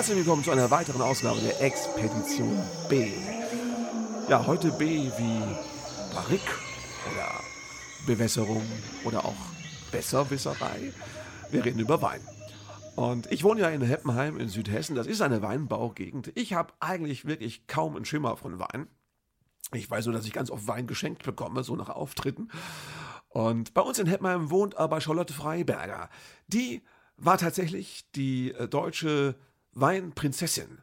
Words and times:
Herzlich 0.00 0.16
willkommen 0.16 0.42
zu 0.42 0.50
einer 0.50 0.70
weiteren 0.70 1.02
Ausgabe 1.02 1.40
der 1.40 1.60
Expedition 1.60 2.58
B. 2.88 3.12
Ja, 4.30 4.46
heute 4.46 4.72
B 4.72 5.10
wie 5.18 5.42
Barrik 6.14 6.40
oder 7.12 7.28
Bewässerung 8.06 8.62
oder 9.04 9.26
auch 9.26 9.36
Besserwisserei. 9.92 10.94
Wir 11.50 11.66
reden 11.66 11.80
über 11.80 12.00
Wein. 12.00 12.22
Und 12.96 13.30
ich 13.30 13.44
wohne 13.44 13.60
ja 13.60 13.68
in 13.68 13.82
Heppenheim 13.82 14.40
in 14.40 14.48
Südhessen. 14.48 14.96
Das 14.96 15.06
ist 15.06 15.20
eine 15.20 15.42
Weinbaugegend. 15.42 16.32
Ich 16.34 16.54
habe 16.54 16.72
eigentlich 16.80 17.26
wirklich 17.26 17.66
kaum 17.66 17.94
einen 17.94 18.06
Schimmer 18.06 18.38
von 18.38 18.58
Wein. 18.58 18.88
Ich 19.74 19.90
weiß 19.90 20.06
nur, 20.06 20.14
dass 20.14 20.24
ich 20.24 20.32
ganz 20.32 20.50
oft 20.50 20.66
Wein 20.66 20.86
geschenkt 20.86 21.24
bekomme, 21.24 21.62
so 21.62 21.76
nach 21.76 21.90
Auftritten. 21.90 22.48
Und 23.28 23.74
bei 23.74 23.82
uns 23.82 23.98
in 23.98 24.06
Heppenheim 24.06 24.48
wohnt 24.48 24.78
aber 24.78 25.02
Charlotte 25.02 25.34
Freiberger. 25.34 26.08
Die 26.46 26.80
war 27.18 27.36
tatsächlich 27.36 28.10
die 28.12 28.52
äh, 28.52 28.66
deutsche 28.66 29.34
Weinprinzessin 29.72 30.78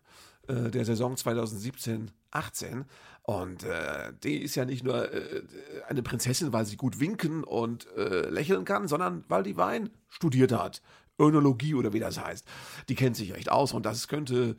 äh, 0.48 0.70
der 0.72 0.86
Saison 0.86 1.16
2017-18. 1.16 2.86
Und 3.24 3.64
äh, 3.64 4.14
die 4.24 4.42
ist 4.42 4.56
ja 4.56 4.66
nicht 4.66 4.84
nur 4.84 5.12
äh, 5.14 5.44
eine 5.88 6.02
Prinzessin, 6.02 6.54
weil 6.54 6.66
sie 6.66 6.78
gut 6.78 7.00
winken 7.00 7.44
und 7.44 7.88
äh, 7.98 8.30
lächeln 8.30 8.64
kann, 8.64 8.88
sondern 8.88 9.26
weil 9.28 9.44
die 9.44 9.58
Wein 9.58 9.90
studiert 10.08 10.52
hat. 10.52 10.82
Önologie 11.20 11.74
oder 11.74 11.94
wie 11.94 12.00
das 12.00 12.24
heißt. 12.24 12.46
Die 12.90 12.96
kennt 12.96 13.18
sich 13.18 13.34
echt 13.34 13.50
aus 13.50 13.74
und 13.74 13.86
das 13.86 14.08
könnte 14.08 14.56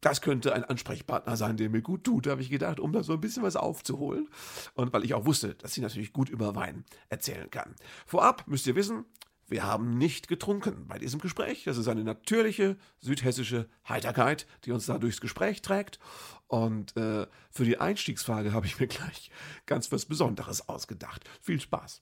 das 0.00 0.22
könnte 0.22 0.54
ein 0.54 0.64
Ansprechpartner 0.64 1.36
sein, 1.36 1.56
der 1.56 1.68
mir 1.68 1.82
gut 1.82 2.04
tut, 2.04 2.26
habe 2.26 2.40
ich 2.40 2.48
gedacht, 2.48 2.80
um 2.80 2.92
da 2.92 3.02
so 3.02 3.12
ein 3.12 3.20
bisschen 3.20 3.42
was 3.42 3.56
aufzuholen. 3.56 4.28
Und 4.74 4.92
weil 4.92 5.04
ich 5.04 5.14
auch 5.14 5.26
wusste, 5.26 5.54
dass 5.54 5.74
sie 5.74 5.82
natürlich 5.82 6.12
gut 6.12 6.30
über 6.30 6.54
Wein 6.54 6.84
erzählen 7.10 7.50
kann. 7.50 7.74
Vorab 8.06 8.44
müsst 8.46 8.66
ihr 8.66 8.76
wissen, 8.76 9.04
wir 9.50 9.64
haben 9.64 9.98
nicht 9.98 10.28
getrunken 10.28 10.86
bei 10.86 10.98
diesem 10.98 11.20
Gespräch. 11.20 11.64
Das 11.64 11.76
ist 11.76 11.88
eine 11.88 12.04
natürliche 12.04 12.76
südhessische 13.00 13.68
Heiterkeit, 13.88 14.46
die 14.64 14.70
uns 14.70 14.86
da 14.86 14.96
durchs 14.98 15.20
Gespräch 15.20 15.60
trägt. 15.60 15.98
Und 16.46 16.96
äh, 16.96 17.26
für 17.50 17.64
die 17.64 17.78
Einstiegsfrage 17.78 18.52
habe 18.52 18.66
ich 18.66 18.78
mir 18.78 18.86
gleich 18.86 19.30
ganz 19.66 19.90
was 19.92 20.06
Besonderes 20.06 20.68
ausgedacht. 20.68 21.28
Viel 21.42 21.60
Spaß. 21.60 22.00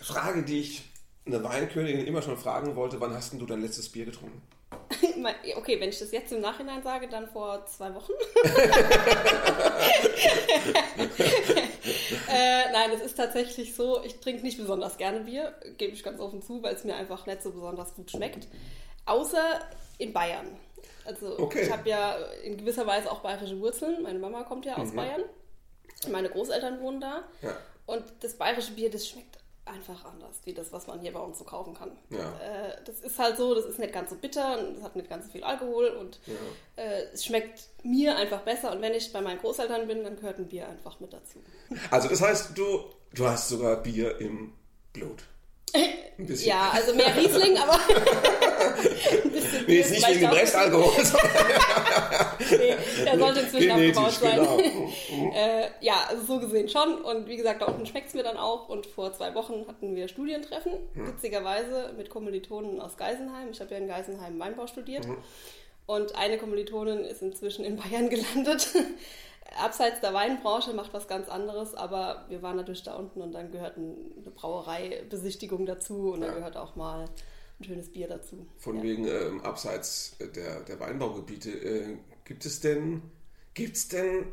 Frage, 0.00 0.44
die 0.44 0.60
ich 0.60 0.84
eine 1.26 1.42
Weinkönigin 1.42 2.06
immer 2.06 2.22
schon 2.22 2.38
fragen 2.38 2.76
wollte, 2.76 3.00
wann 3.00 3.12
hast 3.12 3.32
du 3.32 3.44
dein 3.44 3.60
letztes 3.60 3.88
Bier 3.88 4.04
getrunken? 4.04 4.40
Okay, 5.56 5.80
wenn 5.80 5.88
ich 5.88 5.98
das 5.98 6.12
jetzt 6.12 6.32
im 6.32 6.40
Nachhinein 6.40 6.82
sage, 6.82 7.08
dann 7.08 7.28
vor 7.28 7.66
zwei 7.66 7.94
Wochen. 7.94 8.12
äh, 12.30 12.72
nein, 12.72 12.90
es 12.94 13.00
ist 13.02 13.16
tatsächlich 13.16 13.74
so, 13.74 14.02
ich 14.04 14.20
trinke 14.20 14.42
nicht 14.42 14.58
besonders 14.58 14.96
gerne 14.98 15.20
Bier, 15.20 15.54
gebe 15.76 15.92
ich 15.92 16.02
ganz 16.02 16.20
offen 16.20 16.42
zu, 16.42 16.62
weil 16.62 16.74
es 16.74 16.84
mir 16.84 16.96
einfach 16.96 17.26
nicht 17.26 17.42
so 17.42 17.50
besonders 17.50 17.94
gut 17.94 18.10
schmeckt. 18.10 18.48
Außer 19.06 19.60
in 19.98 20.12
Bayern. 20.12 20.56
Also 21.04 21.38
okay. 21.38 21.62
ich 21.62 21.72
habe 21.72 21.88
ja 21.88 22.16
in 22.44 22.56
gewisser 22.58 22.86
Weise 22.86 23.10
auch 23.10 23.20
bayerische 23.20 23.58
Wurzeln. 23.60 24.02
Meine 24.02 24.18
Mama 24.18 24.42
kommt 24.44 24.66
ja 24.66 24.76
aus 24.76 24.92
mhm. 24.92 24.96
Bayern. 24.96 25.22
Meine 26.10 26.28
Großeltern 26.28 26.80
wohnen 26.80 27.00
da. 27.00 27.24
Ja. 27.42 27.56
Und 27.86 28.04
das 28.20 28.34
bayerische 28.34 28.72
Bier, 28.72 28.90
das 28.90 29.08
schmeckt 29.08 29.37
einfach 29.68 30.04
anders, 30.04 30.40
wie 30.44 30.54
das, 30.54 30.72
was 30.72 30.86
man 30.86 31.00
hier 31.00 31.12
bei 31.12 31.20
uns 31.20 31.38
so 31.38 31.44
kaufen 31.44 31.74
kann. 31.74 31.92
Ja. 32.10 32.18
Äh, 32.18 32.82
das 32.84 33.00
ist 33.00 33.18
halt 33.18 33.36
so, 33.36 33.54
das 33.54 33.64
ist 33.64 33.78
nicht 33.78 33.92
ganz 33.92 34.10
so 34.10 34.16
bitter 34.16 34.58
und 34.58 34.78
es 34.78 34.82
hat 34.82 34.96
nicht 34.96 35.08
ganz 35.08 35.26
so 35.26 35.32
viel 35.32 35.44
Alkohol 35.44 35.88
und 35.88 36.18
ja. 36.26 36.82
äh, 36.82 37.04
es 37.12 37.24
schmeckt 37.24 37.68
mir 37.82 38.16
einfach 38.16 38.40
besser. 38.40 38.72
Und 38.72 38.82
wenn 38.82 38.94
ich 38.94 39.12
bei 39.12 39.20
meinen 39.20 39.40
Großeltern 39.40 39.86
bin, 39.86 40.04
dann 40.04 40.16
gehört 40.16 40.38
ein 40.38 40.48
Bier 40.48 40.68
einfach 40.68 41.00
mit 41.00 41.12
dazu. 41.12 41.38
Also 41.90 42.08
das 42.08 42.20
heißt, 42.20 42.56
du, 42.56 42.84
du 43.14 43.26
hast 43.26 43.48
sogar 43.48 43.76
Bier 43.82 44.18
im 44.20 44.52
Blut. 44.92 45.24
Ja, 46.18 46.70
also 46.70 46.94
mehr 46.94 47.14
Riesling, 47.16 47.56
aber 47.58 47.74
ein 49.24 49.30
bisschen. 49.30 49.66
Nee, 49.66 49.80
ist 49.80 49.90
nicht 49.90 50.08
wegen 50.08 50.20
dem 50.20 50.30
Restalkohol. 50.30 50.92
Der 53.04 53.18
sollte 53.18 53.40
inzwischen 53.40 53.70
abgebaut 53.70 54.12
sein. 54.12 54.36
Genau. 54.36 54.58
äh, 55.34 55.68
ja, 55.80 55.94
also 56.08 56.24
so 56.24 56.40
gesehen 56.40 56.68
schon. 56.68 57.02
Und 57.02 57.28
wie 57.28 57.36
gesagt, 57.36 57.62
da 57.62 57.66
unten 57.66 57.86
schmeckt 57.86 58.08
es 58.08 58.14
mir 58.14 58.22
dann 58.22 58.36
auch. 58.36 58.68
Und 58.68 58.86
vor 58.86 59.12
zwei 59.12 59.34
Wochen 59.34 59.66
hatten 59.68 59.94
wir 59.94 60.08
Studientreffen, 60.08 60.72
hm. 60.94 61.06
witzigerweise 61.06 61.92
mit 61.96 62.10
Kommilitonen 62.10 62.80
aus 62.80 62.96
Geisenheim. 62.96 63.50
Ich 63.50 63.60
habe 63.60 63.72
ja 63.72 63.78
in 63.78 63.88
Geisenheim 63.88 64.38
Weinbau 64.38 64.66
studiert. 64.66 65.04
Hm. 65.04 65.16
Und 65.86 66.16
eine 66.16 66.36
Kommilitonin 66.38 67.00
ist 67.00 67.22
inzwischen 67.22 67.64
in 67.64 67.76
Bayern 67.76 68.08
gelandet 68.10 68.68
abseits 69.56 70.00
der 70.00 70.14
Weinbranche 70.14 70.72
macht 70.72 70.92
was 70.92 71.08
ganz 71.08 71.28
anderes, 71.28 71.74
aber 71.74 72.26
wir 72.28 72.42
waren 72.42 72.56
natürlich 72.56 72.82
da 72.82 72.94
unten 72.96 73.22
und 73.22 73.32
dann 73.32 73.50
gehört 73.50 73.76
eine 73.76 73.94
Brauereibesichtigung 74.34 75.66
dazu 75.66 76.12
und 76.12 76.20
ja. 76.20 76.26
dann 76.26 76.36
gehört 76.36 76.56
auch 76.56 76.76
mal 76.76 77.06
ein 77.60 77.64
schönes 77.64 77.90
Bier 77.90 78.08
dazu. 78.08 78.46
Von 78.56 78.76
ja. 78.76 78.82
wegen 78.82 79.06
ähm, 79.06 79.40
abseits 79.42 80.16
der, 80.34 80.60
der 80.60 80.80
Weinbaugebiete, 80.80 81.50
äh, 81.50 81.96
gibt 82.28 82.44
es 82.44 82.60
denn, 82.60 83.02
gibt 83.54 83.76
es 83.76 83.88
denn 83.88 84.26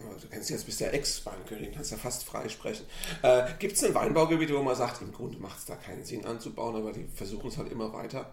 oh, 0.00 0.14
du 0.20 0.26
kennst 0.28 0.50
jetzt 0.50 0.64
bist 0.64 0.80
der 0.80 0.94
Ex-Weinkönigin, 0.94 1.74
kannst 1.74 1.90
ja 1.90 1.98
fast 1.98 2.24
frei 2.24 2.48
sprechen. 2.48 2.86
Äh, 3.22 3.42
Gibt 3.58 3.74
es 3.74 3.80
denn 3.80 3.94
Weinbaugebiete, 3.94 4.56
wo 4.56 4.62
man 4.62 4.74
sagt, 4.74 5.02
im 5.02 5.12
Grunde 5.12 5.38
macht 5.38 5.58
es 5.58 5.66
da 5.66 5.76
keinen 5.76 6.04
Sinn 6.04 6.24
anzubauen, 6.24 6.76
aber 6.76 6.92
die 6.92 7.06
versuchen 7.14 7.48
es 7.48 7.58
halt 7.58 7.70
immer 7.70 7.92
weiter? 7.92 8.32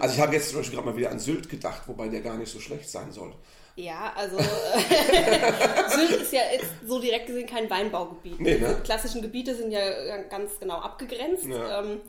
Also 0.00 0.14
ich 0.16 0.20
habe 0.20 0.34
jetzt 0.34 0.48
zum 0.48 0.58
Beispiel 0.58 0.76
gerade 0.76 0.90
mal 0.90 0.96
wieder 0.96 1.10
an 1.10 1.20
Sylt 1.20 1.48
gedacht, 1.48 1.82
wobei 1.86 2.08
der 2.08 2.22
gar 2.22 2.36
nicht 2.36 2.50
so 2.50 2.58
schlecht 2.58 2.90
sein 2.90 3.12
soll. 3.12 3.32
Ja, 3.76 4.12
also 4.16 4.36
Sylt 5.96 6.22
ist 6.22 6.32
ja 6.32 6.40
jetzt 6.52 6.66
so 6.86 7.00
direkt 7.00 7.26
gesehen 7.26 7.46
kein 7.46 7.70
Weinbaugebiet. 7.70 8.40
Nee, 8.40 8.58
ne? 8.58 8.76
Die 8.80 8.82
klassischen 8.82 9.22
Gebiete 9.22 9.54
sind 9.54 9.70
ja 9.70 10.18
ganz 10.24 10.58
genau 10.58 10.78
abgegrenzt. 10.80 11.46
Ja. 11.46 11.80
Ähm, 11.80 12.00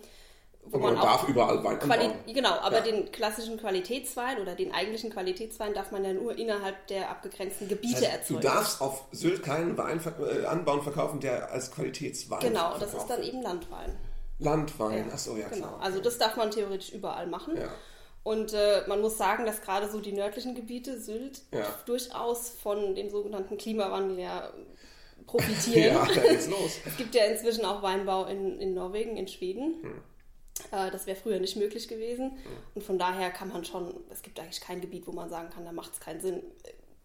wo 0.65 0.77
man, 0.77 0.93
man 0.93 1.03
darf 1.03 1.27
überall 1.27 1.63
Wein 1.63 1.79
Quali 1.79 2.05
anbauen. 2.05 2.33
Genau, 2.33 2.53
aber 2.53 2.77
ja. 2.77 2.83
den 2.83 3.11
klassischen 3.11 3.57
Qualitätswein 3.57 4.39
oder 4.39 4.55
den 4.55 4.73
eigentlichen 4.73 5.11
Qualitätswein 5.11 5.73
darf 5.73 5.91
man 5.91 6.03
ja 6.03 6.13
nur 6.13 6.37
innerhalb 6.37 6.87
der 6.87 7.09
abgegrenzten 7.09 7.67
Gebiete 7.67 8.01
das 8.01 8.03
heißt, 8.03 8.19
erzeugen. 8.21 8.41
Du 8.41 8.47
darfst 8.47 8.81
auf 8.81 9.05
Sylt 9.11 9.43
keinen 9.43 9.77
Wein 9.77 9.99
äh, 10.19 10.45
anbauen, 10.45 10.81
verkaufen, 10.81 11.19
der 11.19 11.51
als 11.51 11.71
Qualitätswein 11.71 12.39
Genau, 12.39 12.77
das 12.79 12.93
ist 12.93 13.07
dann 13.07 13.21
eben 13.23 13.41
Landwein. 13.41 13.95
Landwein, 14.39 15.07
ja. 15.07 15.13
achso, 15.13 15.35
ja 15.35 15.47
genau. 15.47 15.67
klar. 15.67 15.81
Also 15.81 15.99
das 15.99 16.17
darf 16.17 16.35
man 16.37 16.51
theoretisch 16.51 16.91
überall 16.91 17.27
machen. 17.27 17.55
Ja. 17.57 17.69
Und 18.23 18.53
äh, 18.53 18.83
man 18.87 19.01
muss 19.01 19.17
sagen, 19.17 19.45
dass 19.45 19.61
gerade 19.61 19.89
so 19.91 19.99
die 19.99 20.13
nördlichen 20.13 20.55
Gebiete, 20.55 20.99
Sylt, 20.99 21.41
ja. 21.51 21.65
durchaus 21.85 22.49
von 22.49 22.95
dem 22.95 23.09
sogenannten 23.09 23.57
Klimawandel 23.57 24.19
ja 24.19 24.49
profitieren. 25.27 25.95
ja, 25.95 26.05
da 26.05 26.21
geht's 26.21 26.47
los. 26.47 26.79
es 26.85 26.97
gibt 26.97 27.15
ja 27.15 27.25
inzwischen 27.25 27.65
auch 27.65 27.81
Weinbau 27.81 28.25
in, 28.25 28.59
in 28.59 28.73
Norwegen, 28.73 29.17
in 29.17 29.27
Schweden. 29.27 29.81
Hm. 29.81 30.01
Äh, 30.71 30.91
das 30.91 31.07
wäre 31.07 31.17
früher 31.17 31.39
nicht 31.39 31.55
möglich 31.55 31.87
gewesen. 31.87 32.31
Hm. 32.31 32.37
Und 32.75 32.83
von 32.83 32.97
daher 32.97 33.31
kann 33.31 33.49
man 33.49 33.65
schon, 33.65 33.93
es 34.11 34.21
gibt 34.21 34.39
eigentlich 34.39 34.61
kein 34.61 34.81
Gebiet, 34.81 35.07
wo 35.07 35.11
man 35.11 35.29
sagen 35.29 35.49
kann, 35.49 35.65
da 35.65 35.71
macht 35.71 35.93
es 35.93 35.99
keinen 35.99 36.21
Sinn. 36.21 36.43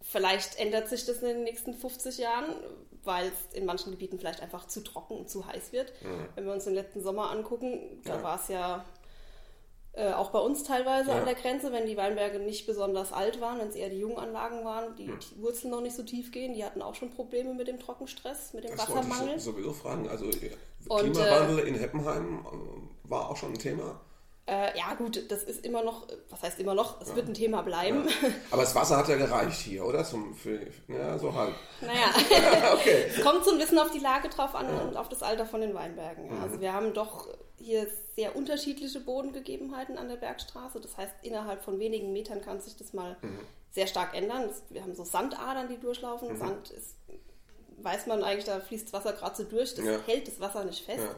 Vielleicht 0.01 0.57
ändert 0.59 0.87
sich 0.87 1.05
das 1.05 1.17
in 1.17 1.27
den 1.27 1.43
nächsten 1.43 1.73
50 1.73 2.17
Jahren, 2.17 2.55
weil 3.03 3.27
es 3.27 3.55
in 3.55 3.65
manchen 3.65 3.91
Gebieten 3.91 4.19
vielleicht 4.19 4.41
einfach 4.41 4.67
zu 4.67 4.81
trocken 4.81 5.17
und 5.17 5.29
zu 5.29 5.45
heiß 5.45 5.71
wird. 5.71 5.93
Hm. 6.01 6.25
Wenn 6.35 6.45
wir 6.45 6.53
uns 6.53 6.65
den 6.65 6.75
letzten 6.75 7.01
Sommer 7.01 7.31
angucken, 7.31 8.01
da 8.05 8.17
ja. 8.17 8.23
war 8.23 8.39
es 8.39 8.47
ja 8.47 8.85
äh, 9.93 10.13
auch 10.13 10.29
bei 10.29 10.39
uns 10.39 10.63
teilweise 10.63 11.09
ja. 11.09 11.17
an 11.17 11.25
der 11.25 11.35
Grenze, 11.35 11.71
wenn 11.71 11.87
die 11.87 11.97
Weinberge 11.97 12.39
nicht 12.39 12.67
besonders 12.67 13.11
alt 13.11 13.41
waren, 13.41 13.59
wenn 13.59 13.69
es 13.69 13.75
eher 13.75 13.89
die 13.89 13.99
jungen 13.99 14.17
Anlagen 14.17 14.63
waren, 14.63 14.95
die, 14.95 15.07
hm. 15.07 15.19
die, 15.19 15.41
Wurzeln 15.41 15.71
noch 15.71 15.81
nicht 15.81 15.95
so 15.95 16.03
tief 16.03 16.31
gehen, 16.31 16.53
die 16.53 16.63
hatten 16.63 16.81
auch 16.81 16.95
schon 16.95 17.09
Probleme 17.09 17.53
mit 17.53 17.67
dem 17.67 17.79
Trockenstress, 17.79 18.53
mit 18.53 18.63
dem 18.63 18.77
das 18.77 18.87
Wassermangel. 18.87 19.37
Ich 19.37 19.43
sowieso 19.43 19.73
fragen. 19.73 20.07
Also 20.07 20.25
Und, 20.87 21.13
Klimawandel 21.13 21.59
äh, 21.59 21.67
in 21.67 21.75
Heppenheim 21.75 22.45
äh, 22.45 23.09
war 23.09 23.29
auch 23.29 23.37
schon 23.37 23.53
ein 23.53 23.59
Thema. 23.59 23.99
Äh, 24.49 24.75
ja, 24.75 24.95
gut, 24.95 25.29
das 25.29 25.43
ist 25.43 25.63
immer 25.63 25.83
noch, 25.83 26.07
was 26.31 26.41
heißt 26.41 26.59
immer 26.59 26.73
noch, 26.73 26.99
es 27.01 27.09
ja. 27.09 27.17
wird 27.17 27.27
ein 27.27 27.35
Thema 27.35 27.61
bleiben. 27.61 28.07
Ja. 28.07 28.29
Aber 28.49 28.63
das 28.63 28.73
Wasser 28.73 28.97
hat 28.97 29.07
ja 29.07 29.15
gereicht 29.15 29.59
hier, 29.61 29.85
oder? 29.85 30.03
Zum, 30.03 30.33
für, 30.33 30.59
ja, 30.87 31.19
so 31.19 31.31
halb. 31.35 31.53
Naja, 31.81 32.73
okay. 32.73 33.11
kommt 33.23 33.45
so 33.45 33.51
ein 33.51 33.59
bisschen 33.59 33.77
auf 33.77 33.91
die 33.91 33.99
Lage 33.99 34.27
drauf 34.29 34.55
an 34.55 34.67
ja. 34.67 34.81
und 34.81 34.97
auf 34.97 35.07
das 35.07 35.21
Alter 35.21 35.45
von 35.45 35.61
den 35.61 35.75
Weinbergen. 35.75 36.35
Mhm. 36.35 36.41
Also 36.41 36.59
wir 36.59 36.73
haben 36.73 36.95
doch 36.95 37.27
hier 37.57 37.85
sehr 38.15 38.35
unterschiedliche 38.35 38.99
Bodengegebenheiten 39.01 39.99
an 39.99 40.09
der 40.09 40.15
Bergstraße. 40.15 40.79
Das 40.79 40.97
heißt, 40.97 41.13
innerhalb 41.21 41.63
von 41.63 41.77
wenigen 41.77 42.11
Metern 42.11 42.41
kann 42.41 42.59
sich 42.59 42.75
das 42.75 42.93
mal 42.93 43.17
mhm. 43.21 43.39
sehr 43.69 43.85
stark 43.85 44.15
ändern. 44.15 44.49
Wir 44.69 44.81
haben 44.81 44.95
so 44.95 45.03
Sandadern, 45.03 45.67
die 45.67 45.77
durchlaufen. 45.77 46.33
Mhm. 46.33 46.37
Sand 46.37 46.71
ist, 46.71 46.97
weiß 47.83 48.07
man 48.07 48.23
eigentlich, 48.23 48.45
da 48.45 48.59
fließt 48.59 48.93
Wasser 48.93 49.13
gerade 49.13 49.35
so 49.35 49.43
durch. 49.43 49.75
Das 49.75 49.85
ja. 49.85 49.99
hält 50.05 50.27
das 50.27 50.39
Wasser 50.39 50.63
nicht 50.63 50.83
fest, 50.83 50.99
ja. 50.99 51.15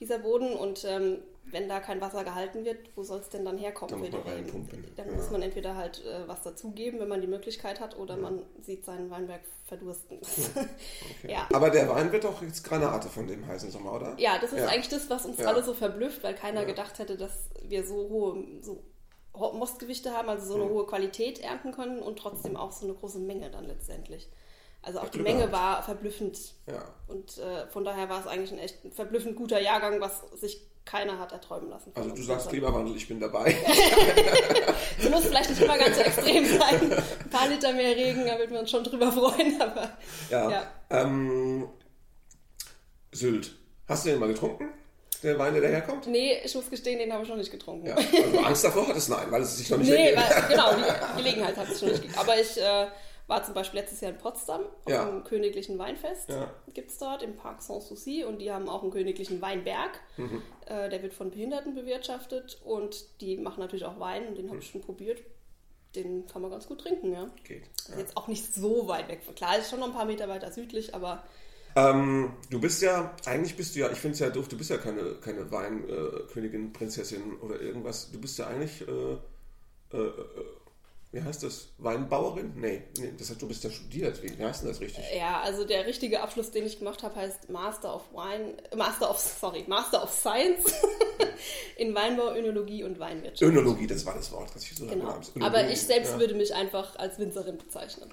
dieser 0.00 0.18
Boden. 0.18 0.52
Und 0.54 0.84
ähm, 0.84 1.18
wenn 1.44 1.68
da 1.68 1.80
kein 1.80 2.00
Wasser 2.00 2.24
gehalten 2.24 2.64
wird, 2.64 2.78
wo 2.94 3.02
soll 3.02 3.20
es 3.20 3.28
denn 3.28 3.44
dann 3.44 3.58
herkommen? 3.58 4.02
Dann, 4.10 4.20
muss 4.42 4.52
man, 4.52 4.84
dann 4.96 5.08
ja. 5.08 5.14
muss 5.14 5.30
man 5.30 5.42
entweder 5.42 5.76
halt 5.76 6.04
äh, 6.04 6.26
was 6.26 6.42
dazugeben, 6.42 7.00
wenn 7.00 7.08
man 7.08 7.20
die 7.20 7.26
Möglichkeit 7.26 7.80
hat, 7.80 7.98
oder 7.98 8.16
man 8.16 8.42
sieht 8.60 8.84
seinen 8.84 9.10
Weinberg 9.10 9.40
verdursten. 9.66 10.18
Okay. 11.24 11.36
Aber 11.52 11.70
der 11.70 11.88
Wein 11.88 12.10
wird 12.10 12.24
doch 12.24 12.42
jetzt 12.42 12.64
Granate 12.64 13.08
von 13.08 13.28
dem 13.28 13.46
heißen 13.46 13.70
Sommer, 13.70 13.94
oder? 13.94 14.14
Ja, 14.18 14.38
das 14.40 14.52
ist 14.52 14.62
eigentlich 14.62 14.88
das, 14.88 15.08
was 15.08 15.24
uns 15.24 15.38
alle 15.40 15.62
so 15.62 15.72
verblüfft, 15.72 16.24
weil 16.24 16.34
keiner 16.34 16.64
gedacht 16.64 16.98
hätte, 16.98 17.16
dass 17.16 17.48
wir 17.62 17.84
so 17.86 17.94
hohe 17.94 18.44
so 18.60 18.82
Mostgewichte 19.34 20.12
haben, 20.12 20.28
also 20.28 20.46
so 20.46 20.54
eine 20.54 20.68
hohe 20.68 20.86
Qualität 20.86 21.38
ernten 21.40 21.72
können 21.72 22.00
und 22.00 22.18
trotzdem 22.18 22.56
auch 22.56 22.72
so 22.72 22.86
eine 22.86 22.94
große 22.94 23.18
Menge 23.18 23.50
dann 23.50 23.64
letztendlich. 23.66 24.28
Also 24.82 25.00
auch 25.00 25.08
die 25.08 25.20
Menge 25.20 25.52
war 25.52 25.82
verblüffend. 25.82 26.38
Ja. 26.66 26.84
Und 27.06 27.38
äh, 27.38 27.66
von 27.68 27.84
daher 27.84 28.08
war 28.08 28.20
es 28.20 28.26
eigentlich 28.26 28.52
ein 28.52 28.58
echt 28.58 28.78
verblüffend 28.94 29.36
guter 29.36 29.60
Jahrgang, 29.60 30.00
was 30.00 30.22
sich 30.40 30.60
keiner 30.84 31.18
hat 31.18 31.32
erträumen 31.32 31.70
lassen. 31.70 31.92
Also 31.94 32.10
du 32.10 32.22
sagst 32.22 32.48
Klimawandel, 32.48 32.96
ich 32.96 33.06
bin 33.06 33.20
dabei. 33.20 33.56
Es 34.98 35.10
muss 35.10 35.24
vielleicht 35.24 35.50
nicht 35.50 35.62
immer 35.62 35.78
ganz 35.78 35.96
so 35.96 36.02
extrem 36.02 36.44
sein. 36.46 36.92
Ein 36.92 37.30
paar 37.30 37.48
Liter 37.48 37.72
mehr 37.72 37.96
Regen, 37.96 38.24
da 38.26 38.38
würden 38.38 38.52
wir 38.52 38.60
uns 38.60 38.70
schon 38.70 38.84
drüber 38.84 39.10
freuen. 39.10 39.60
Aber, 39.60 39.90
ja. 40.30 40.50
ja. 40.50 40.66
Ähm, 40.90 41.68
Sylt. 43.10 43.52
Hast 43.88 44.04
du 44.04 44.10
den 44.10 44.20
mal 44.20 44.28
getrunken? 44.28 44.68
Der 45.22 45.38
Wein, 45.38 45.54
der 45.54 45.62
daherkommt? 45.62 46.06
Nee, 46.06 46.38
ich 46.44 46.54
muss 46.54 46.68
gestehen, 46.68 46.98
den 46.98 47.12
habe 47.12 47.22
ich 47.22 47.28
noch 47.28 47.36
nicht 47.36 47.50
getrunken. 47.50 47.86
Ja, 47.86 47.94
also 47.94 48.38
Angst 48.40 48.64
davor 48.64 48.88
hattest? 48.88 49.08
Nein, 49.08 49.26
weil 49.30 49.42
es 49.42 49.56
sich 49.56 49.70
noch 49.70 49.78
nicht 49.78 49.90
Nee, 49.90 50.14
weil, 50.16 50.48
genau, 50.48 50.70
die 50.76 51.22
Gelegenheit 51.22 51.56
hat 51.56 51.68
es 51.68 51.80
schon 51.80 51.88
nicht 51.88 52.02
gegeben. 52.02 52.20
Aber 52.20 52.40
ich 52.40 52.60
äh, 52.60 52.86
war 53.32 53.42
zum 53.42 53.54
Beispiel 53.54 53.80
letztes 53.80 54.02
Jahr 54.02 54.12
in 54.12 54.18
Potsdam 54.18 54.60
auf 54.84 54.92
ja. 54.92 55.08
einem 55.08 55.24
königlichen 55.24 55.78
Weinfest. 55.78 56.28
Ja. 56.28 56.52
Gibt 56.74 56.90
es 56.90 56.98
dort 56.98 57.22
im 57.22 57.34
Park 57.34 57.62
Sanssouci 57.62 58.24
und 58.24 58.40
die 58.40 58.52
haben 58.52 58.68
auch 58.68 58.82
einen 58.82 58.92
königlichen 58.92 59.40
Weinberg. 59.40 59.98
Mhm. 60.18 60.42
Äh, 60.66 60.90
der 60.90 61.02
wird 61.02 61.14
von 61.14 61.30
Behinderten 61.30 61.74
bewirtschaftet 61.74 62.60
und 62.62 63.06
die 63.22 63.38
machen 63.38 63.60
natürlich 63.60 63.86
auch 63.86 63.98
Wein 63.98 64.28
und 64.28 64.36
den 64.36 64.50
habe 64.50 64.58
ich 64.58 64.68
schon 64.68 64.82
probiert. 64.82 65.22
Den 65.94 66.26
kann 66.26 66.42
man 66.42 66.50
ganz 66.50 66.66
gut 66.66 66.82
trinken, 66.82 67.10
ja. 67.12 67.30
Geht. 67.44 67.64
Ja. 67.88 67.98
Jetzt 67.98 68.18
auch 68.18 68.28
nicht 68.28 68.54
so 68.54 68.86
weit 68.86 69.08
weg. 69.08 69.20
Klar, 69.34 69.58
ist 69.58 69.70
schon 69.70 69.80
noch 69.80 69.86
ein 69.86 69.94
paar 69.94 70.04
Meter 70.04 70.28
weiter 70.28 70.52
südlich, 70.52 70.94
aber 70.94 71.24
ähm, 71.74 72.34
du 72.50 72.60
bist 72.60 72.82
ja, 72.82 73.16
eigentlich 73.24 73.56
bist 73.56 73.74
du 73.74 73.80
ja, 73.80 73.90
ich 73.90 73.98
finde 73.98 74.12
es 74.12 74.18
ja 74.18 74.28
doof, 74.28 74.46
du 74.46 74.58
bist 74.58 74.68
ja 74.68 74.76
keine, 74.76 75.14
keine 75.22 75.50
Weinkönigin, 75.50 76.66
äh, 76.66 76.70
Prinzessin 76.70 77.36
oder 77.40 77.58
irgendwas. 77.62 78.10
Du 78.12 78.20
bist 78.20 78.38
ja 78.38 78.46
eigentlich, 78.48 78.86
äh, 78.86 79.12
äh, 79.96 79.96
äh 79.96 80.12
wie 81.12 81.22
heißt 81.22 81.42
das? 81.42 81.68
Weinbauerin? 81.76 82.54
Nee, 82.56 82.84
nee 82.98 83.12
das 83.18 83.28
heißt, 83.28 83.42
du 83.42 83.46
bist 83.46 83.62
ja 83.62 83.70
studiert. 83.70 84.22
Wie, 84.22 84.38
wie 84.38 84.42
heißt 84.42 84.62
denn 84.62 84.70
das 84.70 84.80
richtig? 84.80 85.04
Ja, 85.14 85.42
also 85.42 85.64
der 85.64 85.86
richtige 85.86 86.22
Abschluss, 86.22 86.50
den 86.50 86.64
ich 86.64 86.78
gemacht 86.78 87.02
habe, 87.02 87.16
heißt 87.16 87.50
Master 87.50 87.94
of 87.94 88.02
Wine, 88.12 88.54
Master 88.74 89.10
of, 89.10 89.18
sorry, 89.18 89.64
Master 89.68 90.02
of 90.02 90.10
Science 90.10 90.72
in 91.76 91.94
Weinbau, 91.94 92.34
Önologie 92.34 92.82
und 92.82 92.98
Weinwirtschaft. 92.98 93.42
Önologie, 93.42 93.86
das 93.86 94.06
war 94.06 94.14
das 94.14 94.32
Wort, 94.32 94.50
das 94.54 94.62
ich 94.62 94.74
so 94.74 94.86
genau. 94.86 95.14
Aber 95.40 95.68
ich 95.68 95.82
selbst 95.82 96.12
ja. 96.12 96.18
würde 96.18 96.32
mich 96.32 96.54
einfach 96.54 96.96
als 96.96 97.18
Winzerin 97.18 97.58
bezeichnen. 97.58 98.10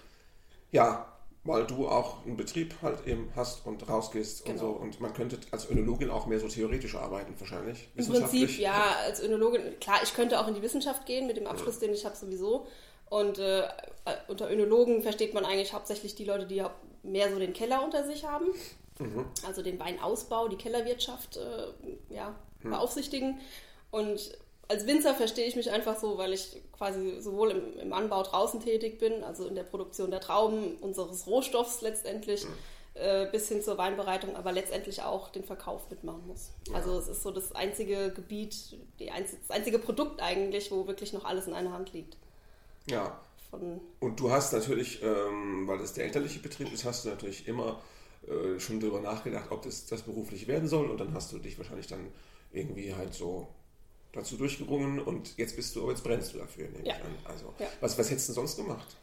Ja, 0.71 1.19
weil 1.45 1.65
du 1.65 1.87
auch 1.87 2.25
einen 2.25 2.35
Betrieb 2.35 2.75
halt 2.81 3.07
eben 3.07 3.31
hast 3.35 3.65
und 3.65 3.87
rausgehst 3.87 4.43
genau. 4.43 4.51
und 4.53 4.59
so. 4.59 4.67
Und 4.71 4.99
man 4.99 5.13
könnte 5.13 5.39
als 5.51 5.69
Önologin 5.69 6.09
auch 6.09 6.25
mehr 6.25 6.39
so 6.39 6.49
theoretisch 6.49 6.95
arbeiten, 6.95 7.33
wahrscheinlich. 7.39 7.87
Im 7.95 8.07
Prinzip, 8.07 8.59
ja, 8.59 8.95
als 9.05 9.21
Önologin, 9.21 9.79
klar, 9.79 9.99
ich 10.03 10.13
könnte 10.13 10.39
auch 10.39 10.47
in 10.47 10.53
die 10.53 10.61
Wissenschaft 10.61 11.05
gehen 11.05 11.27
mit 11.27 11.37
dem 11.37 11.47
Abschluss, 11.47 11.75
ja. 11.75 11.87
den 11.87 11.93
ich 11.93 12.05
habe 12.05 12.15
sowieso. 12.15 12.67
Und 13.09 13.39
äh, 13.39 13.63
unter 14.27 14.51
Önologen 14.51 15.01
versteht 15.01 15.33
man 15.33 15.45
eigentlich 15.45 15.73
hauptsächlich 15.73 16.15
die 16.15 16.25
Leute, 16.25 16.45
die 16.45 16.63
mehr 17.03 17.31
so 17.31 17.39
den 17.39 17.53
Keller 17.53 17.83
unter 17.83 18.05
sich 18.05 18.25
haben. 18.25 18.47
Mhm. 18.99 19.25
Also 19.45 19.61
den 19.61 19.79
Weinausbau, 19.79 20.47
die 20.47 20.57
Kellerwirtschaft 20.57 21.37
äh, 21.37 22.13
ja, 22.13 22.35
mhm. 22.61 22.71
beaufsichtigen. 22.71 23.39
Und 23.91 24.37
als 24.67 24.85
Winzer 24.85 25.15
verstehe 25.15 25.47
ich 25.47 25.55
mich 25.55 25.71
einfach 25.71 25.99
so, 25.99 26.17
weil 26.17 26.33
ich 26.33 26.61
quasi 26.77 27.19
sowohl 27.19 27.51
im, 27.51 27.79
im, 27.79 27.93
Anbau 27.93 28.21
draußen 28.21 28.59
tätig 28.61 28.99
bin, 28.99 29.23
also 29.23 29.47
in 29.47 29.55
der 29.55 29.63
Produktion 29.63 30.11
der 30.11 30.19
Trauben, 30.19 30.75
unseres 30.77 31.25
Rohstoffs 31.25 31.81
letztendlich, 31.81 32.45
mhm. 32.45 32.53
äh, 32.93 33.27
bis 33.31 33.47
hin 33.47 33.63
zur 33.63 33.79
Weinbereitung, 33.79 34.35
aber 34.35 34.51
letztendlich 34.51 35.01
auch 35.01 35.29
den 35.29 35.43
Verkauf 35.43 35.89
mitmachen 35.89 36.27
muss. 36.27 36.51
Ja. 36.67 36.75
Also 36.75 36.99
es 36.99 37.07
ist 37.07 37.23
so 37.23 37.31
das 37.31 37.53
einzige 37.53 38.11
Gebiet, 38.13 38.77
einz 39.11 39.31
das 39.31 39.49
einzige 39.49 39.79
Produkt 39.79 40.21
eigentlich, 40.21 40.71
wo 40.71 40.85
wirklich 40.85 41.13
noch 41.13 41.25
alles 41.25 41.47
in 41.47 41.55
einer 41.55 41.73
Hand 41.73 41.93
liegt. 41.93 42.17
Ja. 42.87 43.19
Und 43.99 44.19
du 44.19 44.31
hast 44.31 44.53
natürlich, 44.53 45.01
ähm, 45.01 45.67
weil 45.67 45.79
das 45.79 45.93
der 45.93 46.05
elterliche 46.05 46.39
Betrieb 46.39 46.71
ist, 46.71 46.85
hast 46.85 47.05
du 47.05 47.09
natürlich 47.09 47.47
immer 47.47 47.81
äh, 48.27 48.59
schon 48.59 48.79
darüber 48.79 49.01
nachgedacht, 49.01 49.51
ob 49.51 49.63
das, 49.63 49.87
das 49.87 50.03
beruflich 50.03 50.47
werden 50.47 50.67
soll 50.67 50.89
und 50.89 50.99
dann 50.99 51.13
hast 51.13 51.31
du 51.31 51.39
dich 51.39 51.57
wahrscheinlich 51.57 51.87
dann 51.87 52.11
irgendwie 52.51 52.93
halt 52.93 53.13
so 53.13 53.47
dazu 54.11 54.37
durchgerungen 54.37 54.99
und 54.99 55.37
jetzt 55.37 55.55
bist 55.55 55.75
du, 55.75 55.89
jetzt 55.89 56.03
brennst 56.03 56.33
du 56.33 56.39
dafür, 56.39 56.67
nehme 56.69 56.85
ja. 56.87 56.95
ich 56.95 57.03
an. 57.03 57.15
Also, 57.25 57.53
ja. 57.59 57.67
was, 57.79 57.97
was 57.97 58.09
hättest 58.09 58.29
du 58.29 58.33
sonst 58.33 58.55
gemacht? 58.55 58.97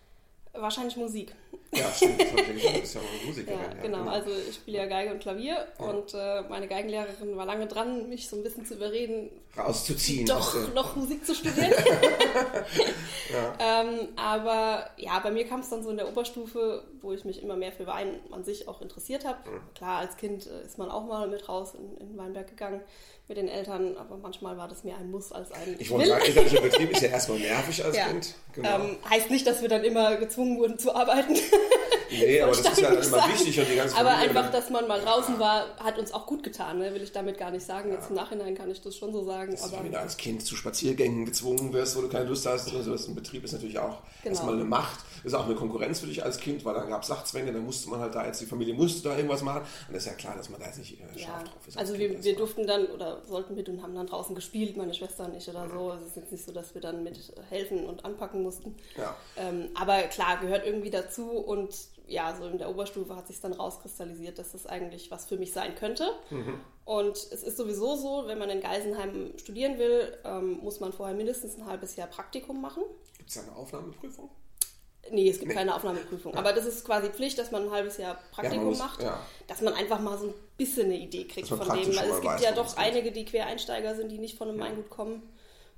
Wahrscheinlich 0.58 0.96
Musik. 0.96 1.34
Ja, 1.72 1.90
stimmt. 1.92 2.20
Das 2.20 2.30
du 2.30 2.80
bist 2.80 2.94
ja 2.94 3.00
auch 3.00 3.26
Musikerin. 3.26 3.58
Ja, 3.60 3.82
genau. 3.82 3.98
genau. 3.98 4.10
Also 4.10 4.30
ich 4.48 4.54
spiele 4.54 4.78
ja 4.78 4.86
Geige 4.86 5.12
und 5.12 5.20
Klavier 5.20 5.66
ja. 5.78 5.84
und 5.84 6.14
äh, 6.14 6.42
meine 6.48 6.68
Geigenlehrerin 6.68 7.36
war 7.36 7.44
lange 7.44 7.66
dran, 7.66 8.08
mich 8.08 8.28
so 8.28 8.36
ein 8.36 8.42
bisschen 8.42 8.64
zu 8.64 8.74
überreden, 8.74 9.30
rauszuziehen. 9.56 10.26
Doch 10.26 10.54
also. 10.54 10.72
noch 10.72 10.96
Musik 10.96 11.26
zu 11.26 11.34
studieren. 11.34 11.72
ja. 13.32 13.82
ähm, 13.82 14.08
aber 14.16 14.90
ja, 14.96 15.18
bei 15.18 15.30
mir 15.30 15.46
kam 15.46 15.60
es 15.60 15.68
dann 15.68 15.82
so 15.82 15.90
in 15.90 15.96
der 15.96 16.08
Oberstufe, 16.08 16.84
wo 17.02 17.12
ich 17.12 17.24
mich 17.24 17.42
immer 17.42 17.56
mehr 17.56 17.72
für 17.72 17.86
Wein 17.86 18.20
an 18.30 18.44
sich 18.44 18.68
auch 18.68 18.80
interessiert 18.80 19.24
habe. 19.24 19.38
Mhm. 19.48 19.60
Klar, 19.74 19.98
als 19.98 20.16
Kind 20.16 20.46
äh, 20.46 20.64
ist 20.64 20.78
man 20.78 20.90
auch 20.90 21.04
mal 21.04 21.28
mit 21.28 21.48
raus 21.48 21.74
in, 21.74 21.96
in 21.98 22.16
Weinberg 22.16 22.48
gegangen 22.48 22.80
mit 23.28 23.38
den 23.38 23.48
Eltern, 23.48 23.96
aber 23.96 24.16
manchmal 24.18 24.56
war 24.56 24.68
das 24.68 24.84
mehr 24.84 24.96
ein 24.98 25.10
Muss 25.10 25.32
als 25.32 25.50
ein 25.50 25.74
Ich 25.80 25.90
wollte 25.90 26.08
sagen, 26.08 26.24
elterlicher 26.24 26.60
Betrieb 26.62 26.92
ist 26.92 27.02
ja 27.02 27.08
erstmal 27.08 27.38
nervig 27.38 27.84
als 27.84 27.96
ja. 27.96 28.06
Kind. 28.06 28.34
Genau. 28.52 28.76
Ähm, 28.76 28.96
heißt 29.10 29.30
nicht, 29.30 29.46
dass 29.46 29.62
wir 29.62 29.68
dann 29.68 29.82
immer 29.82 30.16
gezwungen 30.16 30.45
wurden 30.54 30.78
zu 30.78 30.94
arbeiten. 30.94 31.34
Nee, 32.10 32.40
aber 32.42 32.52
das 32.52 32.60
ist 32.60 32.80
ja 32.80 32.90
dann 32.90 32.98
immer 32.98 33.04
sagen. 33.04 33.32
wichtig 33.32 33.58
und 33.58 33.68
die 33.68 33.76
ganze 33.76 33.96
Aber 33.96 34.10
Familie 34.10 34.28
einfach, 34.28 34.52
dass 34.52 34.70
man 34.70 34.88
mal 34.88 35.00
draußen 35.00 35.38
war, 35.38 35.76
hat 35.78 35.98
uns 35.98 36.12
auch 36.12 36.26
gut 36.26 36.42
getan, 36.42 36.78
ne? 36.78 36.94
will 36.94 37.02
ich 37.02 37.12
damit 37.12 37.38
gar 37.38 37.50
nicht 37.50 37.64
sagen. 37.64 37.90
Ja. 37.90 37.96
Jetzt 37.96 38.10
im 38.10 38.16
Nachhinein 38.16 38.54
kann 38.54 38.70
ich 38.70 38.80
das 38.80 38.96
schon 38.96 39.12
so 39.12 39.24
sagen. 39.24 39.52
Dass 39.52 39.64
aber 39.64 39.78
du 39.78 39.84
wieder 39.88 40.00
als 40.00 40.16
Kind 40.16 40.44
zu 40.44 40.56
Spaziergängen 40.56 41.24
gezwungen 41.24 41.72
wirst, 41.72 41.96
wo 41.96 42.02
du 42.02 42.08
keine 42.08 42.26
Lust 42.26 42.46
hast. 42.46 42.74
Also 42.74 42.92
ein 42.92 43.14
Betrieb 43.14 43.44
ist 43.44 43.52
natürlich 43.52 43.78
auch 43.78 44.02
genau. 44.22 44.34
erstmal 44.34 44.54
eine 44.54 44.64
Macht. 44.64 45.00
Das 45.22 45.32
ist 45.32 45.38
auch 45.38 45.46
eine 45.46 45.54
Konkurrenz 45.56 46.00
für 46.00 46.06
dich 46.06 46.24
als 46.24 46.38
Kind, 46.38 46.64
weil 46.64 46.74
dann 46.74 46.88
gab 46.88 47.02
es 47.02 47.08
Sachzwänge, 47.08 47.52
dann 47.52 47.64
musste 47.64 47.90
man 47.90 47.98
halt 48.00 48.14
da 48.14 48.24
jetzt, 48.24 48.40
die 48.40 48.46
Familie 48.46 48.74
musste 48.74 49.08
da 49.08 49.16
irgendwas 49.16 49.42
machen. 49.42 49.62
Und 49.88 49.94
das 49.94 50.04
ist 50.04 50.08
ja 50.08 50.14
klar, 50.14 50.36
dass 50.36 50.50
man 50.50 50.60
da 50.60 50.66
jetzt 50.66 50.78
nicht 50.78 51.00
äh, 51.00 51.18
scharf 51.18 51.42
ja. 51.42 51.42
drauf 51.42 51.66
ist. 51.66 51.76
Also 51.76 51.98
wir, 51.98 52.22
wir 52.22 52.36
durften 52.36 52.66
dann 52.66 52.86
oder 52.86 53.22
sollten 53.24 53.54
mit 53.56 53.68
und 53.68 53.82
haben 53.82 53.94
dann 53.94 54.06
draußen 54.06 54.34
gespielt, 54.34 54.76
meine 54.76 54.94
Schwester 54.94 55.24
und 55.24 55.34
ich 55.34 55.48
oder 55.48 55.68
so. 55.68 55.92
Es 55.92 56.06
ist 56.08 56.16
jetzt 56.16 56.32
nicht 56.32 56.44
so, 56.44 56.52
dass 56.52 56.74
wir 56.74 56.80
dann 56.80 57.02
mit 57.02 57.18
helfen 57.50 57.86
und 57.86 58.04
anpacken 58.04 58.42
mussten. 58.42 58.76
Ja. 58.96 59.16
Ähm, 59.36 59.68
aber 59.74 60.02
klar, 60.02 60.38
gehört 60.40 60.64
irgendwie 60.64 60.90
dazu 60.90 61.28
und 61.30 61.74
ja, 62.06 62.34
so 62.36 62.46
in 62.46 62.58
der 62.58 62.70
Oberstufe 62.70 63.16
hat 63.16 63.26
sich 63.26 63.40
dann 63.40 63.52
rauskristallisiert, 63.52 64.38
dass 64.38 64.52
das 64.52 64.66
eigentlich 64.66 65.10
was 65.10 65.26
für 65.26 65.36
mich 65.36 65.52
sein 65.52 65.74
könnte. 65.74 66.08
Mhm. 66.30 66.60
Und 66.84 67.16
es 67.16 67.42
ist 67.42 67.56
sowieso 67.56 67.96
so, 67.96 68.24
wenn 68.26 68.38
man 68.38 68.48
in 68.48 68.60
Geisenheim 68.60 69.32
studieren 69.38 69.78
will, 69.78 70.16
ähm, 70.24 70.58
muss 70.62 70.78
man 70.78 70.92
vorher 70.92 71.16
mindestens 71.16 71.56
ein 71.56 71.66
halbes 71.66 71.96
Jahr 71.96 72.06
Praktikum 72.06 72.60
machen. 72.60 72.84
Gibt 73.16 73.30
es 73.30 73.36
da 73.36 73.42
eine 73.42 73.56
Aufnahmeprüfung? 73.56 74.30
Nee, 75.10 75.30
es 75.30 75.38
gibt 75.38 75.48
nee. 75.48 75.54
keine 75.54 75.74
Aufnahmeprüfung. 75.74 76.32
Ja. 76.32 76.38
Aber 76.38 76.52
das 76.52 76.64
ist 76.64 76.84
quasi 76.84 77.08
Pflicht, 77.10 77.38
dass 77.38 77.50
man 77.50 77.64
ein 77.64 77.70
halbes 77.70 77.96
Jahr 77.96 78.18
Praktikum 78.30 78.64
ja, 78.64 78.70
muss, 78.70 78.78
macht, 78.78 79.02
ja. 79.02 79.18
dass 79.46 79.60
man 79.60 79.74
einfach 79.74 80.00
mal 80.00 80.18
so 80.18 80.28
ein 80.28 80.34
bisschen 80.56 80.86
eine 80.86 80.98
Idee 80.98 81.24
kriegt 81.24 81.48
von 81.48 81.58
dem. 81.58 81.68
Weil 81.68 82.10
es 82.10 82.20
gibt 82.20 82.24
weiß, 82.24 82.42
ja 82.42 82.52
doch 82.52 82.76
einige, 82.76 83.12
die 83.12 83.24
Quereinsteiger 83.24 83.94
sind, 83.94 84.10
die 84.10 84.18
nicht 84.18 84.36
von 84.36 84.48
einem 84.48 84.60
Weingut 84.60 84.90
kommen. 84.90 85.22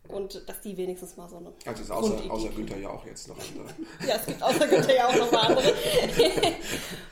Und 0.09 0.49
dass 0.49 0.61
die 0.63 0.77
wenigstens 0.77 1.17
mal 1.17 1.29
so 1.29 1.37
eine. 1.37 1.53
Also 1.67 1.83
ist 1.83 1.91
außer, 1.91 2.31
außer 2.31 2.49
Günther 2.49 2.79
ja 2.79 2.91
auch 2.91 3.05
jetzt 3.05 3.29
noch 3.29 3.37
andere. 3.39 3.67
ja, 4.07 4.17
es 4.17 4.27
gibt 4.27 4.43
außer 4.43 4.67
Günther 4.67 4.95
ja 4.95 5.09
auch 5.09 5.17
noch 5.17 5.31
mal 5.31 5.47
andere. 5.49 5.73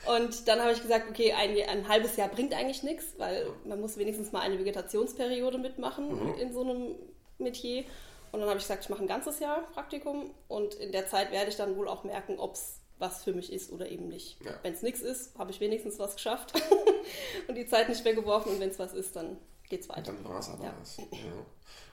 und 0.17 0.47
dann 0.47 0.59
habe 0.59 0.71
ich 0.71 0.81
gesagt, 0.81 1.09
okay, 1.09 1.33
ein, 1.33 1.55
ein, 1.69 1.87
halbes 1.87 2.15
Jahr 2.17 2.29
bringt 2.29 2.53
eigentlich 2.53 2.83
nichts, 2.83 3.05
weil 3.17 3.47
man 3.65 3.79
muss 3.79 3.97
wenigstens 3.97 4.31
mal 4.31 4.41
eine 4.41 4.57
Vegetationsperiode 4.59 5.57
mitmachen 5.57 6.09
mhm. 6.09 6.39
in 6.39 6.53
so 6.53 6.61
einem 6.61 6.95
Metier. 7.37 7.83
Und 8.31 8.41
dann 8.41 8.49
habe 8.49 8.57
ich 8.59 8.65
gesagt, 8.65 8.83
ich 8.83 8.89
mache 8.89 9.01
ein 9.01 9.07
ganzes 9.07 9.39
Jahr 9.39 9.61
Praktikum 9.73 10.31
und 10.47 10.73
in 10.75 10.91
der 10.91 11.07
Zeit 11.07 11.31
werde 11.31 11.49
ich 11.49 11.55
dann 11.55 11.77
wohl 11.77 11.87
auch 11.87 12.03
merken, 12.03 12.39
ob 12.39 12.55
es 12.55 12.81
was 12.99 13.23
für 13.23 13.33
mich 13.33 13.53
ist 13.53 13.71
oder 13.71 13.89
eben 13.89 14.07
nicht. 14.07 14.43
Ja. 14.43 14.51
Wenn 14.63 14.73
es 14.73 14.81
nichts 14.81 15.01
ist, 15.01 15.37
habe 15.37 15.51
ich 15.51 15.59
wenigstens 15.59 15.99
was 15.99 16.15
geschafft 16.15 16.53
und 17.47 17.55
die 17.55 17.67
Zeit 17.67 17.89
nicht 17.89 18.03
weggeworfen 18.03 18.53
und 18.53 18.59
wenn 18.59 18.69
es 18.69 18.79
was 18.79 18.93
ist, 18.93 19.15
dann 19.15 19.37
geht 19.69 19.81
es 19.81 19.89
weiter. 19.89 20.13
Dann 20.13 20.23
war 20.23 20.39
es 20.39 20.49
aber 20.49 20.65
ja. 20.65 20.73
was. 20.79 20.97
Ja. 20.97 21.05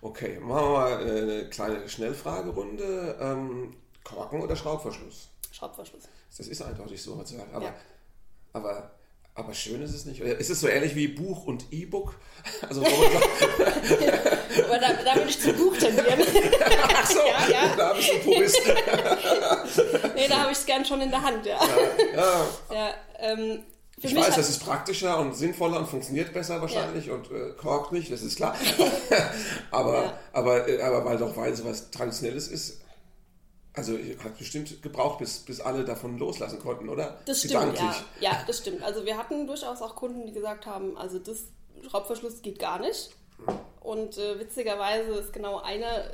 Okay, 0.01 0.39
machen 0.39 0.67
wir 0.67 0.71
mal 0.71 0.99
eine 0.99 1.49
kleine 1.49 1.89
Schnellfragerunde. 1.89 3.17
Ähm, 3.21 3.77
Korken 4.05 4.43
oder 4.43 4.55
Schraubverschluss? 4.55 5.31
Schraubverschluss. 5.51 6.05
Das 6.37 6.47
ist 6.47 6.63
eindeutig 6.63 7.03
so 7.03 7.17
heutzutage. 7.17 7.55
Aber, 7.55 7.65
ja. 7.65 7.75
aber, 8.53 8.91
aber 9.35 9.55
schön 9.55 9.81
ist 9.83 9.95
es 9.95 10.05
nicht. 10.05 10.21
Ist 10.21 10.51
es 10.51 10.61
so 10.61 10.69
ähnlich 10.69 10.95
wie 10.95 11.09
Buch 11.09 11.47
und 11.47 11.73
E-Book? 11.73 12.15
Also, 12.69 12.83
aber 12.85 14.79
da, 14.79 14.93
da 14.93 15.15
würde 15.17 15.31
ich 15.31 15.41
zum 15.41 15.57
Buch 15.57 15.77
tendieren. 15.77 16.21
Ach 16.95 17.07
so, 17.07 17.19
ja, 17.19 17.49
ja. 17.49 17.77
da 17.77 17.95
bist 17.95 18.11
du 18.13 18.19
Purist. 18.19 18.61
nee, 20.15 20.29
da 20.29 20.41
habe 20.41 20.53
ich 20.53 20.59
es 20.59 20.67
gern 20.67 20.85
schon 20.85 21.01
in 21.01 21.11
der 21.11 21.23
Hand, 21.23 21.47
ja. 21.47 21.59
ja, 22.15 22.47
ja. 22.71 22.95
ähm, 23.19 23.65
für 23.99 24.09
ich 24.09 24.17
weiß, 24.17 24.35
das 24.37 24.51
ist 24.51 24.65
praktischer 24.65 25.19
und 25.19 25.35
sinnvoller 25.35 25.79
und 25.79 25.87
funktioniert 25.87 26.33
besser 26.33 26.61
wahrscheinlich 26.61 27.07
ja. 27.07 27.15
und 27.15 27.31
äh, 27.31 27.53
korkt 27.57 27.93
nicht, 27.93 28.11
das 28.11 28.23
ist 28.23 28.37
klar. 28.37 28.57
aber, 29.71 30.05
ja. 30.05 30.19
aber, 30.33 30.69
äh, 30.69 30.83
aber 30.83 31.05
weil 31.05 31.17
doch 31.17 31.37
Wein 31.37 31.55
so 31.55 31.65
was 31.65 31.91
Traditionelles 31.91 32.49
ist, 32.49 32.81
also 33.73 33.93
hat 34.23 34.39
bestimmt 34.39 34.83
gebraucht, 34.83 35.19
bis, 35.19 35.41
bis 35.41 35.61
alle 35.61 35.85
davon 35.85 36.19
loslassen 36.19 36.61
konnten, 36.61 36.89
oder? 36.89 37.19
Das 37.27 37.41
stimmt, 37.41 37.79
ja. 37.79 37.95
ja, 38.21 38.45
das 38.47 38.59
stimmt. 38.59 38.83
Also 38.83 39.05
wir 39.05 39.17
hatten 39.17 39.47
durchaus 39.47 39.83
auch 39.83 39.97
Kunden, 39.97 40.27
die 40.27 40.33
gesagt 40.33 40.67
haben, 40.67 40.97
also 40.97 41.19
das 41.19 41.45
Schraubverschluss 41.89 42.43
geht 42.43 42.59
gar 42.59 42.79
nicht. 42.79 43.11
Und 43.81 44.17
äh, 44.17 44.39
witzigerweise 44.39 45.13
ist 45.13 45.33
genau 45.33 45.61
einer 45.61 46.05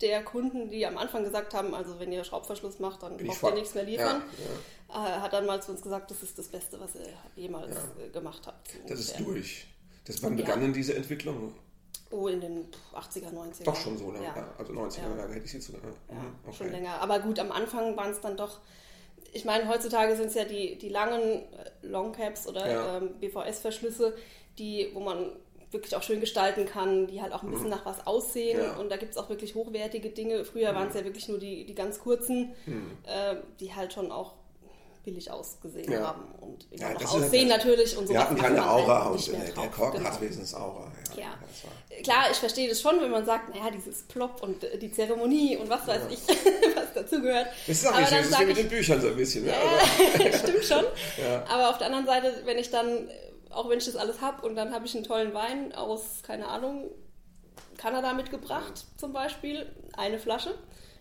der 0.00 0.22
Kunden, 0.24 0.70
die 0.70 0.86
am 0.86 0.96
Anfang 0.96 1.24
gesagt 1.24 1.52
haben, 1.52 1.74
also 1.74 1.98
wenn 1.98 2.12
ihr 2.12 2.24
Schraubverschluss 2.24 2.78
macht, 2.78 3.02
dann 3.02 3.16
braucht 3.16 3.42
ihr 3.42 3.52
nichts 3.52 3.74
mehr 3.74 3.84
liefern. 3.84 4.22
Ja, 4.38 4.44
hat 4.92 5.32
dann 5.32 5.46
mal 5.46 5.62
zu 5.62 5.72
uns 5.72 5.82
gesagt, 5.82 6.10
das 6.10 6.22
ist 6.22 6.38
das 6.38 6.48
Beste, 6.48 6.78
was 6.80 6.94
ihr 6.94 7.08
jemals 7.36 7.74
ja. 7.74 8.04
Äh, 8.04 8.08
gemacht 8.10 8.42
habt. 8.46 8.68
Das 8.88 9.00
ist 9.00 9.18
durch. 9.20 9.66
Das, 10.04 10.22
wann 10.22 10.36
begann 10.36 10.60
denn 10.60 10.72
diese 10.72 10.94
Entwicklung? 10.94 11.54
Oh, 12.10 12.26
in 12.26 12.40
den 12.40 12.66
80er, 12.92 13.32
90er. 13.32 13.64
Doch 13.64 13.76
schon 13.76 13.96
so 13.96 14.10
lange, 14.10 14.24
ja. 14.24 14.54
also 14.58 14.72
90er 14.72 15.16
Jahre 15.16 15.32
hätte 15.32 15.46
ich 15.46 15.52
jetzt 15.52 15.66
sogar. 15.66 15.82
Ja, 15.84 16.16
okay. 16.44 16.56
schon 16.56 16.70
länger. 16.70 17.00
Aber 17.00 17.20
gut, 17.20 17.38
am 17.38 17.52
Anfang 17.52 17.96
waren 17.96 18.10
es 18.10 18.20
dann 18.20 18.36
doch, 18.36 18.58
ich 19.32 19.44
meine, 19.44 19.68
heutzutage 19.68 20.16
sind 20.16 20.26
es 20.26 20.34
ja 20.34 20.44
die, 20.44 20.76
die 20.76 20.88
langen 20.88 21.22
äh, 21.22 21.70
Longcaps 21.82 22.48
oder 22.48 22.68
ja. 22.68 22.96
ähm, 22.96 23.14
BVS-Verschlüsse, 23.20 24.16
die, 24.58 24.90
wo 24.92 25.00
man 25.00 25.30
wirklich 25.70 25.94
auch 25.94 26.02
schön 26.02 26.18
gestalten 26.20 26.66
kann, 26.66 27.06
die 27.06 27.22
halt 27.22 27.32
auch 27.32 27.44
ein 27.44 27.50
bisschen 27.50 27.66
mhm. 27.66 27.74
nach 27.74 27.86
was 27.86 28.06
aussehen. 28.06 28.60
Ja. 28.60 28.76
Und 28.76 28.90
da 28.90 28.96
gibt 28.96 29.12
es 29.12 29.16
auch 29.16 29.28
wirklich 29.28 29.54
hochwertige 29.54 30.10
Dinge. 30.10 30.44
Früher 30.44 30.72
mhm. 30.72 30.76
waren 30.76 30.88
es 30.88 30.94
ja 30.94 31.04
wirklich 31.04 31.28
nur 31.28 31.38
die, 31.38 31.64
die 31.64 31.74
ganz 31.74 32.00
kurzen, 32.00 32.52
mhm. 32.66 32.98
äh, 33.04 33.36
die 33.60 33.72
halt 33.72 33.92
schon 33.92 34.10
auch 34.10 34.34
billig 35.04 35.30
ausgesehen 35.30 35.90
ja. 35.90 36.08
haben 36.08 36.24
und 36.40 36.66
ja, 36.70 36.92
noch 36.92 37.14
aussehen 37.14 37.50
halt, 37.50 37.58
natürlich 37.58 37.96
und 37.96 38.06
so. 38.06 38.12
Wir 38.12 38.20
hatten 38.20 38.36
keine 38.36 38.68
Aura 38.68 39.04
halt 39.04 39.28
und 39.28 39.32
der, 39.32 39.52
der 39.52 39.68
Korken 39.68 39.98
genau. 39.98 40.10
hat 40.10 40.20
wenigstens 40.20 40.54
Aura. 40.54 40.90
Ja. 41.16 41.22
ja. 41.22 42.02
Klar, 42.02 42.30
ich 42.30 42.36
verstehe 42.36 42.68
das 42.68 42.80
schon, 42.80 43.00
wenn 43.00 43.10
man 43.10 43.24
sagt, 43.24 43.54
naja, 43.54 43.70
dieses 43.70 44.02
Plop 44.02 44.42
und 44.42 44.64
äh, 44.64 44.78
die 44.78 44.92
Zeremonie 44.92 45.56
und 45.56 45.68
was 45.68 45.86
weiß 45.86 46.02
ich, 46.10 46.20
was 46.76 46.92
dazugehört. 46.94 47.48
Das 47.66 47.76
ist 47.76 47.86
auch 47.86 47.98
nicht 47.98 48.12
das 48.12 48.26
ist 48.26 48.40
wie 48.40 48.44
mit 48.44 48.56
den 48.56 48.68
Büchern 48.68 49.00
so 49.00 49.08
ein 49.08 49.16
bisschen. 49.16 49.46
Ja, 49.46 49.54
stimmt 50.38 50.64
schon. 50.64 50.84
Aber 51.48 51.70
auf 51.70 51.78
der 51.78 51.88
anderen 51.88 52.06
Seite, 52.06 52.42
wenn 52.44 52.58
ich 52.58 52.70
dann, 52.70 53.08
auch 53.50 53.68
wenn 53.68 53.78
ich 53.78 53.86
das 53.86 53.96
alles 53.96 54.20
habe 54.20 54.46
und 54.46 54.54
dann 54.54 54.72
habe 54.72 54.86
ich 54.86 54.94
einen 54.94 55.04
tollen 55.04 55.34
Wein 55.34 55.74
aus, 55.74 56.22
keine 56.22 56.48
Ahnung, 56.48 56.90
Kanada 57.76 58.12
mitgebracht 58.12 58.86
zum 58.98 59.12
Beispiel, 59.12 59.66
eine 59.96 60.18
Flasche, 60.18 60.54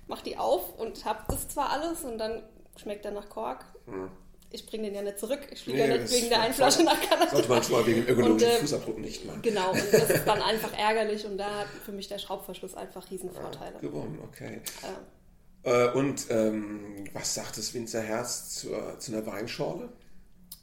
mach 0.08 0.22
die 0.22 0.38
auf 0.38 0.78
und 0.80 1.06
habe 1.06 1.24
das 1.28 1.50
zwar 1.50 1.72
alles 1.72 2.04
und 2.04 2.18
dann 2.18 2.42
schmeckt 2.78 3.06
er 3.06 3.12
nach 3.12 3.30
Kork 3.30 3.66
hm. 3.92 4.10
Ich 4.52 4.66
bringe 4.66 4.86
den 4.86 4.96
ja 4.96 5.02
nicht 5.04 5.20
zurück. 5.20 5.42
Ich 5.52 5.62
fliege 5.62 5.78
nee, 5.78 5.88
ja 5.88 5.98
nicht 5.98 6.12
wegen 6.12 6.30
der 6.30 6.42
einen 6.42 6.54
Flasche 6.54 6.84
nach 6.84 7.00
Kanada. 7.00 7.30
Sollte 7.30 7.50
man 7.50 7.62
schon 7.62 7.74
mal 7.74 7.86
wegen 7.86 8.08
ökologischen 8.08 8.50
äh, 8.50 8.58
Fußabdruck 8.58 8.98
nicht 8.98 9.26
machen. 9.26 9.42
Genau, 9.44 9.72
und 9.72 9.94
das 9.94 10.10
ist 10.10 10.26
dann 10.26 10.42
einfach 10.42 10.74
ärgerlich 10.76 11.26
und 11.26 11.38
da 11.38 11.60
hat 11.60 11.68
für 11.86 11.92
mich 11.92 12.08
der 12.08 12.18
Schraubverschluss 12.18 12.74
einfach 12.74 13.10
Riesenvorteile. 13.12 13.76
Ja, 13.76 13.80
gewonnen, 13.80 14.18
okay. 14.24 14.62
Ja. 14.82 15.90
Äh, 15.90 15.92
und 15.92 16.28
ähm, 16.32 17.06
was 17.14 17.36
sagt 17.36 17.58
das 17.58 17.74
Winzerherz 17.76 18.56
zur, 18.56 18.98
zu 18.98 19.14
einer 19.14 19.26
Weinschorle? 19.28 19.90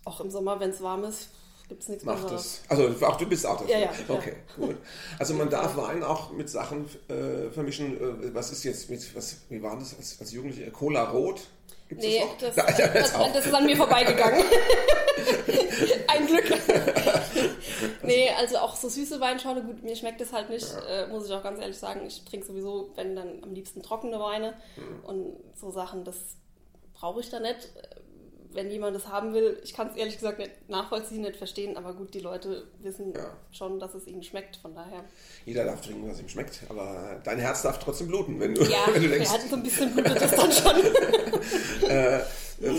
Auch 0.04 0.20
im 0.20 0.30
Sommer, 0.30 0.58
wenn 0.58 0.70
es 0.70 0.80
warm 0.80 1.04
ist, 1.04 1.28
gibt 1.68 1.82
es 1.82 1.88
nichts 1.88 2.04
Macht 2.04 2.22
Besseres. 2.22 2.62
das. 2.68 2.78
Also 2.78 3.06
auch 3.06 3.16
du 3.16 3.26
bist 3.26 3.46
auch 3.46 3.58
dafür. 3.58 3.72
Ja, 3.72 3.78
ja, 3.80 3.90
okay, 4.08 4.34
ja. 4.58 4.66
gut. 4.66 4.76
Also 5.18 5.34
man 5.34 5.48
darf 5.48 5.76
Wein 5.76 6.02
auch 6.02 6.32
mit 6.32 6.48
Sachen 6.50 6.86
äh, 7.08 7.50
vermischen. 7.50 8.00
Äh, 8.00 8.34
was 8.34 8.50
ist 8.50 8.64
jetzt 8.64 8.90
mit, 8.90 9.14
was, 9.14 9.42
wie 9.48 9.62
war 9.62 9.78
das 9.78 9.96
als, 9.96 10.20
als 10.20 10.32
Jugendliche? 10.32 10.70
Cola 10.72 11.04
Rot? 11.04 11.40
Gibt's 11.88 12.04
nee, 12.04 12.22
das, 12.40 12.54
das, 12.54 12.76
das, 12.76 13.12
das, 13.12 13.46
ist 13.46 13.54
an 13.54 13.64
mir 13.64 13.76
vorbeigegangen. 13.76 14.42
Ein 16.08 16.26
Glück. 16.26 16.44
nee, 18.02 18.30
also 18.36 18.58
auch 18.58 18.74
so 18.74 18.88
süße 18.88 19.20
Weinschorle, 19.20 19.62
gut, 19.62 19.82
mir 19.82 19.94
schmeckt 19.94 20.20
das 20.20 20.32
halt 20.32 20.50
nicht, 20.50 20.66
ja. 20.66 21.04
äh, 21.04 21.06
muss 21.08 21.26
ich 21.26 21.32
auch 21.32 21.42
ganz 21.42 21.60
ehrlich 21.60 21.78
sagen. 21.78 22.06
Ich 22.06 22.24
trinke 22.24 22.46
sowieso, 22.46 22.90
wenn 22.96 23.14
dann 23.14 23.42
am 23.42 23.52
liebsten 23.52 23.82
trockene 23.82 24.18
Weine 24.18 24.54
mhm. 24.76 25.04
und 25.04 25.36
so 25.54 25.70
Sachen, 25.70 26.04
das 26.04 26.16
brauche 26.94 27.20
ich 27.20 27.30
da 27.30 27.40
nicht 27.40 27.68
wenn 28.56 28.70
jemand 28.70 28.96
das 28.96 29.06
haben 29.06 29.32
will, 29.34 29.60
ich 29.62 29.74
kann 29.74 29.88
es 29.88 29.96
ehrlich 29.96 30.14
gesagt 30.14 30.38
nicht 30.38 30.50
nachvollziehen, 30.68 31.20
nicht 31.20 31.36
verstehen, 31.36 31.76
aber 31.76 31.92
gut, 31.92 32.14
die 32.14 32.20
Leute 32.20 32.66
wissen 32.80 33.12
ja. 33.14 33.36
schon, 33.52 33.78
dass 33.78 33.94
es 33.94 34.06
ihnen 34.06 34.22
schmeckt, 34.22 34.56
von 34.56 34.74
daher. 34.74 35.04
Jeder 35.44 35.64
darf 35.64 35.82
trinken, 35.82 36.08
was 36.10 36.20
ihm 36.20 36.28
schmeckt, 36.28 36.60
aber 36.68 37.20
dein 37.22 37.38
Herz 37.38 37.62
darf 37.62 37.78
trotzdem 37.78 38.08
bluten, 38.08 38.40
wenn 38.40 38.54
du, 38.54 38.64
ja, 38.64 38.86
wenn 38.92 39.02
du 39.02 39.08
denkst. 39.08 39.30
Ja, 39.30 39.38
so 39.48 39.56
ein 39.56 39.62
bisschen 39.62 39.92
blutet 39.92 40.20
das 40.20 40.30
dann 40.34 40.50
schon. 40.50 41.88
äh, 41.88 42.20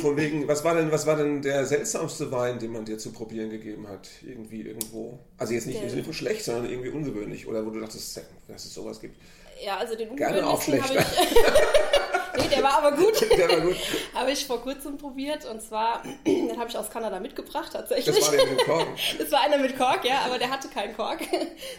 von 0.01 0.17
wegen, 0.17 0.47
was 0.47 0.63
war 0.63 0.75
denn, 0.75 0.91
was 0.91 1.05
war 1.05 1.15
denn 1.15 1.41
der 1.43 1.65
seltsamste 1.65 2.31
Wein, 2.31 2.57
den 2.57 2.71
man 2.71 2.83
dir 2.83 2.97
zu 2.97 3.11
probieren 3.11 3.51
gegeben 3.51 3.87
hat? 3.87 4.09
Irgendwie 4.25 4.61
irgendwo. 4.61 5.19
Also 5.37 5.53
jetzt 5.53 5.67
nicht 5.67 5.81
im 5.81 5.89
Sinne 5.89 6.03
von 6.03 6.13
schlecht, 6.13 6.43
sondern 6.43 6.69
irgendwie 6.69 6.89
ungewöhnlich. 6.89 7.47
Oder 7.47 7.63
wo 7.63 7.69
du 7.69 7.79
dachtest, 7.79 8.19
dass 8.47 8.65
es 8.65 8.73
sowas 8.73 8.99
gibt. 8.99 9.15
Ja, 9.63 9.77
also 9.77 9.95
den 9.95 10.15
Gerne 10.15 10.47
auch 10.47 10.61
schlecht. 10.61 10.89
Ich, 10.89 10.97
nee, 12.37 12.47
der 12.47 12.63
war 12.63 12.77
aber 12.83 12.95
gut. 12.95 13.21
Der 13.37 13.49
war 13.49 13.61
gut. 13.61 13.75
habe 14.13 14.31
ich 14.31 14.45
vor 14.45 14.61
kurzem 14.61 14.97
probiert 14.97 15.45
und 15.45 15.61
zwar, 15.61 16.03
den 16.25 16.57
habe 16.57 16.69
ich 16.69 16.77
aus 16.77 16.89
Kanada 16.89 17.19
mitgebracht 17.19 17.71
tatsächlich. 17.73 18.15
Das 18.15 18.31
war 18.31 18.37
der 18.37 18.47
mit 18.47 18.65
Kork? 18.65 18.87
das 19.17 19.31
war 19.31 19.41
einer 19.41 19.57
mit 19.57 19.77
Kork, 19.77 20.05
ja, 20.05 20.21
aber 20.25 20.37
der 20.37 20.49
hatte 20.49 20.67
keinen 20.67 20.95
Kork, 20.95 21.19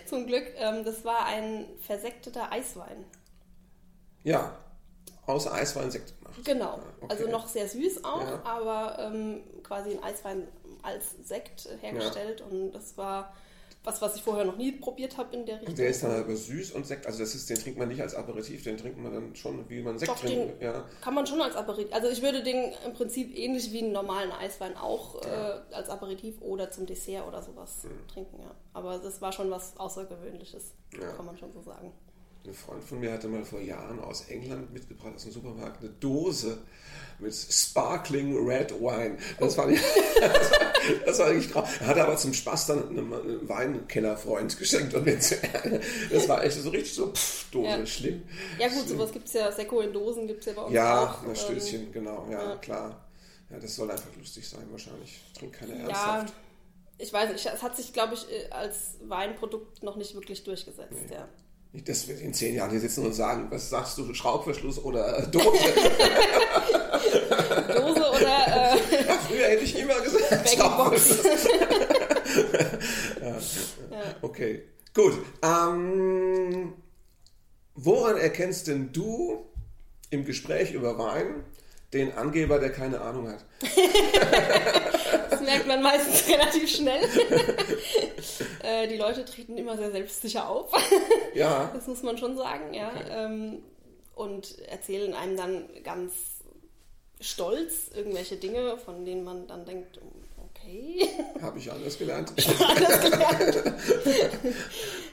zum 0.07 0.27
Glück. 0.27 0.45
Ähm, 0.57 0.85
das 0.85 1.05
war 1.05 1.27
ein 1.27 1.67
versekteter 1.81 2.53
Eiswein. 2.53 3.05
Ja, 4.25 4.57
außer 5.27 5.53
Eiswein 5.53 5.91
Sekt 5.91 6.19
gemacht. 6.19 6.45
Genau, 6.45 6.81
okay. 7.01 7.07
also 7.09 7.29
noch 7.29 7.49
sehr 7.49 7.69
süß 7.69 8.05
auch, 8.05 8.23
ja. 8.23 8.43
aber 8.45 8.99
ähm, 9.01 9.43
quasi 9.63 9.93
ein 9.93 10.03
Eiswein 10.03 10.49
als 10.83 11.17
Sekt 11.25 11.69
hergestellt 11.81 12.41
ja. 12.41 12.47
und 12.47 12.73
das 12.73 12.97
war 12.97 13.35
was, 13.85 14.03
was 14.03 14.17
ich 14.17 14.23
vorher 14.23 14.45
noch 14.45 14.57
nie 14.57 14.73
probiert 14.73 15.17
habe 15.17 15.35
in 15.35 15.47
der 15.47 15.57
Richtung. 15.57 15.71
Und 15.71 15.79
der 15.79 15.89
ist 15.89 16.03
dann 16.03 16.11
aber 16.11 16.35
süß 16.35 16.73
und 16.73 16.87
Sekt, 16.87 17.07
also 17.07 17.21
das 17.21 17.35
ist, 17.35 17.49
den 17.49 17.57
trinkt 17.59 17.79
man 17.79 17.89
nicht 17.89 18.03
als 18.03 18.15
Aperitif, 18.15 18.63
den 18.63 18.77
trinkt 18.77 18.99
man 18.99 19.13
dann 19.13 19.37
schon, 19.37 19.69
wie 19.69 19.81
man 19.81 19.99
Sekt 19.99 20.11
Doch, 20.11 20.21
trinkt. 20.21 20.61
ja. 20.63 20.85
Kann 21.01 21.15
man 21.15 21.27
schon 21.27 21.41
als 21.41 21.57
Aperitif, 21.57 21.93
also 21.93 22.09
ich 22.09 22.23
würde 22.23 22.43
den 22.43 22.73
im 22.85 22.93
Prinzip 22.93 23.37
ähnlich 23.37 23.73
wie 23.73 23.83
einen 23.83 23.93
normalen 23.93 24.33
Eiswein 24.33 24.77
auch 24.77 25.25
ja. 25.25 25.59
äh, 25.71 25.75
als 25.75 25.89
Aperitif 25.89 26.41
oder 26.41 26.71
zum 26.71 26.87
Dessert 26.87 27.27
oder 27.27 27.43
sowas 27.43 27.85
mhm. 27.85 28.09
trinken, 28.13 28.41
ja. 28.41 28.55
Aber 28.73 28.99
das 28.99 29.21
war 29.23 29.33
schon 29.33 29.51
was 29.51 29.77
Außergewöhnliches, 29.79 30.75
ja. 31.01 31.13
kann 31.13 31.27
man 31.27 31.37
schon 31.39 31.53
so 31.53 31.63
sagen. 31.63 31.93
Ein 32.49 32.55
Freund 32.55 32.83
von 32.83 33.01
mir 33.01 33.13
hatte 33.13 33.29
mal 33.29 33.45
vor 33.45 33.61
Jahren 33.61 34.01
aus 34.01 34.25
England 34.31 34.73
mitgebracht, 34.73 35.13
aus 35.15 35.25
dem 35.25 35.33
Supermarkt, 35.33 35.83
eine 35.83 35.91
Dose 36.01 36.57
mit 37.19 37.35
Sparkling 37.35 38.49
Red 38.49 38.73
Wine. 38.81 39.19
Das, 39.39 39.59
war, 39.59 39.67
nicht, 39.67 39.85
das, 40.21 40.51
war, 40.51 40.73
das 41.05 41.19
war 41.19 41.27
eigentlich 41.27 41.53
krass. 41.53 41.69
Er 41.81 41.89
hatte 41.89 42.03
aber 42.05 42.17
zum 42.17 42.33
Spaß 42.33 42.69
dann 42.69 42.89
einem 42.89 43.47
Weinkennerfreund 43.47 44.59
geschenkt. 44.59 44.95
Und 44.95 45.07
das 45.07 46.29
war 46.29 46.43
echt 46.43 46.57
so 46.59 46.71
richtig 46.71 46.95
so 46.95 47.13
pff, 47.13 47.51
Dose, 47.51 47.69
ja. 47.69 47.87
schlimm. 47.87 48.23
Ja 48.59 48.69
gut, 48.69 48.89
sowas 48.89 49.13
gibt 49.13 49.27
es 49.27 49.35
ja, 49.35 49.53
Sekko 49.53 49.81
in 49.81 49.93
Dosen 49.93 50.27
gibt 50.27 50.41
es 50.41 50.47
ja 50.47 50.53
bei 50.55 50.63
uns 50.63 50.75
ja, 50.75 51.05
auch. 51.05 51.27
Ja, 51.27 51.35
Stößchen, 51.35 51.83
ähm, 51.83 51.93
genau, 51.93 52.27
ja, 52.31 52.51
ja, 52.51 52.57
klar. 52.57 53.09
Ja, 53.51 53.59
das 53.59 53.77
soll 53.77 53.91
einfach 53.91 54.17
lustig 54.17 54.49
sein 54.49 54.67
wahrscheinlich. 54.71 55.21
Trink 55.39 55.53
keine 55.53 55.75
ernsthaft. 55.75 56.29
Ja, 56.31 56.35
ich 56.97 57.13
weiß 57.13 57.31
nicht, 57.31 57.45
es 57.45 57.63
hat 57.63 57.77
sich, 57.77 57.93
glaube 57.93 58.15
ich, 58.15 58.31
äh, 58.31 58.49
als 58.51 58.97
Weinprodukt 59.03 59.83
noch 59.83 59.97
nicht 59.97 60.15
wirklich 60.15 60.45
durchgesetzt, 60.45 61.09
nee. 61.09 61.15
ja. 61.15 61.29
Nicht, 61.73 61.89
dass 61.89 62.09
wir 62.09 62.19
in 62.19 62.33
zehn 62.33 62.55
Jahren 62.55 62.71
hier 62.71 62.81
sitzen 62.81 63.05
und 63.05 63.13
sagen, 63.13 63.49
was 63.51 63.69
sagst 63.69 63.99
du, 63.99 64.15
Schraubverschluss 64.15 64.83
oder 64.83 65.27
Dose? 65.27 65.45
Dose 67.69 68.11
oder. 68.11 68.75
Äh, 68.75 68.79
früher 69.27 69.49
hätte 69.49 69.65
ich 69.65 69.79
immer 69.79 70.01
gesagt, 70.01 70.49
Schraubverschluss. 70.49 71.45
ja. 73.21 73.29
Ja. 73.29 74.15
Okay, 74.23 74.63
gut. 74.95 75.13
Ähm, 75.43 76.73
woran 77.75 78.17
erkennst 78.17 78.69
denn 78.69 78.91
du 78.93 79.45
im 80.09 80.25
Gespräch 80.25 80.73
über 80.73 80.99
Wein 80.99 81.45
den 81.93 82.13
Angeber, 82.13 82.59
der 82.59 82.73
keine 82.73 83.03
Ahnung 83.03 83.29
hat? 83.29 83.45
das 85.49 85.55
merkt 85.55 85.67
man 85.67 85.83
meistens 85.83 86.29
relativ 86.29 86.69
schnell. 86.69 87.03
äh, 88.63 88.87
die 88.89 88.97
Leute 88.97 89.25
treten 89.25 89.57
immer 89.57 89.77
sehr 89.77 89.91
selbstsicher 89.91 90.49
auf. 90.49 90.71
Ja. 91.35 91.71
Das 91.79 91.87
muss 91.87 92.03
man 92.03 92.19
schon 92.19 92.37
sagen, 92.37 92.75
ja. 92.75 92.89
Okay. 92.89 93.05
Ähm, 93.11 93.63
und 94.15 94.59
erzählen 94.69 95.15
einem 95.15 95.37
dann 95.37 95.69
ganz 95.85 96.13
stolz 97.21 97.91
irgendwelche 97.95 98.37
Dinge, 98.37 98.77
von 98.79 99.05
denen 99.05 99.25
man 99.25 99.47
dann 99.47 99.65
denkt, 99.65 100.01
okay. 100.37 101.09
Habe 101.41 101.59
ich 101.59 101.71
anders 101.71 101.99
gelernt. 101.99 102.31
anders 102.31 103.01
gelernt. 103.01 103.75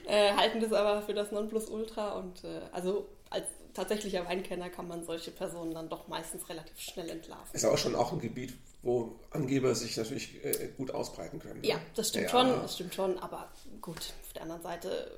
äh, 0.07 0.33
halten 0.33 0.59
das 0.59 0.73
aber 0.73 1.03
für 1.03 1.13
das 1.13 1.31
Nonplusultra 1.31 2.13
und 2.13 2.43
äh, 2.43 2.61
also 2.71 3.07
als 3.29 3.45
tatsächlicher 3.75 4.25
Weinkenner 4.25 4.69
kann 4.69 4.87
man 4.87 5.03
solche 5.03 5.31
Personen 5.31 5.73
dann 5.73 5.89
doch 5.89 6.07
meistens 6.07 6.49
relativ 6.49 6.79
schnell 6.79 7.09
entlarven. 7.09 7.53
Ist 7.53 7.65
aber 7.65 7.77
schon 7.77 7.93
auch 7.93 8.11
ein 8.11 8.19
Gebiet, 8.19 8.53
wo 8.81 9.19
Angeber 9.29 9.75
sich 9.75 9.95
natürlich 9.97 10.43
äh, 10.43 10.69
gut 10.77 10.91
ausbreiten 10.91 11.39
können. 11.39 11.61
Ne? 11.61 11.67
Ja, 11.67 11.79
das 11.95 12.09
stimmt 12.09 12.25
ja. 12.25 12.29
schon, 12.29 12.61
das 12.61 12.75
stimmt 12.75 12.95
schon, 12.95 13.19
aber 13.19 13.51
gut, 13.81 13.97
auf 13.97 14.33
der 14.33 14.43
anderen 14.43 14.63
Seite 14.63 15.11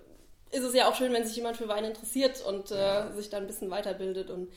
ist 0.52 0.64
es 0.64 0.74
ja 0.74 0.90
auch 0.90 0.96
schön, 0.96 1.14
wenn 1.14 1.26
sich 1.26 1.36
jemand 1.36 1.58
für 1.58 1.68
Wein 1.68 1.86
interessiert 1.86 2.42
und 2.42 2.72
äh, 2.72 2.76
ja. 2.76 3.12
sich 3.14 3.30
dann 3.30 3.44
ein 3.44 3.48
bisschen 3.48 3.70
weiterbildet 3.70 4.30
und 4.30 4.50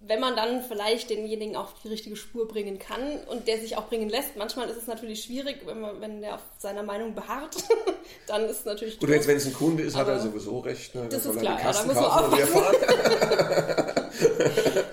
wenn 0.00 0.20
man 0.20 0.36
dann 0.36 0.62
vielleicht 0.62 1.10
denjenigen 1.10 1.56
auf 1.56 1.74
die 1.82 1.88
richtige 1.88 2.16
Spur 2.16 2.46
bringen 2.46 2.78
kann 2.78 3.18
und 3.28 3.48
der 3.48 3.58
sich 3.58 3.76
auch 3.76 3.88
bringen 3.88 4.08
lässt, 4.08 4.36
manchmal 4.36 4.68
ist 4.68 4.76
es 4.76 4.86
natürlich 4.86 5.24
schwierig, 5.24 5.62
wenn, 5.64 5.80
man, 5.80 6.00
wenn 6.00 6.20
der 6.20 6.36
auf 6.36 6.42
seiner 6.58 6.82
Meinung 6.82 7.14
beharrt, 7.14 7.56
dann 8.26 8.44
ist 8.44 8.60
es 8.60 8.64
natürlich 8.64 8.98
Gut, 8.98 9.08
jetzt, 9.08 9.26
wenn 9.26 9.36
es 9.36 9.46
ein 9.46 9.54
Kunde 9.54 9.82
ist, 9.82 9.96
hat 9.96 10.08
er 10.08 10.20
sowieso 10.20 10.60
recht. 10.60 10.94
Ne? 10.94 11.08
Das 11.08 11.24
ist 11.24 11.38
klar, 11.38 11.58
ja, 11.60 11.72
da 11.72 11.84
muss 11.84 11.94
man 11.94 12.04
aufpassen. 12.04 12.54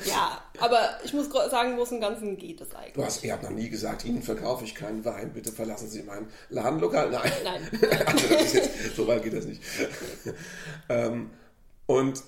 ja, 0.05 0.41
aber 0.59 0.79
ich 1.03 1.13
muss 1.13 1.29
sagen, 1.29 1.77
wo 1.77 1.83
es 1.83 1.91
im 1.91 2.01
Ganzen 2.01 2.37
geht 2.37 2.61
es 2.61 2.73
eigentlich. 2.73 2.93
Du 2.93 3.03
hast, 3.03 3.23
ihr 3.23 3.33
habt 3.33 3.43
noch 3.43 3.51
nie 3.51 3.69
gesagt, 3.69 4.05
Ihnen 4.05 4.23
verkaufe 4.23 4.63
ich 4.63 4.73
keinen 4.73 5.03
Wein, 5.05 5.33
bitte 5.33 5.51
verlassen 5.51 5.89
Sie 5.89 6.03
mein 6.03 6.27
Ladenlokal. 6.49 7.09
Nein. 7.11 7.31
Nein. 7.43 7.69
also 8.05 8.33
jetzt, 8.33 8.95
so 8.95 9.07
weit 9.07 9.23
geht 9.23 9.33
das 9.33 9.45
nicht. 9.45 9.61
ähm, 10.89 11.29
und 11.85 12.23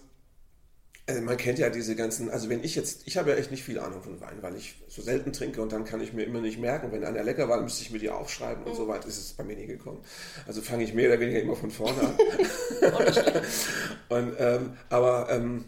Also 1.08 1.22
man 1.22 1.38
kennt 1.38 1.60
ja 1.60 1.70
diese 1.70 1.96
ganzen, 1.96 2.32
also 2.32 2.50
wenn 2.50 2.64
ich 2.64 2.74
jetzt, 2.74 3.04
ich 3.06 3.18
habe 3.18 3.30
ja 3.30 3.36
echt 3.36 3.52
nicht 3.52 3.64
viel 3.64 3.78
Ahnung 3.78 4.02
von 4.02 4.20
Wein, 4.22 4.38
weil 4.42 4.56
ich 4.56 4.84
so 4.88 5.04
selten 5.04 5.34
trinke 5.34 5.62
und 5.62 5.72
dann 5.72 5.86
kann 5.86 6.02
ich 6.02 6.14
mir 6.14 6.24
immer 6.24 6.42
nicht 6.42 6.60
merken, 6.60 6.92
wenn 6.92 7.04
einer 7.04 7.24
lecker 7.24 7.48
war, 7.48 7.58
dann 7.58 7.66
müsste 7.66 7.84
ich 7.84 7.92
mir 7.92 8.00
die 8.00 8.10
aufschreiben 8.10 8.64
und 8.64 8.72
mhm. 8.72 8.78
so 8.78 8.88
weit 8.88 9.06
ist 9.06 9.20
es 9.20 9.34
bei 9.34 9.44
mir 9.44 9.56
nie 9.56 9.68
gekommen. 9.68 10.04
Also 10.48 10.64
fange 10.64 10.84
ich 10.84 10.96
mehr 10.96 11.10
oder 11.10 11.20
weniger 11.20 11.42
immer 11.42 11.56
von 11.56 11.70
vorne 11.70 12.02
an. 12.02 12.18
und, 14.10 14.36
ähm, 14.40 14.78
aber 14.90 15.30
ähm, 15.30 15.66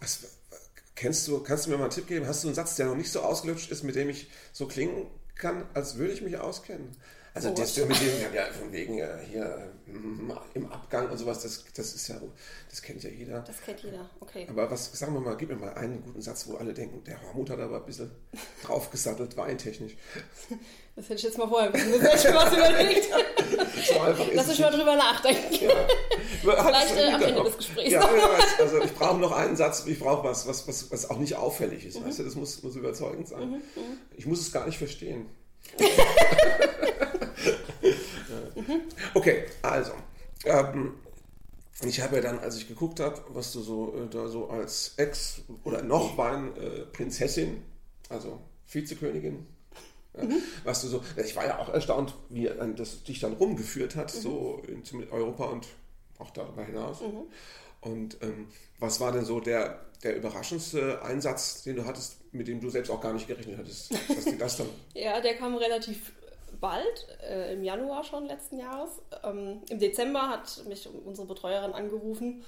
was, 0.00 0.20
kennst 0.94 1.28
du, 1.28 1.40
kannst 1.40 1.66
du 1.66 1.70
mir 1.70 1.76
mal 1.76 1.84
einen 1.84 1.92
Tipp 1.92 2.06
geben? 2.06 2.26
Hast 2.26 2.42
du 2.42 2.48
einen 2.48 2.54
Satz, 2.54 2.76
der 2.76 2.86
noch 2.86 2.96
nicht 2.96 3.12
so 3.12 3.20
ausgelutscht 3.20 3.70
ist, 3.70 3.82
mit 3.82 3.94
dem 3.96 4.08
ich 4.08 4.30
so 4.52 4.66
klingen 4.66 5.06
kann, 5.34 5.66
als 5.74 5.98
würde 5.98 6.14
ich 6.14 6.22
mich 6.22 6.38
auskennen? 6.38 6.96
Also 7.36 7.50
oh, 7.50 7.54
das 7.56 7.76
mit 7.76 8.00
dem, 8.00 8.32
ja, 8.32 8.44
von 8.44 8.70
wegen 8.70 8.98
äh, 8.98 9.08
hier 9.28 9.72
mm, 9.86 10.30
im 10.54 10.70
Abgang 10.70 11.10
und 11.10 11.18
sowas, 11.18 11.42
das, 11.42 11.64
das 11.74 11.92
ist 11.92 12.06
ja, 12.06 12.14
das 12.70 12.80
kennt 12.80 13.02
ja 13.02 13.10
jeder. 13.10 13.40
Das 13.40 13.60
kennt 13.60 13.82
jeder, 13.82 14.08
okay. 14.20 14.46
Aber 14.48 14.70
was, 14.70 14.92
sagen 14.92 15.14
wir 15.14 15.20
mal, 15.20 15.36
gib 15.36 15.48
mir 15.48 15.56
mal 15.56 15.74
einen 15.74 16.00
guten 16.00 16.22
Satz, 16.22 16.46
wo 16.46 16.54
alle 16.58 16.72
denken, 16.72 17.02
der 17.02 17.20
Hormut 17.20 17.50
hat 17.50 17.58
aber 17.58 17.78
ein 17.78 17.86
bisschen 17.86 18.12
draufgesattelt, 18.62 19.36
weintechnisch. 19.36 19.96
Das 20.94 21.06
hätte 21.06 21.14
ich 21.14 21.22
jetzt 21.24 21.36
mal 21.36 21.48
vorher 21.48 21.74
wissen 21.74 21.90
müssen, 21.90 22.02
hätte 22.02 22.28
ich 22.28 22.34
was 22.34 22.52
überlegt. 22.52 23.08
so 23.84 24.00
einfach 24.00 24.26
Lass 24.32 24.46
mich 24.46 24.58
mal 24.60 24.70
drüber 24.70 24.94
nachdenken. 24.94 25.54
Ja. 25.54 25.86
Vielleicht 26.40 26.96
äh, 26.96 27.10
am 27.10 27.22
Ende 27.22 27.42
des 27.42 27.56
Gesprächs. 27.56 27.90
Ja, 27.90 28.16
ja, 28.16 28.38
also 28.60 28.80
ich 28.80 28.94
brauche 28.94 29.18
noch 29.18 29.32
einen 29.32 29.56
Satz, 29.56 29.84
ich 29.86 29.98
brauche 29.98 30.22
was, 30.22 30.46
was, 30.46 30.68
was, 30.68 30.88
was 30.92 31.10
auch 31.10 31.18
nicht 31.18 31.34
auffällig 31.34 31.84
ist. 31.84 31.98
Mhm. 31.98 32.06
Weißt 32.06 32.20
du, 32.20 32.22
das 32.22 32.36
muss, 32.36 32.62
muss 32.62 32.76
überzeugend 32.76 33.26
sein. 33.26 33.48
Mhm, 33.48 33.54
mhm. 33.56 33.98
Ich 34.16 34.24
muss 34.24 34.38
es 34.40 34.52
gar 34.52 34.66
nicht 34.66 34.78
verstehen. 34.78 35.26
Okay, 39.14 39.46
also. 39.62 39.92
Ähm, 40.44 40.94
ich 41.82 42.00
habe 42.00 42.16
ja 42.16 42.22
dann, 42.22 42.38
als 42.38 42.56
ich 42.56 42.68
geguckt 42.68 43.00
habe, 43.00 43.20
was 43.30 43.52
du 43.52 43.60
so 43.60 43.94
äh, 43.96 44.08
da 44.08 44.28
so 44.28 44.48
als 44.48 44.94
Ex- 44.96 45.42
oder 45.64 45.82
noch 45.82 46.16
Weinprinzessin, 46.16 47.56
äh, 47.56 48.12
also 48.12 48.40
Vizekönigin, 48.68 49.46
ja, 50.16 50.24
mhm. 50.24 50.42
was 50.62 50.82
du 50.82 50.88
so, 50.88 51.02
ich 51.16 51.34
war 51.34 51.46
ja 51.46 51.58
auch 51.58 51.68
erstaunt, 51.70 52.14
wie 52.28 52.48
das 52.76 53.02
dich 53.02 53.20
dann 53.20 53.32
rumgeführt 53.32 53.96
hat, 53.96 54.14
mhm. 54.14 54.20
so 54.20 54.62
in 54.68 55.10
Europa 55.10 55.46
und 55.46 55.66
auch 56.18 56.30
darüber 56.30 56.64
hinaus. 56.64 57.00
Mhm. 57.00 57.22
Und 57.80 58.22
ähm, 58.22 58.46
was 58.78 59.00
war 59.00 59.12
denn 59.12 59.24
so 59.24 59.40
der, 59.40 59.84
der 60.02 60.16
überraschendste 60.16 61.02
Einsatz, 61.02 61.64
den 61.64 61.76
du 61.76 61.84
hattest, 61.84 62.16
mit 62.32 62.48
dem 62.48 62.60
du 62.60 62.70
selbst 62.70 62.90
auch 62.90 63.00
gar 63.00 63.12
nicht 63.12 63.26
gerechnet 63.26 63.58
hattest? 63.58 63.92
Dass 63.92 64.24
dir 64.24 64.38
das 64.38 64.56
dann 64.56 64.68
ja, 64.94 65.20
der 65.20 65.34
kam 65.36 65.56
relativ 65.56 66.12
bald, 66.60 67.06
äh, 67.28 67.52
im 67.54 67.62
Januar 67.62 68.04
schon 68.04 68.26
letzten 68.26 68.58
Jahres. 68.58 69.02
Ähm, 69.22 69.62
Im 69.68 69.78
Dezember 69.78 70.28
hat 70.28 70.64
mich 70.66 70.88
unsere 71.04 71.26
Betreuerin 71.26 71.72
angerufen 71.72 72.44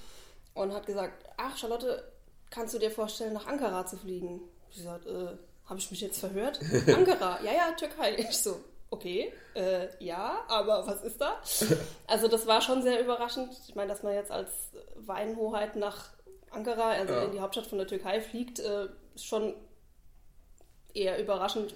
und 0.53 0.73
hat 0.73 0.85
gesagt, 0.85 1.25
ach 1.37 1.57
Charlotte, 1.57 2.03
kannst 2.49 2.73
du 2.73 2.79
dir 2.79 2.91
vorstellen, 2.91 3.33
nach 3.33 3.47
Ankara 3.47 3.85
zu 3.85 3.97
fliegen? 3.97 4.41
Ich 4.69 4.77
gesagt, 4.77 5.05
äh, 5.05 5.37
habe 5.65 5.79
ich 5.79 5.91
mich 5.91 6.01
jetzt 6.01 6.19
verhört? 6.19 6.59
Ankara, 6.87 7.39
ja, 7.43 7.51
ja, 7.51 7.71
Türkei. 7.77 8.15
Ich 8.29 8.37
so, 8.37 8.59
okay, 8.89 9.33
äh, 9.53 9.87
ja, 10.03 10.43
aber 10.47 10.87
was 10.87 11.03
ist 11.03 11.19
da? 11.19 11.41
Also 12.07 12.27
das 12.27 12.47
war 12.47 12.61
schon 12.61 12.81
sehr 12.81 13.01
überraschend. 13.01 13.51
Ich 13.67 13.75
meine, 13.75 13.89
dass 13.89 14.03
man 14.03 14.13
jetzt 14.13 14.31
als 14.31 14.51
Weinhoheit 14.95 15.75
nach 15.75 16.09
Ankara, 16.51 16.91
also 16.91 17.13
ja. 17.13 17.23
in 17.23 17.31
die 17.31 17.39
Hauptstadt 17.39 17.67
von 17.67 17.77
der 17.77 17.87
Türkei 17.87 18.21
fliegt, 18.21 18.59
äh, 18.59 18.87
ist 19.15 19.25
schon 19.25 19.53
eher 20.93 21.19
überraschend. 21.21 21.75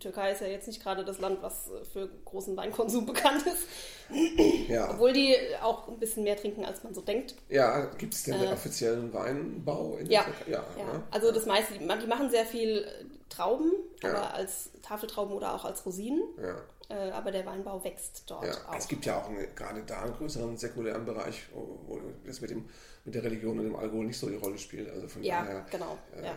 Türkei 0.00 0.32
ist 0.32 0.40
ja 0.40 0.48
jetzt 0.48 0.66
nicht 0.66 0.82
gerade 0.82 1.04
das 1.04 1.20
Land, 1.20 1.42
was 1.42 1.70
für 1.92 2.08
großen 2.24 2.56
Weinkonsum 2.56 3.06
bekannt 3.06 3.44
ist. 3.46 3.66
Ja. 4.68 4.90
Obwohl 4.90 5.12
die 5.12 5.36
auch 5.62 5.86
ein 5.88 5.98
bisschen 5.98 6.24
mehr 6.24 6.36
trinken, 6.36 6.64
als 6.64 6.82
man 6.82 6.94
so 6.94 7.00
denkt. 7.00 7.36
Ja, 7.48 7.84
gibt 7.96 8.14
es 8.14 8.24
denn 8.24 8.34
äh, 8.34 8.38
den 8.40 8.52
offiziellen 8.52 9.12
Weinbau 9.12 9.96
in 9.98 10.06
ja, 10.10 10.24
der 10.24 10.34
Türkei? 10.34 10.50
Ja, 10.50 10.64
ja. 10.76 10.92
Ne? 10.92 11.02
also 11.10 11.30
das 11.30 11.46
meiste, 11.46 11.74
die 11.78 12.06
machen 12.06 12.30
sehr 12.30 12.44
viel 12.44 12.86
Trauben, 13.28 13.72
ja. 14.02 14.10
aber 14.10 14.34
als 14.34 14.70
Tafeltrauben 14.82 15.32
oder 15.34 15.54
auch 15.54 15.64
als 15.64 15.86
Rosinen. 15.86 16.22
Ja. 16.42 16.56
Äh, 16.90 17.10
aber 17.12 17.30
der 17.30 17.46
Weinbau 17.46 17.82
wächst 17.84 18.24
dort 18.26 18.44
ja. 18.44 18.52
auch. 18.68 18.76
Es 18.76 18.88
gibt 18.88 19.06
ja 19.06 19.20
auch 19.20 19.28
eine, 19.28 19.46
gerade 19.46 19.82
da 19.84 20.02
einen 20.02 20.14
größeren 20.14 20.56
säkulären 20.56 21.04
Bereich, 21.04 21.46
wo, 21.54 22.00
das 22.26 22.40
mit, 22.40 22.50
dem, 22.50 22.68
mit 23.04 23.14
der 23.14 23.22
Religion 23.22 23.58
und 23.58 23.64
dem 23.64 23.76
Alkohol 23.76 24.06
nicht 24.06 24.18
so 24.18 24.28
die 24.28 24.36
Rolle 24.36 24.58
spielt. 24.58 24.90
Also 24.90 25.06
von 25.06 25.22
ja, 25.22 25.44
daher, 25.44 25.66
genau. 25.70 25.96
Äh, 26.16 26.24
ja. 26.24 26.34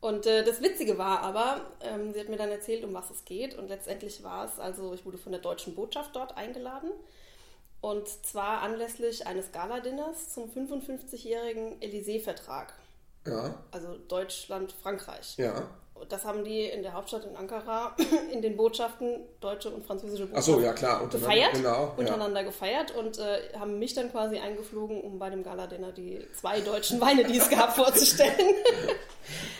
Und 0.00 0.26
äh, 0.26 0.44
das 0.44 0.62
Witzige 0.62 0.96
war 0.96 1.20
aber, 1.20 1.60
ähm, 1.80 2.12
sie 2.12 2.20
hat 2.20 2.28
mir 2.28 2.36
dann 2.36 2.50
erzählt, 2.50 2.84
um 2.84 2.94
was 2.94 3.10
es 3.10 3.24
geht. 3.24 3.58
Und 3.58 3.68
letztendlich 3.68 4.22
war 4.22 4.44
es, 4.44 4.58
also 4.60 4.94
ich 4.94 5.04
wurde 5.04 5.18
von 5.18 5.32
der 5.32 5.40
deutschen 5.40 5.74
Botschaft 5.74 6.14
dort 6.14 6.36
eingeladen. 6.36 6.90
Und 7.80 8.08
zwar 8.08 8.62
anlässlich 8.62 9.26
eines 9.26 9.52
Gala-Dinners 9.52 10.34
zum 10.34 10.50
55-jährigen 10.50 11.80
Élysée-Vertrag. 11.80 12.72
Ja. 13.26 13.54
Also 13.70 13.96
Deutschland, 14.08 14.72
Frankreich. 14.72 15.36
Ja. 15.36 15.68
Das 16.08 16.24
haben 16.24 16.44
die 16.44 16.64
in 16.64 16.82
der 16.82 16.92
Hauptstadt 16.92 17.24
in 17.24 17.36
Ankara 17.36 17.96
in 18.32 18.42
den 18.42 18.56
Botschaften, 18.56 19.20
deutsche 19.40 19.70
und 19.70 19.84
französische 19.84 20.26
Botschaften, 20.26 20.54
so, 20.54 20.60
ja, 20.60 20.72
klar, 20.72 21.08
gefeiert, 21.08 21.54
genau, 21.54 21.94
untereinander 21.96 22.40
ja. 22.40 22.46
gefeiert 22.46 22.90
und 22.92 23.18
äh, 23.18 23.52
haben 23.58 23.78
mich 23.78 23.94
dann 23.94 24.10
quasi 24.10 24.38
eingeflogen, 24.38 25.00
um 25.00 25.18
bei 25.18 25.30
dem 25.30 25.42
Gala-Dinner 25.42 25.92
die 25.92 26.26
zwei 26.38 26.60
deutschen 26.60 27.00
Weine, 27.00 27.24
die 27.24 27.38
es 27.38 27.48
gab, 27.50 27.74
vorzustellen. 27.74 28.34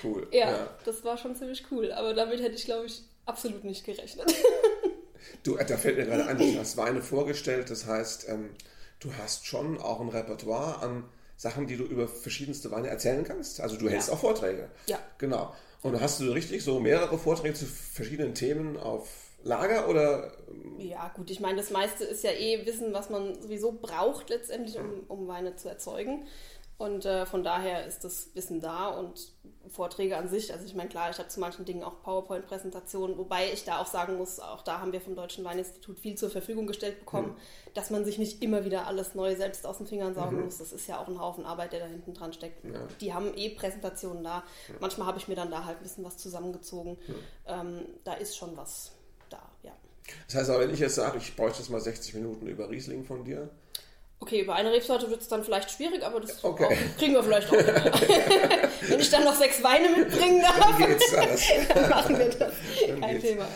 Cool. 0.02 0.26
Ja, 0.30 0.50
ja, 0.50 0.70
das 0.86 1.04
war 1.04 1.18
schon 1.18 1.36
ziemlich 1.36 1.62
cool, 1.70 1.92
aber 1.92 2.14
damit 2.14 2.40
hätte 2.40 2.54
ich, 2.54 2.64
glaube 2.64 2.86
ich, 2.86 3.02
absolut 3.26 3.64
nicht 3.64 3.84
gerechnet. 3.84 4.34
Du, 5.42 5.56
da 5.56 5.76
fällt 5.76 5.98
mir 5.98 6.06
gerade 6.06 6.26
ein, 6.26 6.38
du 6.38 6.58
hast 6.58 6.76
Weine 6.76 7.02
vorgestellt, 7.02 7.70
das 7.70 7.86
heißt, 7.86 8.28
ähm, 8.28 8.50
du 8.98 9.12
hast 9.14 9.46
schon 9.46 9.78
auch 9.78 10.00
ein 10.00 10.08
Repertoire 10.08 10.80
an 10.80 11.04
Sachen, 11.36 11.66
die 11.66 11.76
du 11.76 11.84
über 11.84 12.08
verschiedenste 12.08 12.70
Weine 12.70 12.88
erzählen 12.88 13.24
kannst. 13.24 13.60
Also 13.60 13.76
du 13.76 13.88
hältst 13.88 14.08
ja. 14.08 14.14
auch 14.14 14.18
Vorträge. 14.18 14.68
Ja. 14.86 14.98
Genau. 15.18 15.54
Und 15.82 16.00
hast 16.00 16.20
du 16.20 16.30
richtig 16.32 16.64
so 16.64 16.80
mehrere 16.80 17.18
Vorträge 17.18 17.54
zu 17.54 17.66
verschiedenen 17.66 18.34
Themen 18.34 18.76
auf 18.76 19.08
Lager 19.44 19.88
oder? 19.88 20.32
Ja, 20.78 21.12
gut, 21.14 21.30
ich 21.30 21.40
meine, 21.40 21.58
das 21.58 21.70
meiste 21.70 22.04
ist 22.04 22.24
ja 22.24 22.32
eh 22.32 22.66
Wissen, 22.66 22.92
was 22.92 23.08
man 23.10 23.40
sowieso 23.40 23.72
braucht 23.72 24.30
letztendlich, 24.30 24.78
um, 24.78 25.04
um 25.06 25.28
Weine 25.28 25.54
zu 25.54 25.68
erzeugen. 25.68 26.26
Und 26.78 27.04
äh, 27.04 27.26
von 27.26 27.42
daher 27.42 27.84
ist 27.86 28.04
das 28.04 28.30
Wissen 28.34 28.60
da 28.60 28.86
und 28.86 29.32
Vorträge 29.68 30.16
an 30.16 30.28
sich. 30.28 30.52
Also 30.52 30.64
ich 30.64 30.76
meine, 30.76 30.88
klar, 30.88 31.10
ich 31.10 31.18
habe 31.18 31.28
zu 31.28 31.40
manchen 31.40 31.64
Dingen 31.64 31.82
auch 31.82 32.00
PowerPoint-Präsentationen, 32.02 33.18
wobei 33.18 33.52
ich 33.52 33.64
da 33.64 33.78
auch 33.78 33.86
sagen 33.86 34.16
muss, 34.16 34.38
auch 34.38 34.62
da 34.62 34.80
haben 34.80 34.92
wir 34.92 35.00
vom 35.00 35.16
Deutschen 35.16 35.44
Weininstitut 35.44 35.98
viel 35.98 36.14
zur 36.14 36.30
Verfügung 36.30 36.68
gestellt 36.68 37.00
bekommen, 37.00 37.30
mhm. 37.30 37.74
dass 37.74 37.90
man 37.90 38.04
sich 38.04 38.18
nicht 38.18 38.42
immer 38.44 38.64
wieder 38.64 38.86
alles 38.86 39.16
neu 39.16 39.34
selbst 39.34 39.66
aus 39.66 39.78
den 39.78 39.88
Fingern 39.88 40.14
saugen 40.14 40.36
mhm. 40.36 40.44
muss. 40.44 40.58
Das 40.58 40.72
ist 40.72 40.86
ja 40.86 41.00
auch 41.00 41.08
ein 41.08 41.20
Haufen 41.20 41.44
Arbeit, 41.44 41.72
der 41.72 41.80
da 41.80 41.86
hinten 41.86 42.14
dran 42.14 42.32
steckt. 42.32 42.64
Ja. 42.64 42.86
Die 43.00 43.12
haben 43.12 43.36
eh 43.36 43.50
Präsentationen 43.50 44.22
da. 44.22 44.44
Ja. 44.68 44.74
Manchmal 44.78 45.08
habe 45.08 45.18
ich 45.18 45.26
mir 45.26 45.34
dann 45.34 45.50
da 45.50 45.64
halt 45.64 45.78
ein 45.78 45.82
bisschen 45.82 46.04
was 46.04 46.16
zusammengezogen. 46.16 46.96
Mhm. 47.08 47.14
Ähm, 47.46 47.86
da 48.04 48.14
ist 48.14 48.36
schon 48.36 48.56
was 48.56 48.92
da, 49.30 49.42
ja. 49.64 49.72
Das 50.28 50.36
heißt 50.36 50.50
aber, 50.50 50.60
wenn 50.60 50.72
ich 50.72 50.80
jetzt 50.80 50.94
sage, 50.94 51.18
ich 51.18 51.34
bräuchte 51.34 51.58
jetzt 51.58 51.70
mal 51.70 51.80
60 51.80 52.14
Minuten 52.14 52.46
über 52.46 52.70
Riesling 52.70 53.04
von 53.04 53.24
dir, 53.24 53.50
Okay, 54.20 54.42
bei 54.42 54.54
einer 54.54 54.72
Rebsorte 54.72 55.08
wird 55.10 55.22
es 55.22 55.28
dann 55.28 55.44
vielleicht 55.44 55.70
schwierig, 55.70 56.04
aber 56.04 56.20
das 56.20 56.42
okay. 56.44 56.64
auch, 56.64 56.98
kriegen 56.98 57.14
wir 57.14 57.22
vielleicht 57.22 57.48
auch 57.48 57.52
Wenn 58.88 59.00
ich 59.00 59.10
dann 59.10 59.24
noch 59.24 59.34
sechs 59.34 59.62
Weine 59.62 59.90
mitbringen 59.90 60.42
darf, 60.42 60.58
dann, 60.58 60.88
geht's 60.88 61.14
alles. 61.14 61.48
dann 61.74 61.88
machen 61.88 62.18
wir 62.18 62.28
das. 62.28 62.54
Dann 62.86 63.00
Kein 63.00 63.10
geht's. 63.12 63.24
Thema. 63.24 63.46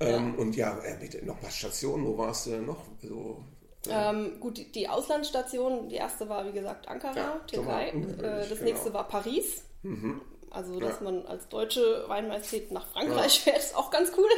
Ähm, 0.00 0.34
ja. 0.34 0.42
Und 0.42 0.56
ja, 0.56 0.78
äh, 0.82 0.96
bitte 0.98 1.24
noch 1.24 1.40
was 1.42 1.56
Stationen, 1.56 2.06
wo 2.06 2.18
warst 2.18 2.46
du 2.46 2.56
noch? 2.60 2.84
So, 3.02 3.44
ähm, 3.88 4.38
gut, 4.40 4.58
die, 4.58 4.70
die 4.70 4.88
Auslandsstation, 4.88 5.88
die 5.88 5.96
erste 5.96 6.28
war 6.28 6.46
wie 6.46 6.52
gesagt 6.52 6.88
Ankara, 6.88 7.16
ja, 7.16 7.40
Türkei. 7.46 7.88
Äh, 7.88 8.22
das 8.22 8.48
genau. 8.48 8.62
nächste 8.64 8.92
war 8.92 9.08
Paris. 9.08 9.64
Mhm. 9.82 10.20
Also, 10.50 10.78
dass 10.80 10.98
ja. 10.98 11.04
man 11.04 11.26
als 11.26 11.48
deutsche 11.48 12.04
Weinmajestät 12.08 12.72
nach 12.72 12.86
Frankreich 12.88 13.40
fährt, 13.44 13.58
ist 13.58 13.76
auch 13.76 13.90
ganz 13.90 14.12
cool. 14.16 14.28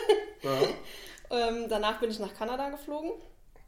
ähm, 1.31 1.67
danach 1.69 1.99
bin 2.01 2.11
ich 2.11 2.19
nach 2.19 2.35
Kanada 2.35 2.69
geflogen. 2.69 3.13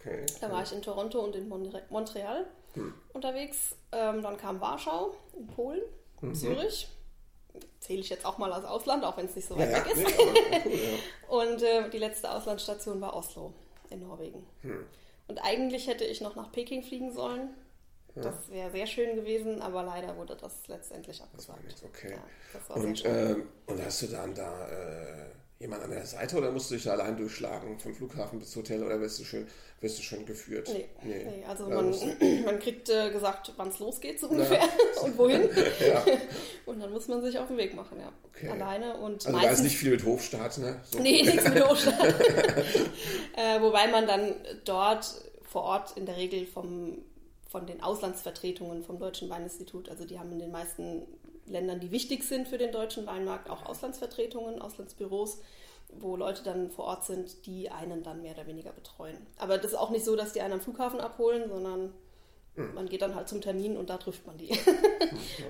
Okay. 0.04 0.26
Da 0.40 0.50
war 0.50 0.62
ich 0.62 0.72
in 0.72 0.82
Toronto 0.82 1.20
und 1.20 1.34
in 1.34 1.48
Montreal 1.48 2.46
hm. 2.74 2.92
unterwegs. 3.12 3.76
Ähm, 3.92 4.22
dann 4.22 4.36
kam 4.36 4.60
Warschau 4.60 5.14
in 5.36 5.46
Polen, 5.46 5.80
mhm. 6.20 6.34
Zürich. 6.34 6.88
Zähle 7.80 8.00
ich 8.00 8.10
jetzt 8.10 8.26
auch 8.26 8.38
mal 8.38 8.52
als 8.52 8.64
Ausland, 8.64 9.04
auch 9.04 9.16
wenn 9.16 9.26
es 9.26 9.36
nicht 9.36 9.46
so 9.46 9.56
weit 9.56 9.70
ja, 9.70 9.76
weg 9.76 9.92
ist. 9.92 9.96
Nee, 9.98 10.14
cool, 10.18 10.72
ja. 10.72 11.38
und 11.38 11.62
äh, 11.62 11.90
die 11.90 11.98
letzte 11.98 12.30
Auslandsstation 12.30 13.00
war 13.00 13.14
Oslo 13.14 13.52
in 13.90 14.00
Norwegen. 14.00 14.44
Hm. 14.62 14.84
Und 15.28 15.38
eigentlich 15.38 15.86
hätte 15.86 16.04
ich 16.04 16.20
noch 16.20 16.34
nach 16.34 16.50
Peking 16.52 16.82
fliegen 16.82 17.12
sollen. 17.12 17.50
Ja. 18.14 18.22
Das 18.22 18.48
wäre 18.48 18.70
sehr 18.70 18.86
schön 18.86 19.16
gewesen, 19.16 19.60
aber 19.62 19.82
leider 19.82 20.16
wurde 20.16 20.36
das 20.36 20.66
letztendlich 20.68 21.20
abgesagt. 21.22 21.58
Das 21.64 22.68
war 22.68 22.78
nicht 22.78 23.04
okay. 23.04 23.04
und, 23.04 23.04
äh, 23.04 23.36
und 23.66 23.84
hast 23.84 24.02
du 24.02 24.06
dann 24.06 24.34
da 24.34 24.68
äh, 24.68 25.30
jemand 25.64 25.82
an 25.82 25.90
der 25.90 26.04
Seite 26.04 26.36
oder 26.36 26.50
musst 26.50 26.70
du 26.70 26.74
dich 26.74 26.84
da 26.84 26.92
allein 26.92 27.16
durchschlagen 27.16 27.78
vom 27.78 27.94
Flughafen 27.94 28.38
bis 28.38 28.54
Hotel 28.54 28.82
oder 28.82 29.00
wirst 29.00 29.18
du 29.18 29.24
schön, 29.24 29.46
wirst 29.80 29.98
du 29.98 30.02
schön 30.02 30.26
geführt? 30.26 30.68
Nee, 30.70 30.88
nee. 31.02 31.24
nee 31.24 31.44
also 31.48 31.68
man, 31.68 31.90
man, 32.44 32.58
kriegt 32.58 32.90
äh, 32.90 33.10
gesagt, 33.10 33.52
wann 33.56 33.68
es 33.68 33.78
losgeht 33.78 34.20
so 34.20 34.28
ungefähr 34.28 34.58
ja. 34.58 34.68
und 35.02 35.16
wohin. 35.16 35.48
ja. 35.80 36.04
Und 36.66 36.80
dann 36.80 36.92
muss 36.92 37.08
man 37.08 37.22
sich 37.22 37.38
auf 37.38 37.48
den 37.48 37.56
Weg 37.56 37.74
machen, 37.74 37.98
ja. 37.98 38.12
Okay. 38.24 38.50
Alleine 38.50 38.96
und 38.98 39.26
Also 39.26 39.38
da 39.38 39.50
ist 39.50 39.62
nicht 39.62 39.76
viel 39.76 39.92
mit 39.92 40.04
Hofstaat, 40.04 40.58
ne? 40.58 40.80
So. 40.84 40.98
Nee, 40.98 41.22
nichts 41.22 41.48
mit 41.48 41.66
Hofstaat. 41.66 42.14
äh, 43.36 43.60
wobei 43.60 43.88
man 43.88 44.06
dann 44.06 44.34
dort 44.66 45.06
vor 45.42 45.62
Ort 45.62 45.96
in 45.96 46.04
der 46.04 46.16
Regel 46.16 46.46
vom 46.46 46.98
von 47.48 47.66
den 47.68 47.80
Auslandsvertretungen 47.84 48.82
vom 48.82 48.98
Deutschen 48.98 49.30
Weininstitut. 49.30 49.88
Also 49.88 50.04
die 50.04 50.18
haben 50.18 50.32
in 50.32 50.40
den 50.40 50.50
meisten 50.50 51.06
Ländern, 51.46 51.80
die 51.80 51.90
wichtig 51.90 52.24
sind 52.24 52.48
für 52.48 52.58
den 52.58 52.72
deutschen 52.72 53.06
Weinmarkt, 53.06 53.50
auch 53.50 53.66
Auslandsvertretungen, 53.66 54.60
Auslandsbüros, 54.60 55.40
wo 56.00 56.16
Leute 56.16 56.42
dann 56.42 56.70
vor 56.70 56.86
Ort 56.86 57.04
sind, 57.04 57.46
die 57.46 57.70
einen 57.70 58.02
dann 58.02 58.22
mehr 58.22 58.32
oder 58.32 58.46
weniger 58.46 58.72
betreuen. 58.72 59.18
Aber 59.38 59.58
das 59.58 59.72
ist 59.72 59.78
auch 59.78 59.90
nicht 59.90 60.04
so, 60.04 60.16
dass 60.16 60.32
die 60.32 60.40
einen 60.40 60.54
am 60.54 60.60
Flughafen 60.60 61.00
abholen, 61.00 61.48
sondern 61.48 61.92
hm. 62.56 62.74
man 62.74 62.88
geht 62.88 63.02
dann 63.02 63.14
halt 63.14 63.28
zum 63.28 63.40
Termin 63.40 63.76
und 63.76 63.90
da 63.90 63.96
trifft 63.96 64.26
man 64.26 64.36
die. 64.38 64.50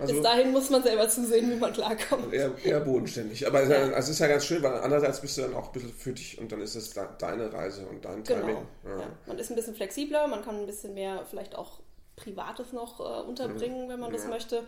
Also 0.01 0.15
Bis 0.15 0.23
dahin 0.23 0.53
muss 0.53 0.71
man 0.71 0.83
selber 0.83 1.09
zusehen, 1.09 1.51
wie 1.51 1.57
man 1.57 1.73
klarkommt. 1.73 2.33
Eher, 2.33 2.53
eher 2.65 2.81
bodenständig. 2.81 3.47
Aber 3.47 3.63
ja. 3.63 3.85
also 3.85 3.99
es 3.99 4.09
ist 4.09 4.19
ja 4.19 4.27
ganz 4.27 4.45
schön, 4.45 4.63
weil 4.63 4.75
andererseits 4.79 5.21
bist 5.21 5.39
du 5.39 5.43
dann 5.43 5.55
auch 5.55 5.69
ein 5.69 5.73
bisschen 5.73 5.93
für 5.93 6.13
dich 6.13 6.39
und 6.39 6.51
dann 6.51 6.61
ist 6.61 6.75
es 6.75 6.91
deine 6.91 7.53
Reise 7.53 7.87
und 7.87 8.05
dein 8.05 8.25
genau. 8.25 8.41
Timing. 8.41 8.67
Ja. 8.85 8.99
Ja. 8.99 9.07
Man 9.27 9.39
ist 9.39 9.51
ein 9.51 9.57
bisschen 9.57 9.75
flexibler, 9.75 10.27
man 10.27 10.43
kann 10.43 10.57
ein 10.57 10.67
bisschen 10.67 10.95
mehr 10.95 11.25
vielleicht 11.29 11.55
auch 11.55 11.81
Privates 12.17 12.73
noch 12.73 13.01
äh, 13.01 13.27
unterbringen, 13.27 13.89
wenn 13.89 14.01
man 14.01 14.13
das 14.13 14.27
möchte. 14.27 14.65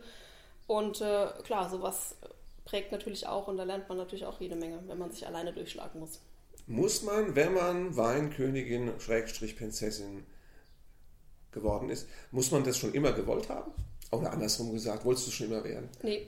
Und 0.67 1.01
äh, 1.01 1.29
klar, 1.45 1.71
sowas 1.71 2.17
prägt 2.65 2.93
natürlich 2.93 3.27
auch 3.27 3.47
und 3.49 3.57
da 3.57 3.65
lernt 3.65 3.89
man 3.89 3.99
natürlich 3.99 4.27
auch 4.27 4.41
jede 4.41 4.57
Menge, 4.57 4.83
wenn 4.87 4.99
man 4.99 5.11
sich 5.11 5.27
alleine 5.27 5.53
durchschlagen 5.53 6.01
muss. 6.01 6.21
Muss 6.67 7.03
man, 7.03 7.37
wenn 7.37 7.55
man 7.55 7.97
Weinkönigin, 7.97 8.93
Schrägstrich 8.99 9.57
Prinzessin 9.57 10.27
geworden 11.53 11.91
ist, 11.91 12.09
muss 12.33 12.51
man 12.51 12.65
das 12.65 12.77
schon 12.77 12.93
immer 12.93 13.13
gewollt 13.13 13.49
haben? 13.49 13.73
Oder 14.11 14.33
andersrum 14.33 14.73
gesagt, 14.73 15.05
wolltest 15.05 15.29
du 15.29 15.31
schon 15.31 15.47
immer 15.47 15.65
werden? 15.65 15.89
Nee. 16.03 16.27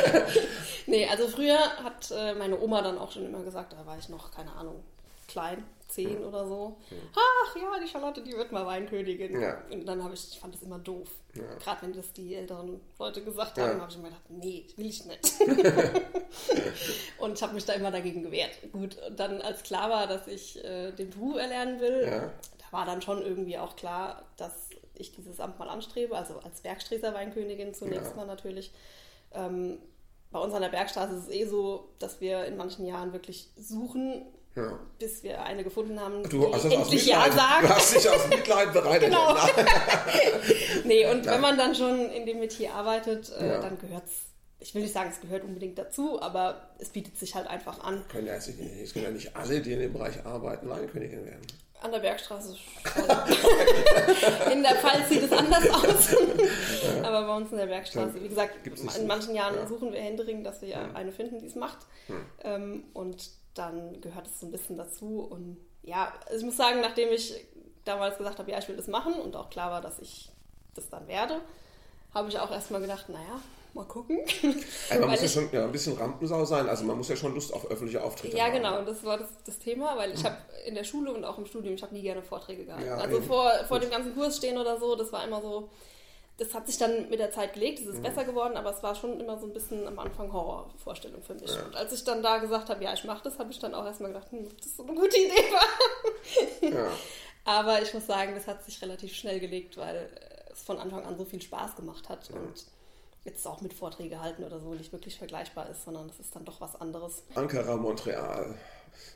nee, 0.86 1.06
also 1.06 1.28
früher 1.28 1.58
hat 1.58 2.10
äh, 2.10 2.34
meine 2.34 2.58
Oma 2.60 2.82
dann 2.82 2.98
auch 2.98 3.12
schon 3.12 3.26
immer 3.26 3.42
gesagt, 3.42 3.72
da 3.72 3.84
war 3.84 3.98
ich 3.98 4.08
noch, 4.08 4.30
keine 4.30 4.52
Ahnung, 4.52 4.82
klein, 5.28 5.62
zehn 5.90 6.20
ja. 6.20 6.26
oder 6.26 6.46
so. 6.46 6.76
Ja. 6.90 6.96
Ach 7.14 7.56
ja, 7.56 7.80
die 7.82 7.88
Charlotte, 7.88 8.22
die 8.22 8.32
wird 8.32 8.52
mal 8.52 8.66
Weinkönigin. 8.66 9.40
Ja. 9.40 9.62
Und 9.70 9.86
dann 9.86 10.02
habe 10.02 10.14
ich, 10.14 10.28
ich 10.32 10.40
fand 10.40 10.54
das 10.54 10.62
immer 10.62 10.78
doof. 10.78 11.08
Gerade 11.32 11.82
wenn 11.82 11.92
das 11.92 12.12
die 12.12 12.34
älteren 12.34 12.80
Leute 12.98 13.22
gesagt 13.22 13.58
haben, 13.58 13.80
habe 13.80 13.90
ich 13.90 13.96
immer 13.96 14.08
gedacht, 14.08 14.30
nee, 14.30 14.66
will 14.76 14.86
ich 14.86 15.04
nicht. 15.04 15.40
und 17.18 17.32
ich 17.34 17.42
habe 17.42 17.54
mich 17.54 17.64
da 17.64 17.72
immer 17.74 17.90
dagegen 17.90 18.22
gewehrt. 18.22 18.50
Gut, 18.72 18.96
und 19.06 19.18
dann 19.18 19.40
als 19.40 19.62
klar 19.62 19.90
war, 19.90 20.06
dass 20.06 20.26
ich 20.26 20.62
äh, 20.64 20.92
den 20.92 21.10
Beruf 21.10 21.36
erlernen 21.36 21.80
will, 21.80 22.30
da 22.58 22.64
war 22.72 22.84
dann 22.84 23.00
schon 23.02 23.22
irgendwie 23.22 23.58
auch 23.58 23.76
klar, 23.76 24.24
dass 24.36 24.70
ich 24.94 25.12
dieses 25.12 25.40
Amt 25.40 25.58
mal 25.58 25.68
anstrebe, 25.68 26.16
also 26.16 26.38
als 26.40 26.60
Bergstreser 26.60 27.14
Weinkönigin 27.14 27.74
zunächst 27.74 28.16
mal 28.16 28.26
natürlich. 28.26 28.72
Ähm, 29.32 29.78
bei 30.30 30.38
uns 30.38 30.54
an 30.54 30.62
der 30.62 30.68
Bergstraße 30.68 31.14
ist 31.14 31.24
es 31.24 31.30
eh 31.30 31.44
so, 31.44 31.88
dass 31.98 32.20
wir 32.20 32.44
in 32.44 32.56
manchen 32.56 32.86
Jahren 32.86 33.12
wirklich 33.12 33.50
suchen, 33.56 34.22
ja. 34.56 34.78
bis 34.98 35.22
wir 35.22 35.42
eine 35.42 35.64
gefunden 35.64 36.00
haben, 36.00 36.22
du, 36.24 36.46
die 36.46 36.52
also 36.52 36.68
endlich 36.68 37.06
Ja 37.06 37.30
sagt. 37.30 37.64
Du 37.64 37.68
hast 37.68 37.94
dich 37.94 38.08
aus 38.08 38.28
Mitleid 38.28 38.72
bereit 38.72 39.00
Genau. 39.00 39.34
nee, 40.84 41.10
und 41.10 41.24
ja. 41.24 41.32
wenn 41.32 41.40
man 41.40 41.56
dann 41.56 41.74
schon 41.74 42.10
in 42.10 42.26
dem 42.26 42.40
Metier 42.40 42.74
arbeitet, 42.74 43.32
äh, 43.38 43.48
ja. 43.48 43.60
dann 43.60 43.78
gehört 43.78 44.04
es, 44.06 44.12
ich 44.58 44.74
will 44.74 44.82
nicht 44.82 44.92
sagen, 44.92 45.10
es 45.12 45.20
gehört 45.20 45.44
unbedingt 45.44 45.78
dazu, 45.78 46.20
aber 46.20 46.70
es 46.78 46.90
bietet 46.90 47.16
sich 47.16 47.34
halt 47.34 47.46
einfach 47.46 47.82
an. 47.82 48.04
Können 48.08 48.26
ja, 48.26 48.34
es 48.34 48.46
können 48.46 49.04
ja 49.04 49.10
nicht 49.10 49.36
alle, 49.36 49.60
die 49.60 49.72
in 49.72 49.80
dem 49.80 49.92
Bereich 49.92 50.24
arbeiten, 50.26 50.68
Weinkönigin 50.68 51.24
werden. 51.24 51.46
An 51.82 51.92
der 51.92 52.00
Bergstraße 52.00 52.54
in 54.52 54.62
der 54.62 54.74
Pfalz 54.74 55.08
sieht 55.08 55.22
es 55.22 55.32
anders 55.32 55.66
aus. 55.70 56.14
Aber 57.02 57.26
bei 57.26 57.36
uns 57.36 57.50
in 57.52 57.56
der 57.56 57.68
Bergstraße, 57.68 58.22
wie 58.22 58.28
gesagt, 58.28 58.54
in 58.98 59.06
manchen 59.06 59.34
Jahren 59.34 59.66
suchen 59.66 59.90
wir 59.90 59.98
händeringend, 59.98 60.44
dass 60.44 60.60
wir 60.60 60.94
eine 60.94 61.10
finden, 61.10 61.38
die 61.38 61.46
es 61.46 61.54
macht. 61.54 61.78
Hm. 62.42 62.84
Und 62.92 63.30
dann 63.60 64.00
gehört 64.00 64.26
es 64.26 64.40
so 64.40 64.46
ein 64.46 64.52
bisschen 64.52 64.76
dazu. 64.76 65.20
Und 65.20 65.58
ja, 65.82 66.12
ich 66.34 66.42
muss 66.42 66.56
sagen, 66.56 66.80
nachdem 66.80 67.10
ich 67.10 67.34
damals 67.84 68.16
gesagt 68.16 68.38
habe, 68.38 68.50
ja, 68.50 68.58
ich 68.58 68.68
will 68.68 68.76
das 68.76 68.88
machen 68.88 69.14
und 69.14 69.36
auch 69.36 69.50
klar 69.50 69.70
war, 69.70 69.80
dass 69.80 69.98
ich 69.98 70.30
das 70.74 70.88
dann 70.88 71.06
werde, 71.06 71.40
habe 72.14 72.28
ich 72.28 72.38
auch 72.38 72.50
erstmal 72.50 72.80
gedacht, 72.80 73.08
naja, 73.08 73.40
mal 73.74 73.84
gucken. 73.84 74.18
Also 74.88 75.00
man 75.00 75.10
muss 75.10 75.22
ja 75.22 75.28
schon 75.28 75.48
ja, 75.52 75.64
ein 75.64 75.72
bisschen 75.72 75.96
Rampensau 75.96 76.44
sein, 76.44 76.68
also 76.68 76.84
man 76.84 76.96
muss 76.96 77.08
ja 77.08 77.16
schon 77.16 77.34
Lust 77.34 77.52
auf 77.52 77.70
öffentliche 77.70 78.02
Auftritte 78.02 78.36
ja, 78.36 78.44
haben. 78.44 78.54
Ja, 78.54 78.58
genau, 78.58 78.78
und 78.78 78.88
das 78.88 79.04
war 79.04 79.18
das, 79.18 79.28
das 79.44 79.58
Thema, 79.58 79.96
weil 79.96 80.12
ich 80.12 80.24
habe 80.24 80.36
in 80.66 80.74
der 80.74 80.84
Schule 80.84 81.12
und 81.12 81.24
auch 81.24 81.38
im 81.38 81.46
Studium, 81.46 81.74
ich 81.74 81.82
habe 81.82 81.94
nie 81.94 82.02
gerne 82.02 82.22
Vorträge 82.22 82.64
gehalten. 82.64 82.86
Ja, 82.86 82.96
also 82.96 83.20
vor, 83.20 83.52
vor 83.68 83.78
dem 83.78 83.90
ganzen 83.90 84.14
Kurs 84.14 84.36
stehen 84.36 84.58
oder 84.58 84.78
so, 84.78 84.96
das 84.96 85.12
war 85.12 85.24
immer 85.24 85.40
so, 85.40 85.68
das 86.40 86.54
hat 86.54 86.66
sich 86.66 86.78
dann 86.78 87.10
mit 87.10 87.18
der 87.18 87.30
Zeit 87.30 87.52
gelegt, 87.52 87.80
es 87.80 87.86
ist 87.86 87.98
mhm. 87.98 88.02
besser 88.02 88.24
geworden, 88.24 88.56
aber 88.56 88.74
es 88.74 88.82
war 88.82 88.94
schon 88.94 89.20
immer 89.20 89.38
so 89.38 89.46
ein 89.46 89.52
bisschen 89.52 89.86
am 89.86 89.98
Anfang 89.98 90.32
Horrorvorstellung 90.32 91.22
für 91.22 91.34
mich. 91.34 91.54
Ja. 91.54 91.62
Und 91.64 91.76
als 91.76 91.92
ich 91.92 92.02
dann 92.02 92.22
da 92.22 92.38
gesagt 92.38 92.70
habe, 92.70 92.82
ja, 92.82 92.94
ich 92.94 93.04
mache 93.04 93.22
das, 93.24 93.38
habe 93.38 93.52
ich 93.52 93.58
dann 93.58 93.74
auch 93.74 93.84
erstmal 93.84 94.10
gedacht, 94.10 94.32
hm, 94.32 94.48
das 94.56 94.66
ist 94.66 94.76
so 94.78 94.84
eine 94.84 94.94
gute 94.94 95.18
Idee 95.18 95.52
war. 95.52 96.70
Ja. 96.70 96.90
aber 97.44 97.82
ich 97.82 97.92
muss 97.92 98.06
sagen, 98.06 98.34
das 98.34 98.46
hat 98.46 98.64
sich 98.64 98.80
relativ 98.80 99.14
schnell 99.14 99.38
gelegt, 99.38 99.76
weil 99.76 100.08
es 100.50 100.62
von 100.62 100.78
Anfang 100.78 101.04
an 101.04 101.18
so 101.18 101.26
viel 101.26 101.42
Spaß 101.42 101.76
gemacht 101.76 102.08
hat 102.08 102.30
ja. 102.30 102.36
und 102.36 102.64
jetzt 103.24 103.46
auch 103.46 103.60
mit 103.60 103.74
Vorträge 103.74 104.22
halten 104.22 104.42
oder 104.42 104.60
so 104.60 104.72
nicht 104.72 104.94
wirklich 104.94 105.18
vergleichbar 105.18 105.68
ist, 105.68 105.84
sondern 105.84 106.08
es 106.08 106.18
ist 106.20 106.34
dann 106.34 106.46
doch 106.46 106.58
was 106.62 106.74
anderes. 106.80 107.22
Ankara, 107.34 107.76
Montreal. 107.76 108.54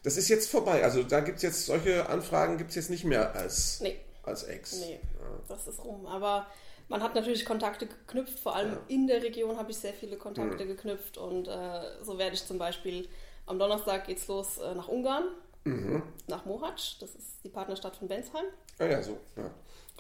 Das 0.02 0.18
ist 0.18 0.28
jetzt 0.28 0.50
vorbei. 0.50 0.84
Also 0.84 1.02
da 1.02 1.20
gibt 1.20 1.38
es 1.38 1.42
jetzt 1.42 1.64
solche 1.64 2.06
Anfragen 2.06 2.58
gibt 2.58 2.68
es 2.68 2.76
jetzt 2.76 2.90
nicht 2.90 3.04
mehr 3.04 3.34
als, 3.34 3.80
nee. 3.80 3.98
als 4.24 4.42
Ex. 4.42 4.76
Nee, 4.76 5.00
das 5.48 5.66
ist 5.66 5.82
rum. 5.82 6.06
Aber 6.06 6.46
man 6.88 7.02
hat 7.02 7.14
natürlich 7.14 7.44
Kontakte 7.44 7.86
geknüpft, 7.86 8.38
vor 8.38 8.54
allem 8.54 8.72
ja. 8.72 8.80
in 8.88 9.06
der 9.06 9.22
Region 9.22 9.56
habe 9.56 9.70
ich 9.70 9.78
sehr 9.78 9.94
viele 9.94 10.16
Kontakte 10.16 10.64
mhm. 10.64 10.68
geknüpft 10.68 11.18
und 11.18 11.48
äh, 11.48 11.80
so 12.02 12.18
werde 12.18 12.34
ich 12.34 12.44
zum 12.44 12.58
Beispiel 12.58 13.08
am 13.46 13.58
Donnerstag 13.58 14.06
geht's 14.06 14.28
los 14.28 14.58
äh, 14.58 14.74
nach 14.74 14.88
Ungarn, 14.88 15.24
mhm. 15.64 16.02
nach 16.26 16.44
Mohacs, 16.44 16.98
das 16.98 17.14
ist 17.14 17.44
die 17.44 17.48
Partnerstadt 17.48 17.96
von 17.96 18.08
Bensheim. 18.08 18.44
Ah 18.78 18.86
ja, 18.86 19.02
so. 19.02 19.18
Ja. 19.36 19.50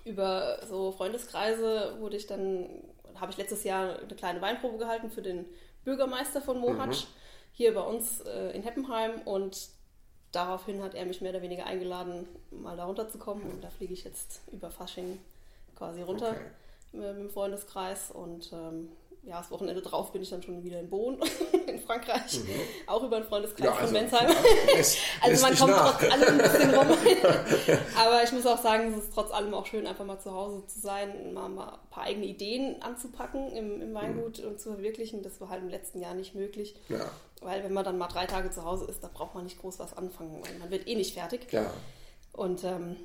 Über 0.04 0.58
so 0.68 0.92
Freundeskreise 0.92 1.96
wurde 2.00 2.16
ich 2.16 2.26
dann, 2.26 2.68
habe 3.14 3.32
ich 3.32 3.38
letztes 3.38 3.64
Jahr 3.64 3.98
eine 3.98 4.14
kleine 4.14 4.42
Weinprobe 4.42 4.78
gehalten 4.78 5.10
für 5.10 5.22
den 5.22 5.46
Bürgermeister 5.84 6.42
von 6.42 6.58
Mohacs 6.58 7.04
mhm. 7.04 7.06
hier 7.52 7.74
bei 7.74 7.80
uns 7.80 8.20
äh, 8.20 8.50
in 8.50 8.62
Heppenheim 8.62 9.22
und 9.24 9.68
daraufhin 10.32 10.82
hat 10.82 10.94
er 10.94 11.06
mich 11.06 11.22
mehr 11.22 11.30
oder 11.30 11.42
weniger 11.42 11.64
eingeladen, 11.64 12.28
mal 12.50 12.76
da 12.76 12.84
runterzukommen 12.84 13.50
und 13.50 13.64
da 13.64 13.70
fliege 13.70 13.94
ich 13.94 14.04
jetzt 14.04 14.42
über 14.52 14.70
Fasching 14.70 15.18
quasi 15.76 16.02
runter. 16.02 16.30
Okay 16.30 16.50
mit 16.94 17.04
dem 17.04 17.30
Freundeskreis 17.30 18.10
und 18.10 18.52
ähm, 18.52 18.88
ja, 19.26 19.38
das 19.38 19.50
Wochenende 19.50 19.80
drauf 19.80 20.12
bin 20.12 20.22
ich 20.22 20.28
dann 20.28 20.42
schon 20.42 20.62
wieder 20.64 20.78
in 20.78 20.90
Bonn 20.90 21.18
in 21.66 21.78
Frankreich, 21.78 22.40
mhm. 22.40 22.60
auch 22.86 23.02
über 23.02 23.20
den 23.20 23.26
Freundeskreis 23.26 23.64
ja, 23.64 23.72
also, 23.72 23.84
von 23.84 23.92
Mensheim. 23.92 24.26
also 25.22 25.46
man 25.46 25.56
kommt 25.56 25.70
nach. 25.70 25.98
trotz 25.98 26.12
allem 26.12 26.28
ein 26.28 26.38
bisschen 26.38 26.74
rum. 26.74 26.86
Aber 27.98 28.22
ich 28.22 28.32
muss 28.32 28.46
auch 28.46 28.62
sagen, 28.62 28.92
es 28.92 29.04
ist 29.04 29.14
trotz 29.14 29.30
allem 29.32 29.54
auch 29.54 29.66
schön, 29.66 29.86
einfach 29.86 30.04
mal 30.04 30.18
zu 30.18 30.32
Hause 30.32 30.66
zu 30.66 30.78
sein, 30.78 31.32
mal, 31.32 31.48
mal 31.48 31.68
ein 31.68 31.90
paar 31.90 32.04
eigene 32.04 32.26
Ideen 32.26 32.82
anzupacken 32.82 33.50
im, 33.52 33.80
im 33.80 33.94
Weingut 33.94 34.42
mhm. 34.42 34.48
und 34.48 34.60
zu 34.60 34.70
verwirklichen. 34.70 35.22
Das 35.22 35.40
war 35.40 35.48
halt 35.48 35.62
im 35.62 35.70
letzten 35.70 36.00
Jahr 36.00 36.14
nicht 36.14 36.34
möglich. 36.34 36.76
Ja. 36.88 37.10
Weil 37.40 37.64
wenn 37.64 37.72
man 37.72 37.84
dann 37.84 37.98
mal 37.98 38.08
drei 38.08 38.26
Tage 38.26 38.50
zu 38.50 38.64
Hause 38.64 38.86
ist, 38.86 39.02
da 39.02 39.08
braucht 39.12 39.34
man 39.34 39.44
nicht 39.44 39.58
groß 39.58 39.78
was 39.78 39.96
anfangen, 39.96 40.42
weil 40.42 40.58
man 40.58 40.70
wird 40.70 40.86
eh 40.86 40.96
nicht 40.96 41.14
fertig. 41.14 41.50
Ja. 41.50 41.70
Und 42.32 42.64
ähm, 42.64 42.96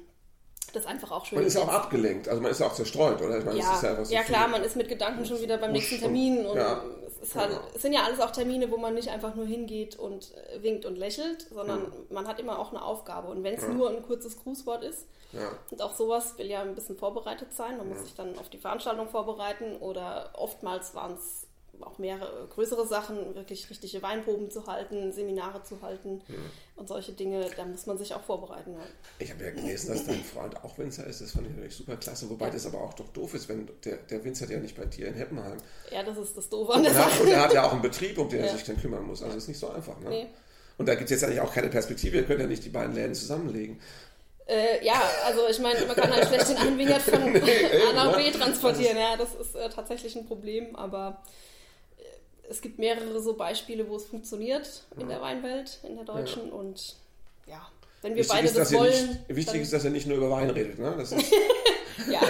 das 0.76 0.86
einfach 0.86 1.12
auch 1.12 1.26
schön. 1.26 1.40
Man 1.40 1.48
ist 1.48 1.58
auch 1.58 1.68
abgelenkt, 1.68 2.28
also 2.28 2.42
man 2.42 2.52
ist 2.52 2.62
auch 2.62 2.74
zerstreut, 2.74 3.22
oder? 3.22 3.40
Ich 3.40 3.46
meine, 3.46 3.60
ja, 3.60 3.80
ja, 3.82 4.06
so 4.06 4.14
ja 4.14 4.24
klar, 4.24 4.48
man 4.48 4.64
ist 4.64 4.76
mit 4.76 4.90
Gedanken 4.90 5.26
schon 5.26 5.42
wieder 5.42 5.58
beim 5.58 5.72
nächsten 5.72 6.00
Termin 6.00 6.46
und 6.46 6.58
ja, 6.58 6.84
es, 7.22 7.36
halt, 7.36 7.50
genau. 7.50 7.62
es, 7.76 7.82
sind 7.82 7.94
ja 7.94 8.04
alles 8.04 8.20
auch 8.20 8.32
Termine, 8.32 8.72
wo 8.72 8.78
man 8.78 8.94
nicht 8.94 9.10
einfach 9.10 9.36
nur 9.36 9.46
hingeht 9.46 9.98
und 9.98 10.34
äh, 10.36 10.64
winkt 10.64 10.86
und 10.86 10.98
lächelt, 10.98 11.48
sondern 11.54 11.82
mhm. 11.82 11.94
man 12.10 12.28
hat 12.28 12.40
immer 12.40 12.60
auch 12.60 12.72
eine 12.72 12.84
Aufgabe 12.84 13.30
und 13.30 13.44
wenn 13.44 13.56
es 13.56 13.64
ja. 13.64 13.70
nur 13.70 13.90
ein 13.90 14.04
kurzes 14.04 14.42
Grußwort 14.42 14.84
ist 14.84 15.08
und 15.70 15.82
auch 15.82 15.96
sowas 15.96 16.38
will 16.38 16.48
ja 16.48 16.62
ein 16.62 16.74
bisschen 16.74 16.98
vorbereitet 16.98 17.54
sein, 17.54 17.78
man 17.78 17.90
muss 17.90 18.02
sich 18.04 18.16
dann 18.16 18.38
auf 18.40 18.50
die 18.50 18.58
Veranstaltung 18.58 19.08
vorbereiten 19.10 19.78
oder 19.78 20.32
oftmals 20.34 20.96
waren 20.96 21.14
es 21.14 21.49
auch 21.82 21.98
mehrere 21.98 22.48
größere 22.48 22.88
Sachen, 22.88 23.36
wirklich 23.36 23.70
richtige 23.70 24.02
Weinproben 24.02 24.50
zu 24.50 24.68
halten, 24.68 25.12
Seminare 25.12 25.64
zu 25.64 25.82
halten 25.82 26.22
ja. 26.28 26.36
und 26.76 26.88
solche 26.88 27.14
Dinge, 27.14 27.46
da 27.56 27.66
muss 27.66 27.86
man 27.86 27.98
sich 27.98 28.14
auch 28.14 28.24
vorbereiten. 28.24 28.74
Ja. 28.74 28.86
Ich 29.20 29.32
habe 29.32 29.44
ja 29.44 29.52
gelesen, 29.52 29.90
dass 29.90 30.06
dein 30.06 30.24
Freund 30.24 30.64
auch 30.64 30.78
Winzer 30.78 31.06
ist, 31.08 31.22
das 31.22 31.32
fand 31.32 31.48
ich 31.48 31.54
natürlich 31.54 31.76
super 31.76 31.98
klasse, 31.98 32.30
wobei 32.30 32.48
ja. 32.48 32.54
das 32.54 32.66
aber 32.66 32.82
auch 32.82 32.94
doch 32.94 33.10
doof 33.10 33.34
ist, 33.34 33.50
wenn 33.50 33.70
der, 33.84 33.98
der 33.98 34.24
Winzer 34.24 34.50
ja 34.50 34.60
nicht 34.60 34.76
bei 34.76 34.86
dir 34.86 35.08
in 35.08 35.16
Heppenheim. 35.16 35.58
Ja, 35.92 36.04
das 36.04 36.18
ist 36.18 36.38
das 36.38 36.50
Doofe 36.50 36.74
an 36.74 36.84
der 36.84 36.94
Sache. 36.94 37.24
Und 37.24 37.30
er 37.30 37.42
hat 37.42 37.54
ja 37.54 37.66
auch 37.66 37.74
einen 37.74 37.82
Betrieb, 37.82 38.18
um 38.18 38.30
den 38.30 38.44
er 38.44 38.54
sich 38.54 38.64
dann 38.64 38.80
kümmern 38.80 39.04
muss, 39.04 39.24
also 39.24 39.38
ist 39.38 39.48
nicht 39.48 39.60
so 39.60 39.70
einfach. 39.70 40.00
Ne? 40.00 40.10
Nee. 40.10 40.28
Und 40.78 40.88
da 40.88 40.96
gibt 40.96 41.06
es 41.06 41.12
jetzt 41.12 41.24
eigentlich 41.24 41.42
auch 41.42 41.54
keine 41.54 41.68
Perspektive, 41.68 42.18
ihr 42.18 42.24
könnt 42.24 42.40
ja 42.40 42.48
nicht 42.48 42.64
die 42.64 42.70
beiden 42.70 42.96
Läden 42.96 43.14
zusammenlegen. 43.14 43.80
Äh, 44.50 44.84
ja, 44.84 45.00
also 45.28 45.42
ich 45.48 45.60
meine, 45.60 45.86
man 45.86 45.96
kann 45.96 46.12
halt 46.12 46.28
schlecht 46.28 46.50
den 46.50 46.76
Vineyard 46.76 47.04
von 47.04 47.34
nee, 47.34 47.66
A 47.88 47.94
nach 47.94 48.18
B 48.18 48.32
transportieren. 48.32 48.98
Ja, 48.98 49.16
das 49.16 49.36
ist 49.36 49.56
äh, 49.56 49.70
tatsächlich 49.70 50.16
ein 50.16 50.26
Problem, 50.26 50.76
aber 50.76 51.22
es 52.50 52.62
gibt 52.62 52.80
mehrere 52.80 53.22
so 53.22 53.34
Beispiele, 53.34 53.88
wo 53.88 53.96
es 53.96 54.06
funktioniert 54.06 54.84
in 55.00 55.08
der 55.08 55.22
Weinwelt, 55.22 55.80
in 55.88 55.96
der 55.96 56.06
deutschen. 56.06 56.48
Ja. 56.48 56.54
Und 56.54 56.96
ja, 57.46 57.68
wenn 58.02 58.14
wir 58.14 58.20
wichtig 58.20 58.34
beide 58.34 58.48
ist, 58.48 58.58
das 58.58 58.74
wollen. 58.74 59.08
Nicht, 59.08 59.20
wichtig 59.30 59.62
ist, 59.62 59.74
dass 59.74 59.86
er 59.86 59.92
nicht 59.92 60.08
nur 60.08 60.18
über 60.18 60.32
Wein 60.32 60.50
redet. 60.50 60.80
Ne? 60.80 60.96
Das 60.98 61.12
ist 61.12 61.32
ja, 62.12 62.22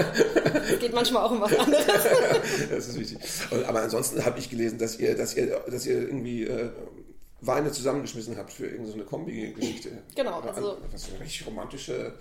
geht 0.80 0.94
manchmal 0.94 1.24
auch 1.26 1.32
um 1.32 1.42
was 1.42 1.58
anderes. 1.58 1.86
das 2.70 2.88
ist 2.88 3.00
wichtig. 3.00 3.20
Aber 3.68 3.82
ansonsten 3.82 4.26
habe 4.26 4.40
ich 4.40 4.50
gelesen, 4.50 4.78
dass 4.78 5.00
ihr, 5.00 5.16
dass 5.16 5.36
ihr, 5.36 5.62
dass 5.68 5.86
ihr 5.86 6.00
irgendwie 6.02 6.44
äh, 6.44 6.70
Weine 7.42 7.72
zusammengeschmissen 7.72 8.38
habt 8.38 8.52
für 8.52 8.68
irgendeine 8.68 9.04
Kombi-Geschichte. 9.04 9.90
Genau. 10.16 10.42
Also, 10.42 10.78
was 10.92 11.06
für 11.06 11.16
eine 11.16 11.24
richtig 11.24 11.48
romantische, 11.48 12.14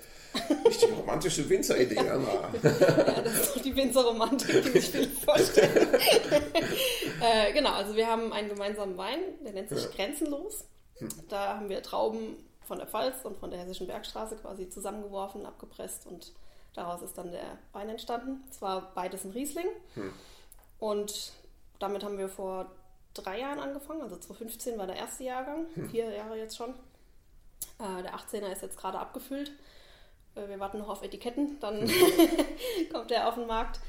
richtig 0.66 0.96
romantische 0.96 1.48
Winzeridee, 1.48 1.98
Anna. 1.98 2.50
ja, 2.62 3.20
das 3.22 3.32
ist 3.32 3.56
doch 3.56 3.62
die 3.62 3.74
Winzerromantik, 3.74 4.62
die 4.62 4.70
sich 4.70 4.90
viele 4.90 5.08
vorstellen. 5.24 5.88
äh, 7.20 7.52
genau, 7.52 7.72
also 7.72 7.96
wir 7.96 8.06
haben 8.06 8.32
einen 8.32 8.48
gemeinsamen 8.48 8.96
Wein, 8.96 9.20
der 9.44 9.52
nennt 9.52 9.68
sich 9.68 9.84
ja. 9.84 9.90
Grenzenlos. 9.90 10.64
Hm. 10.98 11.08
Da 11.28 11.56
haben 11.56 11.68
wir 11.68 11.82
Trauben 11.82 12.36
von 12.62 12.78
der 12.78 12.86
Pfalz 12.86 13.24
und 13.24 13.38
von 13.38 13.50
der 13.50 13.60
Hessischen 13.60 13.86
Bergstraße 13.86 14.36
quasi 14.36 14.68
zusammengeworfen, 14.68 15.46
abgepresst 15.46 16.06
und 16.06 16.32
daraus 16.74 17.02
ist 17.02 17.16
dann 17.16 17.32
der 17.32 17.58
Wein 17.72 17.88
entstanden. 17.88 18.44
Es 18.50 18.60
war 18.60 18.92
beides 18.94 19.24
ein 19.24 19.30
Riesling. 19.30 19.66
Hm. 19.94 20.12
Und 20.78 21.32
damit 21.78 22.04
haben 22.04 22.18
wir 22.18 22.28
vor 22.28 22.70
drei 23.14 23.40
Jahren 23.40 23.58
angefangen. 23.58 24.02
Also 24.02 24.16
2015 24.16 24.78
war 24.78 24.86
der 24.86 24.96
erste 24.96 25.24
Jahrgang, 25.24 25.66
hm. 25.74 25.88
vier 25.88 26.10
Jahre 26.10 26.36
jetzt 26.36 26.56
schon. 26.56 26.70
Äh, 27.78 28.02
der 28.02 28.14
18er 28.14 28.52
ist 28.52 28.62
jetzt 28.62 28.76
gerade 28.78 28.98
abgefüllt. 28.98 29.52
Äh, 30.38 30.48
wir 30.48 30.60
warten 30.60 30.78
noch 30.78 30.88
auf 30.88 31.02
Etiketten, 31.02 31.58
dann 31.60 31.80
hm. 31.80 31.88
kommt 32.92 33.10
er 33.10 33.28
auf 33.28 33.34
den 33.34 33.46
Markt. 33.46 33.80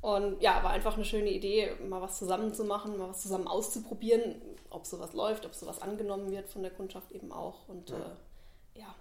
Und 0.00 0.40
ja, 0.40 0.62
war 0.62 0.70
einfach 0.70 0.94
eine 0.94 1.04
schöne 1.04 1.30
Idee, 1.30 1.72
mal 1.88 2.00
was 2.00 2.18
zusammen 2.18 2.54
zu 2.54 2.64
machen, 2.64 2.96
mal 2.96 3.08
was 3.08 3.22
zusammen 3.22 3.48
auszuprobieren, 3.48 4.36
ob 4.70 4.86
sowas 4.86 5.14
läuft, 5.14 5.46
ob 5.46 5.54
sowas 5.54 5.82
angenommen 5.82 6.30
wird 6.30 6.48
von 6.48 6.62
der 6.62 6.70
Kundschaft 6.70 7.10
eben 7.12 7.32
auch. 7.32 7.68
Und 7.68 7.90
ja, 7.90 7.96
äh, 7.96 8.80
ja 8.80 8.94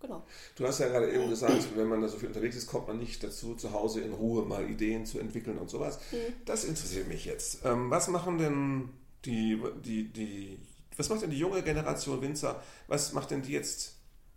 genau. 0.00 0.22
Du 0.54 0.66
hast 0.66 0.78
ja 0.78 0.88
gerade 0.88 1.10
eben 1.10 1.28
gesagt, 1.28 1.76
wenn 1.76 1.88
man 1.88 2.02
da 2.02 2.08
so 2.08 2.18
viel 2.18 2.28
unterwegs 2.28 2.56
ist, 2.56 2.68
kommt 2.68 2.86
man 2.86 2.98
nicht 2.98 3.24
dazu, 3.24 3.56
zu 3.56 3.72
Hause 3.72 4.02
in 4.02 4.12
Ruhe 4.12 4.44
mal 4.44 4.68
Ideen 4.70 5.06
zu 5.06 5.18
entwickeln 5.18 5.58
und 5.58 5.70
sowas. 5.70 5.98
Mhm. 6.12 6.34
Das 6.44 6.64
interessiert 6.64 7.08
mich 7.08 7.24
jetzt. 7.24 7.64
Ähm, 7.64 7.90
was 7.90 8.08
machen 8.08 8.38
denn 8.38 8.90
die, 9.24 9.60
die, 9.84 10.12
die, 10.12 10.58
was 10.96 11.08
macht 11.08 11.22
denn 11.22 11.30
die 11.30 11.38
junge 11.38 11.62
Generation 11.62 12.20
Winzer? 12.20 12.62
Was 12.86 13.12
macht 13.12 13.30
denn 13.30 13.42
die 13.42 13.52
jetzt 13.52 13.93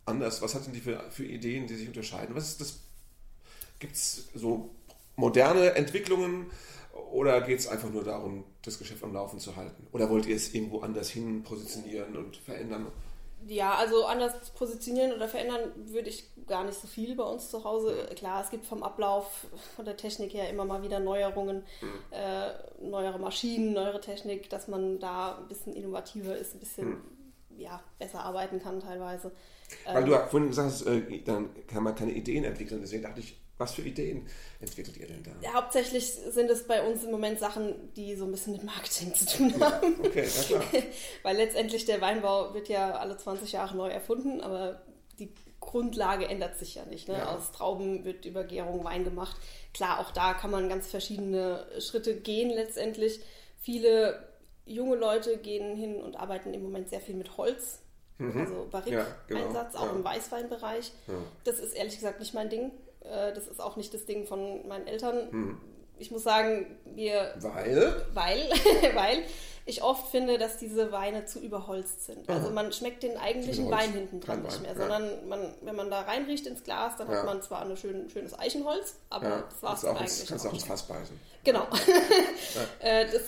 anders? 0.08 0.42
Was 0.42 0.56
hat 0.56 0.66
denn 0.66 0.74
die 0.74 0.82
für, 0.82 1.00
für 1.10 1.26
Ideen, 1.26 1.68
die 1.68 1.76
sich 1.76 1.88
unterscheiden? 1.88 2.36
Was 2.36 2.50
ist 2.50 2.62
das? 2.62 2.80
Gibt 3.80 3.94
es 3.94 4.30
so 4.34 4.70
moderne 5.16 5.76
Entwicklungen 5.76 6.50
oder 7.12 7.42
geht 7.42 7.60
es 7.60 7.68
einfach 7.68 7.90
nur 7.90 8.04
darum, 8.04 8.44
das 8.64 8.80
Geschäft 8.80 9.04
am 9.04 9.14
Laufen 9.14 9.40
zu 9.40 9.56
halten? 9.56 9.88
Oder 9.92 10.10
wollt 10.10 10.26
ihr 10.26 10.36
es 10.36 10.54
irgendwo 10.54 10.80
anders 10.80 11.10
hin 11.10 11.44
positionieren 11.44 12.16
und 12.18 12.38
verändern? 12.38 12.88
Ja, 13.46 13.76
also 13.76 14.06
anders 14.06 14.50
positionieren 14.52 15.14
oder 15.14 15.28
verändern 15.28 15.72
würde 15.76 16.10
ich 16.10 16.26
gar 16.48 16.64
nicht 16.64 16.80
so 16.80 16.88
viel 16.88 17.16
bei 17.16 17.24
uns 17.24 17.50
zu 17.50 17.64
Hause. 17.64 18.10
Klar, 18.16 18.44
es 18.44 18.50
gibt 18.50 18.66
vom 18.66 18.84
Ablauf, 18.84 19.46
von 19.76 19.86
der 19.86 19.96
Technik 19.96 20.34
her 20.34 20.50
immer 20.50 20.66
mal 20.66 20.82
wieder 20.82 21.00
Neuerungen, 21.00 21.64
mhm. 21.82 22.00
äh, 22.12 22.52
neuere 22.82 23.20
Maschinen, 23.20 23.74
neuere 23.74 24.02
Technik, 24.02 24.50
dass 24.50 24.68
man 24.68 25.00
da 25.00 25.38
ein 25.38 25.48
bisschen 25.48 25.74
innovativer 25.74 26.36
ist, 26.36 26.56
ein 26.56 26.60
bisschen 26.60 26.90
mhm. 26.90 27.02
ja, 27.58 27.80
besser 28.00 28.24
arbeiten 28.24 28.60
kann 28.60 28.80
teilweise. 28.80 29.32
Weil 29.86 30.04
ähm, 30.04 30.10
du 30.10 30.28
vorhin 30.30 30.50
gesagt 30.50 30.70
hast, 30.70 30.82
äh, 30.84 31.22
dann 31.24 31.50
kann 31.68 31.84
man 31.84 31.96
keine 31.96 32.12
Ideen 32.12 32.44
entwickeln. 32.44 32.82
Deswegen 32.82 33.04
dachte 33.04 33.20
ich, 33.20 33.38
was 33.58 33.74
für 33.74 33.82
Ideen 33.82 34.28
entwickelt 34.60 34.98
ihr 34.98 35.08
denn 35.08 35.24
da? 35.24 35.32
Ja, 35.42 35.54
hauptsächlich 35.54 36.14
sind 36.14 36.50
es 36.50 36.68
bei 36.68 36.88
uns 36.88 37.04
im 37.04 37.12
Moment 37.12 37.40
Sachen, 37.40 37.92
die 37.96 38.16
so 38.16 38.26
ein 38.26 38.32
bisschen 38.32 38.54
mit 38.54 38.64
Marketing 38.64 39.14
zu 39.16 39.26
tun 39.26 39.54
haben. 39.60 39.96
Ja, 40.04 40.08
okay, 40.10 40.26
ja 40.26 40.44
klar. 40.44 40.64
Weil 41.24 41.38
letztendlich 41.38 41.86
der 41.86 42.00
Weinbau 42.02 42.54
wird 42.54 42.70
ja 42.70 42.98
alle 42.98 43.18
20 43.18 43.52
Jahre 43.52 43.76
neu 43.76 43.90
erfunden, 43.90 44.42
aber 44.42 44.84
die 45.20 45.34
Grundlage 45.60 46.28
ändert 46.28 46.58
sich 46.58 46.76
ja 46.76 46.86
nicht. 46.86 47.08
Ne? 47.08 47.16
Ja. 47.16 47.36
Aus 47.36 47.52
Trauben 47.52 48.06
wird 48.06 48.26
über 48.26 48.44
Gärung 48.44 48.84
Wein 48.84 49.04
gemacht. 49.04 49.36
Klar, 49.74 50.00
auch 50.00 50.12
da 50.12 50.34
kann 50.34 50.52
man 50.52 50.70
ganz 50.70 50.88
verschiedene 50.88 51.66
Schritte 51.80 52.16
gehen 52.16 52.52
letztendlich. 52.52 53.20
Viele 53.60 54.28
junge 54.66 54.96
Leute 54.96 55.38
gehen 55.38 55.76
hin 55.76 56.02
und 56.02 56.16
arbeiten 56.16 56.54
im 56.54 56.62
Moment 56.62 56.90
sehr 56.90 57.02
viel 57.02 57.16
mit 57.16 57.38
Holz. 57.38 57.80
Mhm. 58.18 58.40
Also 58.40 58.68
Barrique-Einsatz, 58.72 59.74
ja, 59.74 59.80
genau. 59.80 59.80
auch 59.80 59.96
im 59.96 60.04
Weißweinbereich. 60.04 60.92
Das 61.44 61.60
ist 61.60 61.74
ehrlich 61.74 61.96
gesagt 61.96 62.20
nicht 62.20 62.34
mein 62.34 62.50
Ding. 62.50 62.72
Äh, 63.02 63.34
das 63.34 63.48
ist 63.48 63.62
auch 63.62 63.76
nicht 63.76 63.94
das 63.94 64.06
Ding 64.06 64.26
von 64.26 64.68
meinen 64.68 64.88
Eltern. 64.88 65.32
Hm. 65.32 65.58
Ich 66.00 66.12
muss 66.12 66.24
sagen, 66.24 66.78
wir. 66.86 67.34
Weil? 67.40 68.02
Weil, 68.14 68.50
weil 68.96 69.24
ich 69.66 69.84
oft 69.84 70.12
finde, 70.12 70.38
dass 70.38 70.58
diese 70.58 70.92
Weine 70.92 71.26
zu 71.26 71.40
überholzt 71.40 72.06
sind. 72.06 72.30
Also 72.30 72.52
man 72.52 72.72
schmeckt 72.72 73.04
den 73.04 73.18
eigentlichen 73.18 73.70
Wein 73.70 73.92
hinten 73.92 74.22
dran 74.22 74.42
nicht 74.42 74.62
mehr, 74.62 74.72
ja. 74.72 74.78
sondern 74.78 75.28
man, 75.28 75.54
wenn 75.62 75.76
man 75.76 75.90
da 75.90 76.02
reinriecht 76.02 76.48
ins 76.48 76.64
Glas, 76.64 76.96
dann 76.98 77.12
ja. 77.12 77.18
hat 77.18 77.26
man 77.26 77.42
zwar 77.42 77.64
ein 77.64 77.76
schön, 77.76 78.10
schönes 78.10 78.38
Eichenholz, 78.38 78.96
aber 79.10 79.28
ja. 79.28 79.44
das 79.50 79.64
war 79.64 79.74
es 79.74 79.84
eigentlich. 79.84 80.26
Kannst 80.26 80.48
auch 80.48 80.54
ins 80.54 80.64
Fass 80.64 80.84
beißen. 80.84 81.20
Genau. 81.44 81.68
Äh, 82.80 83.06
das 83.12 83.22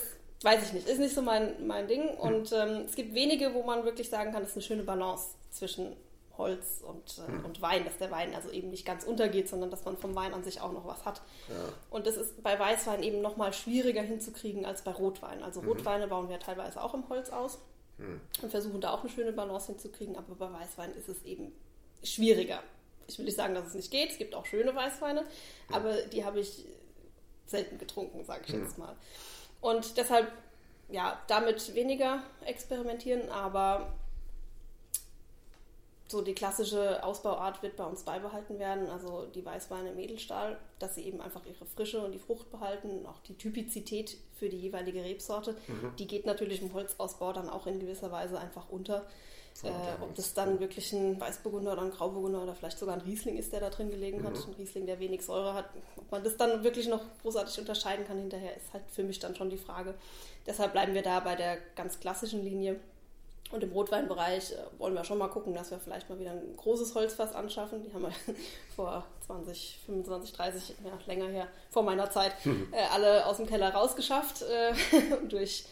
weiß 0.43 0.63
ich 0.63 0.73
nicht, 0.73 0.88
ist 0.88 0.99
nicht 0.99 1.13
so 1.13 1.21
mein, 1.21 1.67
mein 1.67 1.88
Ding. 1.88 2.10
Und 2.10 2.52
ähm, 2.52 2.86
es 2.86 2.95
gibt 2.95 3.13
wenige, 3.13 3.54
wo 3.54 3.63
man 3.63 3.84
wirklich 3.84 4.10
sagen 4.10 4.32
kann, 4.32 4.41
das 4.41 4.52
ist 4.52 4.58
eine 4.58 4.63
schöne 4.63 4.84
Balance 4.84 5.30
zwischen 5.52 5.95
Holz 6.38 6.82
und, 6.82 7.19
äh, 7.19 7.32
hm. 7.32 7.45
und 7.45 7.62
Wein, 7.62 7.84
dass 7.84 7.97
der 7.97 8.10
Wein 8.10 8.34
also 8.34 8.49
eben 8.49 8.69
nicht 8.69 8.86
ganz 8.86 9.04
untergeht, 9.04 9.49
sondern 9.49 9.69
dass 9.69 9.86
man 9.86 9.97
vom 9.97 10.15
Wein 10.15 10.34
an 10.34 10.43
sich 10.43 10.62
auch 10.62 10.71
noch 10.71 10.88
was 10.88 11.06
hat. 11.06 11.21
Ja. 11.49 11.56
Und 11.91 12.08
das 12.08 12.15
ist 12.15 12.41
bei 12.41 12.58
Weißwein 12.58 13.04
eben 13.04 13.21
noch 13.21 13.38
mal 13.38 13.54
schwieriger 13.54 14.02
hinzukriegen 14.02 14.65
als 14.65 14.82
bei 14.82 14.91
Rotwein. 14.91 15.43
Also 15.43 15.62
mhm. 15.62 15.67
Rotweine 15.67 16.08
bauen 16.08 16.30
wir 16.30 16.39
teilweise 16.39 16.82
auch 16.82 16.93
im 16.93 17.08
Holz 17.10 17.30
aus 17.30 17.60
mhm. 17.97 18.21
und 18.41 18.49
versuchen 18.49 18.82
da 18.82 18.93
auch 18.93 19.02
eine 19.02 19.10
schöne 19.10 19.34
Balance 19.34 19.67
hinzukriegen, 19.67 20.15
aber 20.15 20.34
bei 20.36 20.52
Weißwein 20.52 20.93
ist 20.95 21.10
es 21.10 21.21
eben 21.23 21.52
schwieriger. 22.02 22.63
Ich 23.08 23.17
will 23.17 23.25
nicht 23.25 23.38
sagen, 23.38 23.54
dass 23.54 23.67
es 23.67 23.73
nicht 23.73 23.91
geht, 23.91 24.12
es 24.12 24.17
gibt 24.17 24.34
auch 24.34 24.45
schöne 24.45 24.73
Weißweine, 24.73 25.21
ja. 25.21 25.75
aber 25.75 25.93
die 26.04 26.23
habe 26.23 26.39
ich 26.39 26.65
selten 27.47 27.78
getrunken, 27.78 28.23
sage 28.23 28.43
ich 28.47 28.54
mhm. 28.54 28.63
jetzt 28.63 28.78
mal. 28.78 28.95
Und 29.62 29.98
deshalb, 29.98 30.32
ja, 30.89 31.19
damit 31.28 31.76
weniger 31.76 32.24
experimentieren, 32.45 33.30
aber 33.30 33.93
so 36.12 36.22
die 36.22 36.34
klassische 36.34 37.04
Ausbauart 37.04 37.62
wird 37.62 37.76
bei 37.76 37.84
uns 37.84 38.04
beibehalten 38.04 38.58
werden, 38.58 38.89
also 38.89 39.28
die 39.36 39.45
Weißweine 39.45 39.89
im 39.89 40.00
Edelstahl, 40.00 40.58
dass 40.80 40.95
sie 40.95 41.04
eben 41.04 41.22
einfach 41.22 41.45
ihre 41.45 41.65
Frische 41.65 42.00
und 42.00 42.13
die 42.13 42.19
Frucht 42.19 42.52
behalten, 42.52 43.06
auch 43.06 43.19
die 43.28 43.36
Typizität 43.36 44.17
für 44.39 44.50
die 44.50 44.58
jeweilige 44.58 45.04
Rebsorte, 45.04 45.56
mhm. 45.67 45.95
die 46.00 46.08
geht 46.08 46.26
natürlich 46.26 46.63
im 46.63 46.74
Holzausbau 46.74 47.32
dann 47.32 47.48
auch 47.48 47.67
in 47.67 47.80
gewisser 47.80 48.12
Weise 48.12 48.39
einfach 48.39 48.69
unter. 48.69 49.06
Äh, 49.63 50.02
ob 50.02 50.15
das 50.15 50.34
dann 50.34 50.60
wirklich 50.60 50.93
ein 50.93 51.19
Weißburgunder 51.19 51.74
oder 51.74 51.82
ein 51.82 51.91
Grauburgunder 51.91 52.41
oder 52.41 52.56
vielleicht 52.56 52.80
sogar 52.80 52.95
ein 52.95 53.02
Riesling 53.02 53.38
ist, 53.38 53.52
der 53.52 53.60
da 53.60 53.69
drin 53.69 53.89
gelegen 53.89 54.22
mhm. 54.22 54.28
hat, 54.28 54.36
ein 54.36 54.54
Riesling, 54.58 54.86
der 54.86 55.00
wenig 55.00 55.24
Säure 55.24 55.54
hat, 55.54 55.65
ob 55.98 56.10
man 56.12 56.24
das 56.24 56.38
dann 56.38 56.63
wirklich 56.63 56.88
noch 56.88 57.02
großartig 57.22 57.60
unterscheiden 57.60 58.06
kann 58.06 58.17
hinterher, 58.17 58.56
ist 58.56 58.74
halt 58.74 58.84
für 58.91 59.04
mich 59.04 59.19
dann 59.19 59.36
schon 59.36 59.50
die 59.50 59.58
Frage. 59.58 59.95
Deshalb 60.45 60.72
bleiben 60.72 60.93
wir 60.93 61.02
da 61.02 61.19
bei 61.19 61.36
der 61.36 61.58
ganz 61.76 62.00
klassischen 62.00 62.43
Linie 62.43 62.80
und 63.52 63.63
im 63.63 63.72
Rotweinbereich 63.72 64.52
äh, 64.52 64.56
wollen 64.78 64.93
wir 64.93 65.04
schon 65.04 65.17
mal 65.17 65.28
gucken, 65.28 65.56
dass 65.56 65.72
wir 65.72 65.80
vielleicht 65.80 66.10
mal 66.10 66.19
wieder 66.19 66.32
ein 66.32 66.56
großes 66.56 66.93
Holzfass 66.93 67.34
anschaffen. 67.34 67.84
Die 67.84 67.93
haben 67.93 68.04
wir 68.04 68.13
vor 68.76 69.06
20, 69.26 69.80
25, 69.86 70.34
30, 70.34 70.76
ja, 70.86 70.91
länger 71.08 71.28
her, 71.28 71.48
vor 71.69 71.84
meiner 71.84 72.10
Zeit, 72.12 72.34
mhm. 72.45 72.72
äh, 72.72 72.84
alle 72.93 73.26
aus 73.26 73.38
dem 73.38 73.48
Keller 73.48 73.74
rausgeschafft 73.74 74.43
äh, 74.43 74.74
und 75.22 75.34
durch 75.34 75.65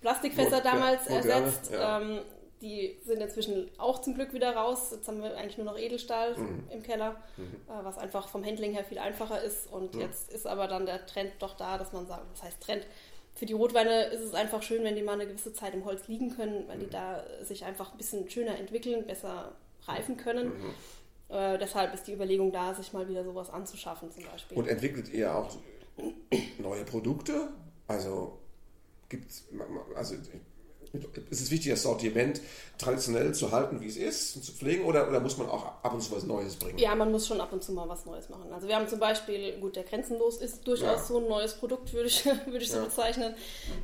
Plastikfässer 0.00 0.56
Mod 0.56 0.64
damals 0.64 1.08
ja, 1.08 1.14
ersetzt. 1.14 1.70
Ja. 1.70 2.00
Ähm, 2.00 2.20
die 2.64 2.96
sind 3.04 3.20
inzwischen 3.20 3.70
auch 3.78 4.00
zum 4.00 4.14
Glück 4.14 4.32
wieder 4.32 4.56
raus. 4.56 4.90
Jetzt 4.90 5.06
haben 5.06 5.22
wir 5.22 5.36
eigentlich 5.36 5.58
nur 5.58 5.66
noch 5.66 5.78
Edelstahl 5.78 6.36
mhm. 6.36 6.64
im 6.70 6.82
Keller, 6.82 7.16
mhm. 7.36 7.56
äh, 7.68 7.84
was 7.84 7.98
einfach 7.98 8.28
vom 8.28 8.44
Handling 8.44 8.72
her 8.72 8.84
viel 8.84 8.98
einfacher 8.98 9.42
ist. 9.42 9.70
Und 9.70 9.94
mhm. 9.94 10.00
jetzt 10.00 10.32
ist 10.32 10.46
aber 10.46 10.66
dann 10.66 10.86
der 10.86 11.04
Trend 11.06 11.32
doch 11.38 11.56
da, 11.56 11.76
dass 11.78 11.92
man 11.92 12.06
sagt, 12.06 12.24
was 12.32 12.42
heißt 12.42 12.60
Trend? 12.60 12.86
für 13.34 13.46
die 13.46 13.52
Rotweine 13.52 14.04
ist 14.04 14.20
es 14.20 14.32
einfach 14.32 14.62
schön, 14.62 14.84
wenn 14.84 14.94
die 14.94 15.02
mal 15.02 15.14
eine 15.14 15.26
gewisse 15.26 15.52
Zeit 15.52 15.74
im 15.74 15.84
Holz 15.84 16.06
liegen 16.06 16.36
können, 16.36 16.68
weil 16.68 16.78
die 16.78 16.86
mhm. 16.86 16.90
da 16.90 17.24
sich 17.42 17.64
einfach 17.64 17.92
ein 17.92 17.98
bisschen 17.98 18.30
schöner 18.30 18.58
entwickeln, 18.58 19.06
besser 19.06 19.56
reifen 19.86 20.16
können. 20.16 20.46
Mhm. 20.46 21.34
Äh, 21.34 21.58
deshalb 21.58 21.92
ist 21.94 22.06
die 22.06 22.12
Überlegung 22.12 22.52
da, 22.52 22.74
sich 22.74 22.92
mal 22.92 23.08
wieder 23.08 23.24
sowas 23.24 23.50
anzuschaffen 23.50 24.10
zum 24.12 24.24
Beispiel. 24.24 24.56
Und 24.56 24.68
entwickelt 24.68 25.12
ihr 25.12 25.34
auch 25.34 25.56
neue 26.58 26.84
Produkte? 26.84 27.48
Also 27.88 28.38
gibt 29.08 29.30
also 29.94 30.14
ist 31.30 31.40
es 31.40 31.50
wichtig, 31.50 31.70
das 31.70 31.82
Sortiment 31.82 32.40
traditionell 32.78 33.34
zu 33.34 33.52
halten, 33.52 33.80
wie 33.80 33.86
es 33.86 33.96
ist 33.96 34.36
und 34.36 34.44
zu 34.44 34.52
pflegen 34.52 34.84
oder, 34.84 35.08
oder 35.08 35.20
muss 35.20 35.36
man 35.36 35.48
auch 35.48 35.64
ab 35.82 35.92
und 35.92 36.00
zu 36.00 36.14
was 36.14 36.24
Neues 36.24 36.56
bringen? 36.56 36.78
Ja, 36.78 36.94
man 36.94 37.10
muss 37.10 37.26
schon 37.26 37.40
ab 37.40 37.52
und 37.52 37.62
zu 37.62 37.72
mal 37.72 37.88
was 37.88 38.06
Neues 38.06 38.28
machen. 38.28 38.52
Also 38.52 38.68
wir 38.68 38.76
haben 38.76 38.88
zum 38.88 38.98
Beispiel, 38.98 39.58
gut, 39.60 39.76
der 39.76 39.84
Grenzenlos 39.84 40.38
ist 40.38 40.66
durchaus 40.66 41.00
ja. 41.00 41.04
so 41.04 41.18
ein 41.18 41.28
neues 41.28 41.54
Produkt, 41.54 41.92
würde 41.92 42.08
ich, 42.08 42.24
würde 42.46 42.58
ich 42.58 42.70
so 42.70 42.78
ja. 42.78 42.84
bezeichnen. 42.84 43.34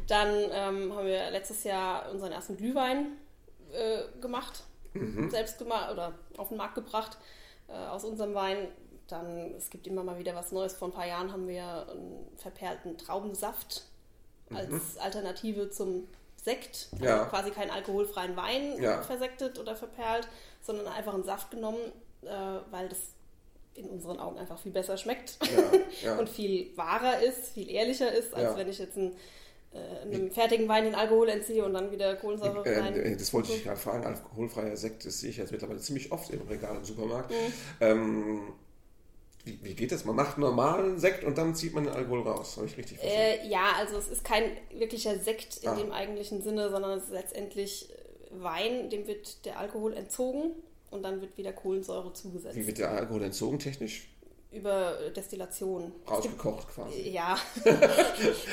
Dann 0.07 0.29
ähm, 0.53 0.95
haben 0.95 1.07
wir 1.07 1.31
letztes 1.31 1.65
Jahr 1.65 2.11
unseren 2.11 2.33
ersten 2.33 2.57
Glühwein 2.57 3.07
äh, 3.73 4.21
gemacht, 4.21 4.65
mhm. 4.95 5.31
selbst 5.31 5.59
gemacht 5.59 5.93
oder 5.93 6.15
auf 6.37 6.49
den 6.49 6.57
Markt 6.57 6.75
gebracht 6.75 7.19
äh, 7.69 7.73
aus 7.73 8.05
unserem 8.05 8.35
Wein. 8.35 8.69
Dann, 9.09 9.55
es 9.57 9.71
gibt 9.71 9.87
immer 9.87 10.05
mal 10.05 10.19
wieder 10.19 10.35
was 10.35 10.53
Neues. 10.53 10.75
Vor 10.75 10.89
ein 10.89 10.93
paar 10.93 11.07
Jahren 11.07 11.33
haben 11.33 11.49
wir 11.49 11.89
einen 11.89 12.29
verperlten 12.37 12.97
Traubensaft 12.97 13.85
mhm. 14.49 14.57
als 14.57 14.99
Alternative 14.99 15.71
zum 15.71 16.07
Sekt, 16.43 16.89
also 16.93 17.05
ja. 17.05 17.25
quasi 17.27 17.51
keinen 17.51 17.71
alkoholfreien 17.71 18.37
Wein 18.37 18.81
ja. 18.81 19.03
versektet 19.03 19.59
oder 19.59 19.77
verperlt, 19.77 20.29
sondern 20.63 20.87
einfach 20.87 21.15
einen 21.15 21.25
Saft 21.25 21.51
genommen, 21.51 21.79
äh, 22.23 22.29
weil 22.71 22.89
das 22.89 22.99
in 23.75 23.89
unseren 23.89 24.19
Augen 24.19 24.39
einfach 24.39 24.59
viel 24.59 24.73
besser 24.73 24.97
schmeckt 24.97 25.39
ja, 26.03 26.19
und 26.19 26.29
viel 26.29 26.77
wahrer 26.77 27.21
ist, 27.21 27.49
viel 27.49 27.71
ehrlicher 27.71 28.13
ist, 28.13 28.35
als 28.35 28.57
wenn 28.57 28.69
ich 28.69 28.79
jetzt 28.79 28.97
einen 28.97 29.17
äh, 29.73 30.03
einem 30.03 30.33
fertigen 30.33 30.69
Wein 30.69 30.85
den 30.85 30.97
Alkohol 30.97 31.29
entziehe 31.29 31.65
und 31.65 31.75
dann 31.75 31.93
wieder 31.93 32.17
Kohlensäure 32.17 32.65
äh, 32.65 32.81
rein. 32.81 32.97
Äh, 32.97 33.17
das 33.17 33.33
wollte 33.33 33.53
ich 33.53 33.63
gerade 33.63 33.79
fragen. 33.79 34.05
Alkoholfreier 34.05 34.77
Sekt, 34.77 35.07
das 35.07 35.21
sehe 35.21 35.31
ich 35.31 35.37
jetzt 35.37 35.53
mittlerweile 35.53 35.79
ziemlich 35.79 36.11
oft 36.11 36.31
im 36.31 36.41
Regal 36.49 36.77
im 36.77 36.85
Supermarkt. 36.85 37.31
Mhm. 37.31 37.53
Ähm, 37.81 38.43
wie, 39.45 39.59
wie, 39.63 39.75
geht 39.75 39.93
das? 39.93 40.05
Man 40.05 40.17
macht 40.17 40.39
normalen 40.39 40.99
Sekt 40.99 41.25
und 41.25 41.39
dann 41.39 41.55
zieht 41.55 41.75
man 41.75 41.85
den 41.85 41.95
Alkohol 41.95 42.23
raus. 42.23 42.57
Habe 42.57 42.67
ich 42.67 42.77
richtig 42.77 42.99
verstanden? 42.99 43.41
Äh, 43.45 43.49
ja, 43.49 43.73
also 43.79 43.97
es 43.97 44.09
ist 44.09 44.25
kein 44.25 44.45
wirklicher 44.71 45.19
Sekt 45.19 45.59
in 45.59 45.69
ah. 45.69 45.77
dem 45.77 45.93
eigentlichen 45.93 46.43
Sinne, 46.43 46.71
sondern 46.71 46.99
es 46.99 47.05
ist 47.05 47.13
letztendlich 47.13 47.89
Wein, 48.31 48.91
dem 48.91 49.07
wird 49.07 49.45
der 49.45 49.59
Alkohol 49.59 49.95
entzogen 49.95 50.53
und 50.91 51.03
dann 51.03 51.21
wird 51.21 51.37
wieder 51.37 51.53
Kohlensäure 51.53 52.13
zugesetzt. 52.13 52.57
Wie 52.57 52.67
wird 52.67 52.79
der 52.79 52.91
Alkohol 52.91 53.25
entzogen 53.25 53.59
technisch? 53.59 54.09
Über 54.53 54.95
Destillation. 55.15 55.93
Rausgekocht 56.11 56.75
quasi. 56.75 57.11
Ja, 57.11 57.37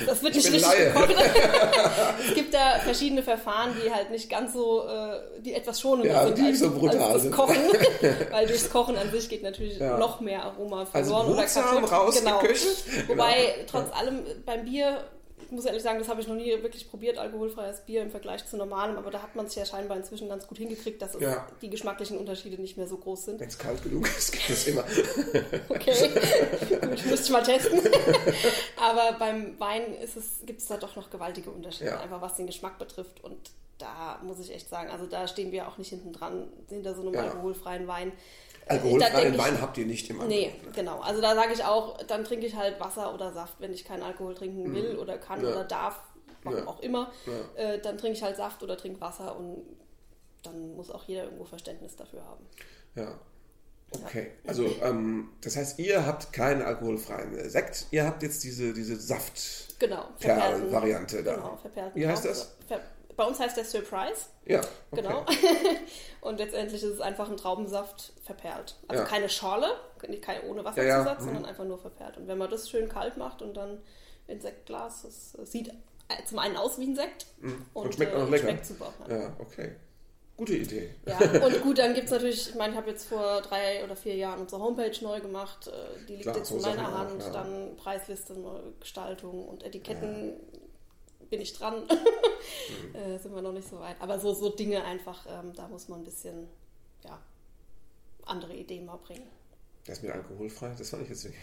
das 0.05 0.21
wird 0.21 0.35
nicht 0.35 0.51
richtig 0.51 0.93
gekocht. 0.93 1.15
es 2.27 2.35
gibt 2.35 2.53
da 2.53 2.79
verschiedene 2.79 3.23
Verfahren, 3.23 3.75
die 3.83 3.91
halt 3.91 4.11
nicht 4.11 4.29
ganz 4.29 4.53
so, 4.53 4.87
äh, 4.87 5.41
die 5.41 5.55
etwas 5.55 5.81
schonender 5.81 6.13
ja, 6.13 6.25
sind 6.27 6.37
die 6.37 6.43
als, 6.43 6.59
so 6.59 6.69
brutal 6.69 7.01
als 7.01 7.13
das 7.13 7.21
sind. 7.23 7.31
Kochen. 7.31 7.55
Weil 8.31 8.45
durchs 8.45 8.69
Kochen 8.69 8.95
an 8.95 9.09
sich 9.11 9.27
geht 9.27 9.41
natürlich 9.41 9.79
ja. 9.79 9.97
noch 9.97 10.19
mehr 10.19 10.43
Aroma 10.43 10.85
verloren 10.85 11.39
also 11.39 11.59
oder 11.59 11.71
kaputt. 11.71 11.91
rausgeköchelt. 11.91 12.83
Genau. 12.85 13.07
Wobei, 13.09 13.35
genau. 13.35 13.67
trotz 13.67 13.99
allem 13.99 14.19
beim 14.45 14.65
Bier 14.65 15.03
ich 15.47 15.53
muss 15.53 15.63
ehrlich 15.63 15.81
sagen, 15.81 15.97
das 15.97 16.09
habe 16.09 16.19
ich 16.19 16.27
noch 16.27 16.35
nie 16.35 16.49
wirklich 16.61 16.89
probiert, 16.89 17.17
alkoholfreies 17.17 17.85
Bier 17.85 18.01
im 18.01 18.11
Vergleich 18.11 18.45
zu 18.45 18.57
normalem, 18.57 18.97
aber 18.97 19.11
da 19.11 19.21
hat 19.21 19.33
man 19.37 19.47
sich 19.47 19.55
ja 19.55 19.65
scheinbar 19.65 19.95
inzwischen 19.95 20.27
ganz 20.27 20.45
gut 20.45 20.57
hingekriegt, 20.57 21.01
dass 21.01 21.17
ja. 21.21 21.47
die 21.61 21.69
geschmacklichen 21.69 22.17
Unterschiede 22.17 22.61
nicht 22.61 22.75
mehr 22.75 22.85
so 22.87 22.97
groß 22.97 23.25
sind. 23.25 23.39
Wenn 23.39 23.47
es 23.47 23.57
kalt 23.57 23.81
genug 23.81 24.05
ist, 24.09 24.33
geht 24.33 24.49
das 24.49 24.67
immer. 24.67 24.83
okay, 25.69 26.09
gut, 26.81 27.05
müsste 27.05 27.23
ich 27.23 27.29
mal 27.29 27.43
testen. 27.43 27.79
aber 28.75 29.17
beim 29.17 29.57
Wein 29.57 29.95
gibt 30.45 30.59
es 30.59 30.67
da 30.67 30.75
doch 30.75 30.97
noch 30.97 31.09
gewaltige 31.09 31.49
Unterschiede, 31.49 31.91
ja. 31.91 31.99
einfach 32.01 32.21
was 32.21 32.35
den 32.35 32.47
Geschmack 32.47 32.77
betrifft 32.77 33.23
und 33.23 33.37
da 33.77 34.19
muss 34.23 34.39
ich 34.39 34.53
echt 34.53 34.67
sagen, 34.67 34.89
also 34.89 35.05
da 35.05 35.27
stehen 35.27 35.51
wir 35.51 35.67
auch 35.67 35.77
nicht 35.77 35.89
hinten 35.89 36.11
dran, 36.11 36.47
hinter 36.67 36.93
so 36.93 37.03
einem 37.03 37.13
ja. 37.13 37.21
alkoholfreien 37.21 37.87
Wein. 37.87 38.11
Alkoholfreien 38.69 39.37
Wein 39.37 39.61
habt 39.61 39.77
ihr 39.77 39.85
nicht 39.85 40.09
im 40.09 40.21
Angebot. 40.21 40.37
Nee, 40.37 40.53
ne? 40.63 40.71
genau. 40.73 40.99
Also 40.99 41.21
da 41.21 41.35
sage 41.35 41.53
ich 41.53 41.63
auch, 41.63 41.97
dann 42.03 42.23
trinke 42.23 42.45
ich 42.45 42.55
halt 42.55 42.79
Wasser 42.79 43.13
oder 43.13 43.31
Saft, 43.31 43.55
wenn 43.59 43.73
ich 43.73 43.85
keinen 43.85 44.03
Alkohol 44.03 44.35
trinken 44.35 44.69
mhm. 44.69 44.75
will 44.75 44.93
mhm. 44.93 44.99
oder 44.99 45.17
kann 45.17 45.43
ja. 45.43 45.49
oder 45.49 45.63
darf, 45.63 45.99
warum 46.43 46.59
ja. 46.59 46.67
auch 46.67 46.79
immer. 46.81 47.11
Ja. 47.25 47.63
Äh, 47.63 47.81
dann 47.81 47.97
trinke 47.97 48.17
ich 48.17 48.23
halt 48.23 48.37
Saft 48.37 48.61
oder 48.63 48.77
trinke 48.77 49.01
Wasser 49.01 49.35
und 49.37 49.63
dann 50.43 50.75
muss 50.75 50.91
auch 50.91 51.03
jeder 51.05 51.23
irgendwo 51.23 51.45
Verständnis 51.45 51.95
dafür 51.95 52.23
haben. 52.25 52.45
Ja. 52.95 53.19
Okay, 53.91 54.31
also 54.45 54.65
ähm, 54.83 55.29
das 55.39 55.55
heißt, 55.55 55.79
ihr 55.79 56.05
habt 56.05 56.33
keinen 56.33 56.61
alkoholfreien 56.61 57.49
Sekt, 57.49 57.87
ihr 57.91 58.05
habt 58.05 58.21
jetzt 58.21 58.43
diese, 58.43 58.73
diese 58.73 58.97
Saft-Variante 58.97 61.23
genau, 61.23 61.31
da. 61.31 61.35
Genau, 61.35 61.55
verperlten 61.55 62.01
Wie 62.01 62.05
heißt 62.05 62.25
das? 62.25 62.57
Ver 62.67 62.81
bei 63.17 63.25
uns 63.25 63.39
heißt 63.39 63.57
der 63.57 63.65
Surprise. 63.65 64.27
Ja. 64.45 64.61
Okay. 64.91 65.01
Genau. 65.01 65.25
und 66.21 66.37
letztendlich 66.37 66.81
ist 66.81 66.93
es 66.93 67.01
einfach 67.01 67.29
ein 67.29 67.35
Traubensaft 67.35 68.13
verperlt. 68.23 68.75
Also 68.87 69.03
ja. 69.03 69.09
keine 69.09 69.27
Schorle, 69.27 69.67
keine 70.21 70.43
ohne 70.43 70.63
Wasserzusatz, 70.63 70.87
ja, 70.87 71.13
ja. 71.13 71.19
sondern 71.19 71.41
mhm. 71.41 71.49
einfach 71.49 71.65
nur 71.65 71.79
verperlt. 71.79 72.15
Und 72.17 72.27
wenn 72.27 72.37
man 72.37 72.49
das 72.49 72.69
schön 72.69 72.87
kalt 72.87 73.17
macht 73.17 73.41
und 73.41 73.57
dann 73.57 73.79
in 74.27 74.39
Sektglas, 74.39 75.01
das 75.01 75.51
sieht 75.51 75.73
zum 76.25 76.39
einen 76.39 76.55
aus 76.55 76.79
wie 76.79 76.85
ein 76.85 76.95
Sekt 76.95 77.25
mhm. 77.41 77.65
und, 77.73 77.85
und, 77.87 77.95
schmeckt 77.95 78.13
auch 78.13 78.19
noch 78.19 78.27
äh, 78.27 78.31
lecker. 78.31 78.43
Schmeckt 78.49 78.65
super. 78.65 78.93
Ja, 79.09 79.33
okay. 79.39 79.75
Gute 80.37 80.53
Idee. 80.53 80.91
Ja, 81.07 81.17
und 81.43 81.61
gut, 81.63 81.79
dann 81.79 81.95
gibt 81.95 82.05
es 82.05 82.11
natürlich, 82.11 82.49
ich 82.49 82.55
meine, 82.55 82.73
ich 82.73 82.77
habe 82.77 82.91
jetzt 82.91 83.05
vor 83.05 83.41
drei 83.41 83.83
oder 83.83 83.95
vier 83.95 84.15
Jahren 84.15 84.41
unsere 84.41 84.61
Homepage 84.61 84.95
neu 85.01 85.19
gemacht. 85.19 85.67
Äh, 85.67 86.05
die 86.07 86.13
liegt 86.13 86.23
Klar, 86.23 86.37
jetzt 86.37 86.51
in 86.51 86.61
meiner 86.61 86.95
Hand. 86.95 87.23
Auch, 87.23 87.25
ja. 87.25 87.33
Dann 87.33 87.75
Preisliste, 87.75 88.35
Gestaltung 88.79 89.47
und 89.47 89.63
Etiketten 89.63 90.35
bin 91.29 91.41
ich 91.41 91.53
dran. 91.53 91.83
mhm. 91.83 92.95
äh, 92.95 93.17
sind 93.17 93.33
wir 93.33 93.41
noch 93.41 93.53
nicht 93.53 93.69
so 93.69 93.79
weit. 93.79 93.95
Aber 93.99 94.19
so, 94.19 94.33
so 94.33 94.49
Dinge 94.49 94.83
einfach, 94.83 95.25
ähm, 95.29 95.53
da 95.53 95.67
muss 95.67 95.87
man 95.87 96.01
ein 96.01 96.05
bisschen 96.05 96.47
ja, 97.03 97.19
andere 98.25 98.55
Ideen 98.55 98.85
mal 98.85 98.97
bringen. 98.97 99.27
Das 99.85 100.01
mit 100.01 100.11
alkoholfrei, 100.11 100.73
das 100.77 100.89
fand 100.89 101.03
ich 101.03 101.09
jetzt 101.09 101.23
wirklich. 101.23 101.41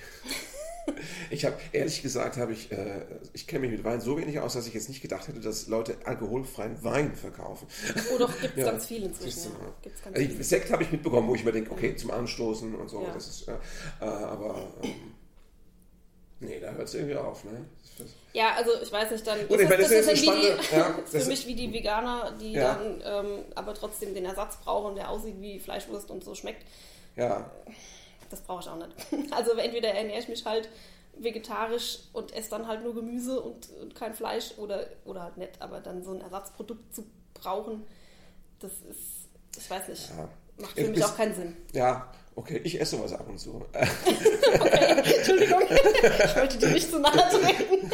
ich 1.31 1.45
habe, 1.47 1.57
ehrlich 1.73 2.03
gesagt, 2.03 2.37
habe 2.37 2.53
ich, 2.53 2.71
äh, 2.71 3.07
ich 3.33 3.47
kenne 3.47 3.61
mich 3.61 3.71
mit 3.71 3.85
Wein 3.85 4.03
so 4.03 4.19
wenig 4.19 4.39
aus, 4.39 4.53
dass 4.53 4.67
ich 4.67 4.75
jetzt 4.75 4.91
nicht 4.91 5.01
gedacht 5.01 5.29
hätte, 5.29 5.41
dass 5.41 5.67
Leute 5.67 5.97
alkoholfreien 6.05 6.85
Wein 6.85 7.15
verkaufen. 7.15 7.67
Oh 8.13 8.19
doch, 8.19 8.39
gibt 8.41 8.57
es 8.57 8.61
ja. 8.65 8.71
ganz 8.71 8.87
viel 8.87 9.05
inzwischen. 9.05 9.53
Ja. 9.53 9.75
Gibt's 9.81 10.03
ganz 10.03 10.17
also, 10.17 10.43
Sekt 10.43 10.71
habe 10.71 10.83
ich 10.83 10.93
mitbekommen, 10.93 11.27
wo 11.27 11.35
ich 11.35 11.45
mir 11.45 11.53
denke, 11.53 11.71
okay, 11.71 11.97
zum 11.97 12.11
Anstoßen 12.11 12.75
und 12.75 12.89
so. 12.89 13.03
Ja. 13.03 13.15
Das 13.15 13.29
ist, 13.29 13.49
äh, 13.49 14.05
aber 14.05 14.75
ähm, 14.83 15.14
nee, 16.45 16.61
da 16.61 16.73
hört 16.73 16.89
es 16.89 16.95
irgendwie 16.95 17.17
auf, 17.17 17.45
ne? 17.45 17.65
Ja, 18.33 18.55
also 18.57 18.71
ich 18.83 18.91
weiß 18.91 19.13
nicht, 19.13 19.25
dann 19.27 19.47
Gut, 19.47 19.61
ist, 19.61 19.71
das, 19.71 19.79
das, 19.79 19.91
ist, 19.91 20.23
die, 20.23 20.77
ja, 20.77 20.99
für 21.07 21.25
mich 21.25 21.47
wie 21.47 21.55
die 21.55 21.73
Veganer, 21.73 22.33
die 22.41 22.53
ja. 22.53 22.75
dann 22.75 23.03
ähm, 23.05 23.45
aber 23.55 23.75
trotzdem 23.75 24.13
den 24.13 24.25
Ersatz 24.25 24.57
brauchen, 24.57 24.97
der 24.97 25.09
aussieht 25.09 25.41
wie 25.41 25.61
Fleischwurst 25.61 26.11
und 26.11 26.25
so 26.25 26.35
schmeckt. 26.35 26.65
Ja. 27.15 27.49
Das 28.31 28.41
brauche 28.41 28.63
ich 28.63 28.69
auch 28.69 28.77
nicht. 28.77 29.33
Also 29.33 29.53
entweder 29.53 29.91
ernähre 29.91 30.19
ich 30.19 30.29
mich 30.29 30.45
halt 30.45 30.69
vegetarisch 31.17 32.01
und 32.13 32.35
esse 32.35 32.51
dann 32.51 32.67
halt 32.67 32.83
nur 32.83 32.95
Gemüse 32.95 33.41
und, 33.41 33.71
und 33.81 33.95
kein 33.95 34.15
Fleisch 34.15 34.55
oder, 34.57 34.87
oder 35.05 35.23
halt 35.23 35.37
nicht, 35.37 35.63
aber 35.63 35.79
dann 35.79 36.03
so 36.03 36.11
ein 36.11 36.21
Ersatzprodukt 36.21 36.93
zu 36.93 37.05
brauchen, 37.35 37.85
das 38.59 38.73
ist, 38.91 39.29
ich 39.57 39.71
weiß 39.71 39.89
nicht, 39.89 40.09
ja. 40.11 40.29
macht 40.59 40.73
für 40.73 40.89
mich 40.89 41.05
auch 41.05 41.17
keinen 41.17 41.35
Sinn. 41.35 41.57
Ja, 41.73 42.13
Okay, 42.37 42.61
ich 42.65 42.81
esse 42.81 43.01
was 43.01 43.13
ab 43.13 43.27
und 43.29 43.39
zu. 43.39 43.63
okay, 43.75 45.15
Entschuldigung, 45.19 45.61
ich 45.71 46.37
wollte 46.37 46.59
dir 46.59 46.69
nicht 46.69 46.91
zu 46.91 46.99
nahe 46.99 47.13
treten. 47.31 47.91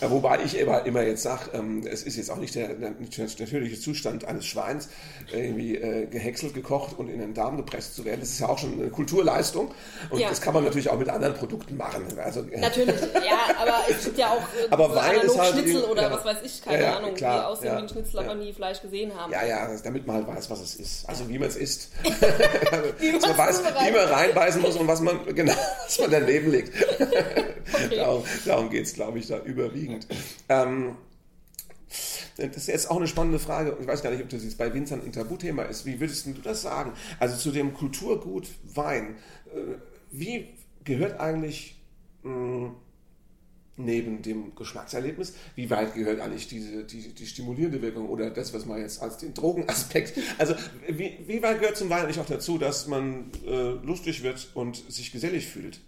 Wobei 0.00 0.44
ich 0.44 0.56
immer, 0.56 0.86
immer 0.86 1.02
jetzt 1.02 1.24
sage, 1.24 1.50
ähm, 1.54 1.84
es 1.90 2.04
ist 2.04 2.16
jetzt 2.16 2.30
auch 2.30 2.36
nicht 2.36 2.54
der, 2.54 2.74
der, 2.74 2.92
natürliche 2.92 3.80
Zustand 3.80 4.24
eines 4.26 4.46
Schweins, 4.46 4.88
irgendwie 5.32 5.76
äh, 5.76 6.06
gehäckselt, 6.06 6.54
gekocht 6.54 6.96
und 6.98 7.08
in 7.08 7.18
den 7.18 7.34
Darm 7.34 7.56
gepresst 7.56 7.96
zu 7.96 8.04
werden. 8.04 8.20
Das 8.20 8.30
ist 8.30 8.38
ja 8.38 8.48
auch 8.48 8.58
schon 8.58 8.74
eine 8.74 8.90
Kulturleistung 8.90 9.72
und 10.10 10.20
ja. 10.20 10.28
das 10.28 10.40
kann 10.40 10.54
man 10.54 10.62
natürlich 10.62 10.88
auch 10.88 10.98
mit 10.98 11.08
anderen 11.08 11.34
Produkten 11.34 11.76
machen. 11.76 12.04
Also, 12.18 12.42
natürlich, 12.42 12.94
ja, 13.14 13.56
aber 13.60 13.80
es 13.90 14.04
gibt 14.04 14.18
ja 14.18 14.30
auch 14.30 14.36
äh, 14.36 14.70
aber 14.70 14.94
Wein 14.94 15.20
ist 15.22 15.36
halt 15.36 15.54
Schnitzel 15.54 15.82
oder 15.84 16.02
ja, 16.02 16.10
was 16.12 16.24
weiß 16.24 16.38
ich, 16.44 16.62
keine 16.62 16.82
ja, 16.82 16.96
Ahnung, 16.98 17.14
klar, 17.14 17.40
die 17.40 17.46
aussehen 17.46 17.72
wie 17.76 17.82
ein 17.82 17.88
Schnitzel, 17.88 18.20
aber 18.20 18.34
nie 18.36 18.52
Fleisch 18.52 18.80
gesehen 18.80 19.12
haben. 19.16 19.32
Ja, 19.32 19.44
ja, 19.44 19.68
damit 19.82 20.06
man 20.06 20.16
halt 20.16 20.28
weiß, 20.28 20.48
was 20.48 20.60
es 20.60 20.76
ist. 20.76 21.08
Also 21.08 21.28
wie 21.28 21.40
man 21.40 21.48
es 21.48 21.56
isst. 21.56 21.90
dass 23.18 23.28
man 23.28 23.38
weiß, 23.38 23.62
wie 23.62 23.92
man 23.92 24.08
reinbeißen 24.08 24.62
muss 24.62 24.76
und 24.76 24.86
was 24.86 25.00
man, 25.00 25.34
genau, 25.34 25.52
was 25.84 25.98
man 25.98 26.10
daneben 26.10 26.50
legt. 26.50 26.72
Okay. 27.00 27.96
darum 27.96 28.24
darum 28.44 28.70
geht 28.70 28.86
es, 28.86 28.94
glaube 28.94 29.18
ich, 29.18 29.26
da 29.26 29.38
überwiegend. 29.40 30.06
Ähm, 30.48 30.96
das 32.36 32.56
ist 32.56 32.68
jetzt 32.68 32.90
auch 32.90 32.96
eine 32.96 33.08
spannende 33.08 33.38
Frage. 33.38 33.76
Ich 33.80 33.86
weiß 33.86 34.02
gar 34.02 34.10
nicht, 34.10 34.22
ob 34.22 34.28
das 34.28 34.44
jetzt 34.44 34.58
bei 34.58 34.72
Winzern 34.74 35.02
ein 35.02 35.12
Tabuthema 35.12 35.62
ist. 35.62 35.86
Wie 35.86 36.00
würdest 36.00 36.26
du 36.26 36.32
das 36.32 36.62
sagen? 36.62 36.92
Also 37.18 37.36
zu 37.36 37.50
dem 37.50 37.72
Kulturgut 37.72 38.48
Wein. 38.74 39.16
Äh, 39.46 39.76
wie 40.10 40.48
gehört 40.84 41.18
eigentlich 41.18 41.76
mh, 42.22 42.72
neben 43.76 44.22
dem 44.22 44.54
Geschmackserlebnis, 44.54 45.34
wie 45.54 45.70
weit 45.70 45.94
gehört 45.94 46.20
eigentlich 46.20 46.48
diese, 46.48 46.84
die, 46.84 47.14
die 47.14 47.26
stimulierende 47.26 47.82
Wirkung 47.82 48.08
oder 48.08 48.30
das, 48.30 48.54
was 48.54 48.64
man 48.64 48.80
jetzt 48.80 49.02
als 49.02 49.18
den 49.18 49.34
Drogenaspekt, 49.34 50.18
also 50.38 50.54
wie, 50.88 51.18
wie 51.26 51.42
weit 51.42 51.60
gehört 51.60 51.76
zum 51.76 51.90
Wein 51.90 52.04
eigentlich 52.04 52.20
auch 52.20 52.26
dazu, 52.26 52.58
dass 52.58 52.86
man 52.86 53.30
äh, 53.46 53.72
lustig 53.84 54.22
wird 54.22 54.48
und 54.54 54.90
sich 54.90 55.12
gesellig 55.12 55.46
fühlt? 55.46 55.80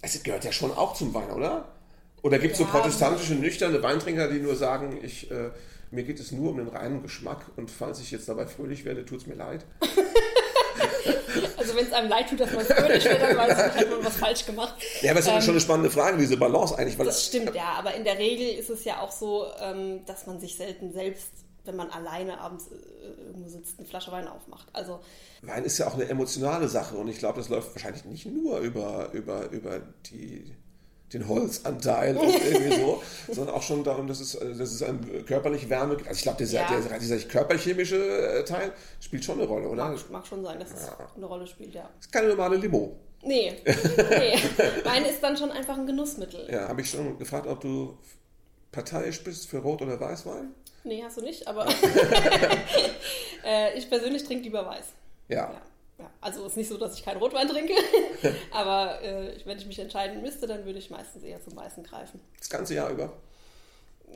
Es 0.00 0.20
gehört 0.22 0.44
ja 0.44 0.52
schon 0.52 0.72
auch 0.72 0.94
zum 0.94 1.14
Wein, 1.14 1.30
oder? 1.30 1.68
Oder 2.22 2.38
gibt 2.38 2.54
es 2.54 2.60
ja, 2.60 2.66
so 2.66 2.72
protestantische, 2.72 3.34
nüchterne 3.34 3.82
Weintrinker, 3.82 4.28
die 4.28 4.40
nur 4.40 4.56
sagen, 4.56 4.98
ich, 5.02 5.30
äh, 5.30 5.50
mir 5.90 6.04
geht 6.04 6.20
es 6.20 6.32
nur 6.32 6.50
um 6.50 6.56
den 6.56 6.68
reinen 6.68 7.02
Geschmack 7.02 7.46
und 7.56 7.70
falls 7.70 8.00
ich 8.00 8.10
jetzt 8.10 8.28
dabei 8.28 8.46
fröhlich 8.46 8.84
werde, 8.84 9.04
tut 9.04 9.20
es 9.20 9.26
mir 9.26 9.34
leid? 9.34 9.64
Also 11.72 11.76
wenn 11.78 11.86
es 11.86 11.92
einem 11.92 12.08
leid 12.10 12.28
tut, 12.28 12.40
dass 12.40 12.52
man 12.52 12.64
fröhlich 12.64 13.04
wird, 13.04 13.22
dann 13.22 13.36
weiß 13.36 13.56
man, 13.56 13.74
hat 13.74 13.90
man 13.90 14.04
was 14.04 14.16
falsch 14.16 14.46
gemacht. 14.46 14.74
Ja, 15.00 15.10
aber 15.12 15.20
es 15.20 15.26
ist 15.26 15.32
ähm, 15.32 15.40
schon 15.40 15.50
eine 15.50 15.60
spannende 15.60 15.90
Frage, 15.90 16.18
diese 16.18 16.36
Balance 16.36 16.76
eigentlich. 16.76 16.96
Das 16.98 17.26
stimmt, 17.26 17.54
ja, 17.54 17.74
aber 17.78 17.94
in 17.94 18.04
der 18.04 18.18
Regel 18.18 18.48
ist 18.58 18.70
es 18.70 18.84
ja 18.84 19.00
auch 19.00 19.10
so, 19.10 19.46
ähm, 19.60 20.04
dass 20.06 20.26
man 20.26 20.40
sich 20.40 20.56
selten 20.56 20.92
selbst 20.92 21.30
wenn 21.64 21.76
man 21.76 21.90
alleine 21.90 22.40
abends 22.40 22.66
äh, 22.72 23.22
irgendwo 23.24 23.48
sitzt, 23.48 23.78
eine 23.78 23.86
Flasche 23.86 24.10
Wein 24.10 24.26
aufmacht. 24.26 24.66
Also 24.72 24.98
Wein 25.42 25.62
ist 25.62 25.78
ja 25.78 25.86
auch 25.86 25.94
eine 25.94 26.08
emotionale 26.08 26.66
Sache 26.68 26.96
und 26.96 27.06
ich 27.06 27.18
glaube, 27.18 27.38
das 27.38 27.48
läuft 27.50 27.72
wahrscheinlich 27.72 28.04
nicht 28.04 28.26
nur 28.26 28.58
über, 28.58 29.10
über, 29.12 29.48
über 29.50 29.80
die 30.06 30.56
den 31.12 31.28
Holzanteil 31.28 32.16
und 32.16 32.28
irgendwie 32.28 32.80
so, 32.80 33.02
sondern 33.32 33.54
auch 33.54 33.62
schon 33.62 33.84
darum, 33.84 34.06
dass 34.06 34.20
es, 34.20 34.34
äh, 34.34 34.54
dass 34.54 34.70
es 34.72 34.82
eine 34.82 34.98
körperliche 35.24 35.68
Wärme 35.68 35.96
gibt. 35.96 36.08
Also 36.08 36.18
ich 36.18 36.22
glaube, 36.22 36.38
dieser, 36.38 36.60
ja. 36.60 36.76
dieser, 36.76 36.98
dieser, 36.98 37.18
körperchemische 37.28 37.96
äh, 37.96 38.44
Teil 38.44 38.72
spielt 39.00 39.24
schon 39.24 39.38
eine 39.38 39.48
Rolle, 39.48 39.68
oder? 39.68 39.88
Mag, 39.88 40.10
mag 40.10 40.26
schon 40.26 40.42
sein, 40.42 40.58
dass 40.58 40.70
ja. 40.70 40.76
es 40.76 41.16
eine 41.16 41.26
Rolle 41.26 41.46
spielt, 41.46 41.74
ja. 41.74 41.82
Das 41.82 42.06
ist 42.06 42.12
keine 42.12 42.28
normale 42.28 42.56
Limo. 42.56 42.96
Nee, 43.24 43.52
nee. 43.64 44.38
Wein 44.84 45.04
ist 45.04 45.22
dann 45.22 45.36
schon 45.36 45.52
einfach 45.52 45.78
ein 45.78 45.86
Genussmittel. 45.86 46.48
Ja, 46.50 46.68
habe 46.68 46.80
ich 46.80 46.90
schon 46.90 47.18
gefragt, 47.18 47.46
ob 47.46 47.60
du 47.60 47.96
parteiisch 48.72 49.22
bist 49.22 49.48
für 49.48 49.58
Rot- 49.58 49.82
oder 49.82 50.00
Weißwein? 50.00 50.54
Nee, 50.84 51.02
hast 51.04 51.18
du 51.18 51.20
nicht, 51.20 51.46
aber 51.46 51.66
äh, 53.44 53.78
ich 53.78 53.88
persönlich 53.88 54.24
trinke 54.24 54.44
lieber 54.44 54.66
Weiß. 54.66 54.86
ja. 55.28 55.52
ja. 55.52 55.62
Ja, 56.02 56.10
also 56.20 56.44
ist 56.44 56.56
nicht 56.56 56.68
so, 56.68 56.76
dass 56.76 56.98
ich 56.98 57.04
keinen 57.04 57.18
Rotwein 57.18 57.46
trinke, 57.46 57.74
aber 58.50 59.00
äh, 59.02 59.36
wenn 59.44 59.56
ich 59.56 59.66
mich 59.66 59.78
entscheiden 59.78 60.20
müsste, 60.20 60.48
dann 60.48 60.64
würde 60.64 60.80
ich 60.80 60.90
meistens 60.90 61.22
eher 61.22 61.40
zum 61.40 61.54
Weißen 61.54 61.84
greifen. 61.84 62.18
Das 62.38 62.50
ganze 62.50 62.74
Jahr 62.74 62.90
über? 62.90 63.12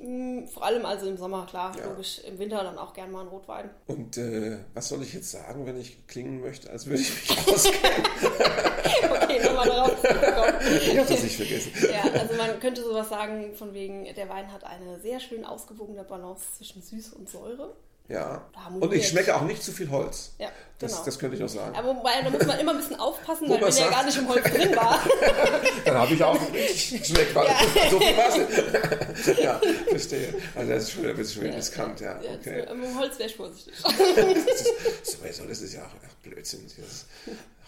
Mm, 0.02 0.46
vor 0.48 0.64
allem 0.64 0.84
also 0.84 1.06
im 1.06 1.16
Sommer, 1.16 1.46
klar, 1.46 1.72
ja. 1.78 1.86
logisch. 1.86 2.18
Im 2.26 2.40
Winter 2.40 2.64
dann 2.64 2.76
auch 2.76 2.92
gern 2.92 3.12
mal 3.12 3.20
ein 3.20 3.28
Rotwein. 3.28 3.70
Und 3.86 4.16
äh, 4.16 4.58
was 4.74 4.88
soll 4.88 5.00
ich 5.02 5.14
jetzt 5.14 5.30
sagen, 5.30 5.64
wenn 5.64 5.80
ich 5.80 6.08
klingen 6.08 6.40
möchte, 6.40 6.70
als 6.70 6.86
würde 6.86 7.02
ich 7.02 7.14
mich 7.14 7.48
auskennen? 7.54 8.02
okay, 9.22 9.44
nochmal 9.44 9.68
darauf 9.68 10.00
zurückkommen. 10.00 10.54
Ich 10.80 10.98
habe 10.98 11.08
das 11.08 11.22
nicht 11.22 11.36
vergessen. 11.36 11.72
ja, 11.88 12.20
also 12.20 12.34
man 12.34 12.58
könnte 12.58 12.82
sowas 12.82 13.08
sagen, 13.08 13.54
von 13.54 13.74
wegen, 13.74 14.12
der 14.12 14.28
Wein 14.28 14.52
hat 14.52 14.64
eine 14.64 14.98
sehr 14.98 15.20
schön 15.20 15.44
ausgewogene 15.44 16.02
Balance 16.02 16.44
zwischen 16.56 16.82
Süß 16.82 17.12
und 17.12 17.30
Säure. 17.30 17.76
Ja. 18.08 18.48
Und 18.80 18.92
ich 18.92 19.08
schmecke 19.08 19.34
auch 19.34 19.42
nicht 19.42 19.62
zu 19.62 19.72
viel 19.72 19.90
Holz. 19.90 20.32
Ja, 20.38 20.48
das, 20.78 20.92
genau. 20.92 21.04
das 21.06 21.18
könnte 21.18 21.36
ich 21.36 21.42
auch 21.42 21.48
sagen. 21.48 21.74
Aber 21.76 21.96
wobei, 21.96 22.22
da 22.22 22.30
muss 22.30 22.46
man 22.46 22.58
immer 22.60 22.72
ein 22.72 22.78
bisschen 22.78 23.00
aufpassen, 23.00 23.48
weil 23.48 23.60
wenn 23.60 23.72
sagt, 23.72 23.90
ja 23.90 23.90
gar 23.90 24.04
nicht 24.04 24.18
im 24.18 24.28
Holz 24.28 24.44
drin 24.44 24.76
war. 24.76 25.00
Dann 25.84 25.94
habe 25.96 26.14
ich 26.14 26.22
auch 26.22 26.38
geschmeckt, 26.52 27.34
weil 27.34 27.46
ja. 27.46 27.58
so 27.90 27.98
viel 27.98 28.16
Wasser. 28.16 29.42
ja, 29.42 29.60
verstehe. 29.88 30.34
Also 30.54 30.72
das 30.72 30.82
ist 30.84 30.92
schon 30.92 31.06
ein 31.06 31.16
bisschen 31.16 31.46
ja, 31.46 31.54
riskant, 31.54 32.00
ja. 32.00 32.22
ja 32.22 32.30
okay. 32.34 32.66
Im 32.70 32.98
Holz 32.98 33.18
wäre 33.18 33.28
ich 33.28 33.36
vorsichtig. 33.36 33.74
das, 33.82 33.94
ist, 33.94 35.20
sowieso, 35.20 35.44
das 35.44 35.62
ist 35.62 35.74
ja 35.74 35.82
auch 35.82 35.94
ach, 36.06 36.14
Blödsinn, 36.22 36.60
dieses 36.64 37.06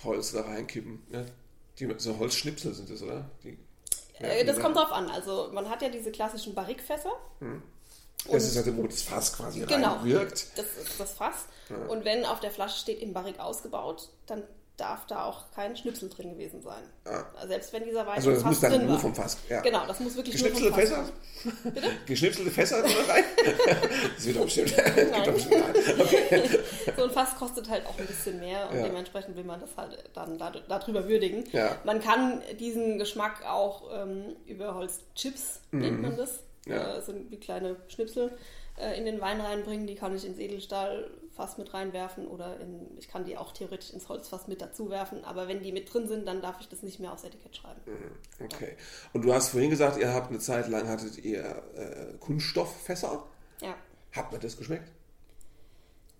Holz 0.04 0.32
da 0.32 0.42
reinkippen. 0.42 1.02
Ne? 1.10 1.26
Die, 1.78 1.92
so 1.96 2.18
Holzschnipsel 2.18 2.74
sind 2.74 2.90
das, 2.90 3.02
oder? 3.02 3.28
Die, 3.42 3.58
äh, 4.20 4.44
das 4.44 4.60
kommt 4.60 4.76
drauf 4.76 4.92
an. 4.92 5.10
Also 5.10 5.50
man 5.52 5.68
hat 5.68 5.82
ja 5.82 5.88
diese 5.88 6.10
klassischen 6.12 6.54
Barrikfässer. 6.54 7.12
Hm. 7.40 7.62
Das 8.30 8.44
ist 8.44 8.56
halt, 8.56 8.76
wo 8.76 8.86
das 8.86 9.02
Fass 9.02 9.32
quasi 9.32 9.60
genau, 9.60 9.94
reinwirkt. 9.96 10.48
Das 10.56 10.66
ist 10.66 10.98
das 10.98 11.12
Fass. 11.12 11.46
Ja. 11.70 11.76
Und 11.86 12.04
wenn 12.04 12.24
auf 12.24 12.40
der 12.40 12.50
Flasche 12.50 12.78
steht, 12.78 13.00
im 13.00 13.12
Barrik 13.12 13.38
ausgebaut, 13.38 14.10
dann 14.26 14.42
darf 14.78 15.06
da 15.06 15.24
auch 15.24 15.50
kein 15.50 15.76
Schnipsel 15.76 16.08
drin 16.08 16.30
gewesen 16.30 16.62
sein. 16.62 16.82
Ja. 17.04 17.26
Also 17.34 17.48
selbst 17.48 17.72
wenn 17.72 17.84
dieser 17.84 18.06
Wein 18.06 18.16
Also 18.16 18.30
das 18.30 18.44
muss 18.44 18.60
dann 18.60 18.86
nur 18.86 18.98
vom 18.98 19.14
Fass. 19.14 19.36
Ja. 19.48 19.60
Genau, 19.60 19.84
das 19.86 19.98
muss 19.98 20.14
wirklich 20.14 20.34
Geschnipselte 20.36 20.70
nur 20.70 20.78
vom 20.78 20.86
Fass 20.86 21.12
Fässer? 21.42 21.70
Bitte? 21.70 21.90
Geschnipselte 22.06 22.50
Fässer 22.50 22.84
rein? 22.84 23.24
das 24.14 24.24
wird 24.24 24.36
doch 24.36 24.44
bestimmt. 24.44 24.74
Nein. 24.76 25.28
Okay. 25.98 26.60
so 26.96 27.04
ein 27.04 27.10
Fass 27.10 27.34
kostet 27.36 27.68
halt 27.68 27.84
auch 27.86 27.98
ein 27.98 28.06
bisschen 28.06 28.38
mehr 28.38 28.70
und 28.70 28.76
ja. 28.76 28.84
dementsprechend 28.84 29.36
will 29.36 29.44
man 29.44 29.60
das 29.60 29.70
halt 29.76 30.04
dann 30.14 30.38
darüber 30.38 31.08
würdigen. 31.08 31.44
Man 31.84 32.00
kann 32.00 32.40
diesen 32.58 32.98
Geschmack 32.98 33.44
auch 33.44 33.82
ähm, 33.92 34.36
über 34.46 34.74
Holzchips, 34.74 35.60
mhm. 35.72 35.80
nennt 35.80 36.02
man 36.02 36.16
das, 36.16 36.40
ja. 36.66 36.96
äh, 36.96 37.02
sind 37.02 37.30
wie 37.30 37.38
kleine 37.38 37.76
Schnipsel 37.88 38.36
äh, 38.76 38.98
in 38.98 39.04
den 39.04 39.20
Wein 39.20 39.40
reinbringen. 39.40 39.86
Die 39.86 39.94
kann 39.94 40.14
ich 40.14 40.24
ins 40.24 40.38
Edelstahlfass 40.38 41.58
mit 41.58 41.72
reinwerfen 41.74 42.26
oder 42.26 42.58
in, 42.60 42.96
ich 42.98 43.08
kann 43.08 43.24
die 43.24 43.36
auch 43.36 43.52
theoretisch 43.52 43.90
ins 43.90 44.08
Holzfass 44.08 44.48
mit 44.48 44.60
dazu 44.60 44.90
werfen. 44.90 45.24
Aber 45.24 45.48
wenn 45.48 45.62
die 45.62 45.72
mit 45.72 45.92
drin 45.92 46.08
sind, 46.08 46.26
dann 46.26 46.40
darf 46.42 46.60
ich 46.60 46.68
das 46.68 46.82
nicht 46.82 47.00
mehr 47.00 47.12
aufs 47.12 47.24
Etikett 47.24 47.56
schreiben. 47.56 47.80
Mhm. 47.86 48.44
Okay. 48.44 48.76
Und 49.12 49.22
du 49.24 49.32
hast 49.32 49.50
vorhin 49.50 49.70
gesagt, 49.70 49.98
ihr 49.98 50.12
habt 50.12 50.30
eine 50.30 50.38
Zeit 50.38 50.68
lang 50.68 50.88
hattet 50.88 51.18
ihr 51.18 51.44
äh, 51.76 52.16
Kunststofffässer. 52.20 53.24
Ja. 53.60 53.74
Hat 54.12 54.32
mir 54.32 54.38
das 54.38 54.56
geschmeckt? 54.56 54.90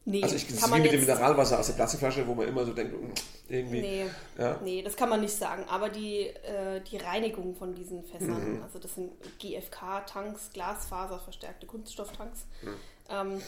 Nee, 0.09 0.22
also 0.22 0.36
ich 0.36 0.46
das 0.46 0.56
ist 0.56 0.74
wie 0.74 0.80
mit 0.80 0.90
dem 0.90 1.00
Mineralwasser 1.00 1.59
aus 1.59 1.66
der 1.66 1.74
Plastikflasche, 1.74 2.26
wo 2.26 2.34
man 2.34 2.48
immer 2.48 2.64
so 2.64 2.72
denkt, 2.72 2.94
hm, 2.94 3.12
irgendwie. 3.46 3.80
Nee, 3.82 4.06
ja. 4.38 4.59
nee 4.64 4.80
das 4.80 4.96
kann 4.96 5.11
man 5.11 5.20
nicht 5.20 5.34
sagen. 5.34 5.64
Aber 5.68 5.90
die, 5.90 6.28
äh, 6.28 6.80
die 6.80 6.96
Reinigung 6.96 7.54
von 7.54 7.74
diesen 7.74 8.02
Fässern, 8.04 8.56
mhm. 8.56 8.62
also 8.62 8.78
das 8.78 8.94
sind 8.94 9.12
GFK-Tanks, 9.38 10.50
Glasfaserverstärkte 10.54 11.66
Kunststofftanks 11.66 12.46
mhm. 12.62 12.68
ähm, 13.11 13.42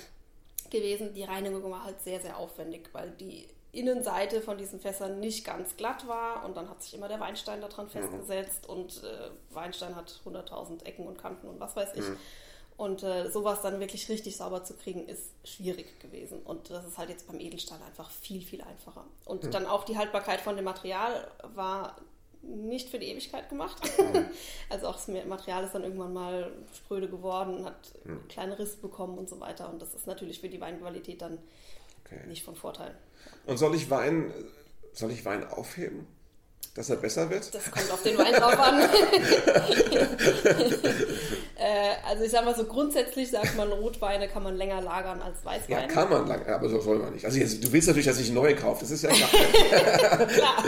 gewesen. 0.68 1.14
Die 1.14 1.24
Reinigung 1.24 1.70
war 1.70 1.84
halt 1.84 2.02
sehr, 2.02 2.20
sehr 2.20 2.36
aufwendig, 2.36 2.90
weil 2.92 3.10
die 3.12 3.48
Innenseite 3.72 4.42
von 4.42 4.58
diesen 4.58 4.80
Fässern 4.80 5.18
nicht 5.18 5.46
ganz 5.46 5.78
glatt 5.78 6.06
war 6.08 6.44
und 6.44 6.58
dann 6.58 6.68
hat 6.68 6.82
sich 6.82 6.92
immer 6.92 7.08
der 7.08 7.20
Weinstein 7.20 7.62
daran 7.62 7.86
mhm. 7.86 7.90
festgesetzt 7.90 8.68
und 8.68 9.02
äh, 9.02 9.30
Weinstein 9.54 9.96
hat 9.96 10.20
100.000 10.26 10.84
Ecken 10.84 11.06
und 11.06 11.16
Kanten 11.16 11.48
und 11.48 11.58
was 11.58 11.74
weiß 11.74 11.94
ich. 11.94 12.04
Und 12.80 13.02
äh, 13.02 13.28
sowas 13.28 13.60
dann 13.60 13.78
wirklich 13.78 14.08
richtig 14.08 14.38
sauber 14.38 14.64
zu 14.64 14.72
kriegen, 14.72 15.06
ist 15.06 15.34
schwierig 15.44 16.00
gewesen. 16.00 16.40
Und 16.40 16.70
das 16.70 16.86
ist 16.86 16.96
halt 16.96 17.10
jetzt 17.10 17.26
beim 17.26 17.38
Edelstahl 17.38 17.78
einfach 17.82 18.10
viel, 18.10 18.40
viel 18.40 18.62
einfacher. 18.62 19.04
Und 19.26 19.44
mhm. 19.44 19.50
dann 19.50 19.66
auch 19.66 19.84
die 19.84 19.98
Haltbarkeit 19.98 20.40
von 20.40 20.56
dem 20.56 20.64
Material 20.64 21.30
war 21.54 21.96
nicht 22.40 22.88
für 22.88 22.98
die 22.98 23.08
Ewigkeit 23.08 23.50
gemacht. 23.50 23.82
Mhm. 23.98 24.24
also 24.70 24.86
auch 24.86 24.94
das 24.94 25.08
Material 25.08 25.64
ist 25.64 25.74
dann 25.74 25.84
irgendwann 25.84 26.14
mal 26.14 26.52
spröde 26.74 27.10
geworden, 27.10 27.66
hat 27.66 27.92
mhm. 28.04 28.26
kleine 28.28 28.58
Risse 28.58 28.78
bekommen 28.78 29.18
und 29.18 29.28
so 29.28 29.40
weiter. 29.40 29.70
Und 29.70 29.82
das 29.82 29.92
ist 29.92 30.06
natürlich 30.06 30.40
für 30.40 30.48
die 30.48 30.62
Weinqualität 30.62 31.20
dann 31.20 31.36
okay. 32.06 32.26
nicht 32.28 32.44
von 32.44 32.56
Vorteil. 32.56 32.96
Und 33.44 33.58
soll 33.58 33.74
ich 33.74 33.90
Wein, 33.90 34.32
soll 34.94 35.10
ich 35.10 35.26
Wein 35.26 35.46
aufheben? 35.46 36.06
Dass 36.74 36.88
er 36.88 36.96
besser 36.96 37.28
wird? 37.30 37.52
Das 37.52 37.70
kommt 37.70 37.90
auf 37.90 38.02
den 38.02 38.16
Wein 38.16 38.32
drauf 38.32 38.58
an. 38.58 38.80
äh, 41.56 41.96
also 42.08 42.24
ich 42.24 42.30
sage 42.30 42.44
mal 42.46 42.54
so, 42.54 42.64
grundsätzlich 42.64 43.30
sagt 43.30 43.56
man, 43.56 43.72
Rotweine 43.72 44.28
kann 44.28 44.44
man 44.44 44.56
länger 44.56 44.80
lagern 44.80 45.20
als 45.20 45.44
Weißweine. 45.44 45.82
Ja, 45.82 45.88
kann 45.88 46.08
man 46.08 46.28
lang, 46.28 46.46
aber 46.46 46.68
so 46.68 46.80
soll 46.80 46.98
man 46.98 47.12
nicht. 47.12 47.24
Also 47.24 47.38
jetzt, 47.38 47.64
du 47.64 47.72
willst 47.72 47.88
natürlich, 47.88 48.06
dass 48.06 48.20
ich 48.20 48.26
einen 48.26 48.36
neuen 48.36 48.56
kaufe, 48.56 48.80
das 48.82 48.92
ist 48.92 49.02
ja 49.02 49.10
klar. 49.14 50.26
klar. 50.26 50.64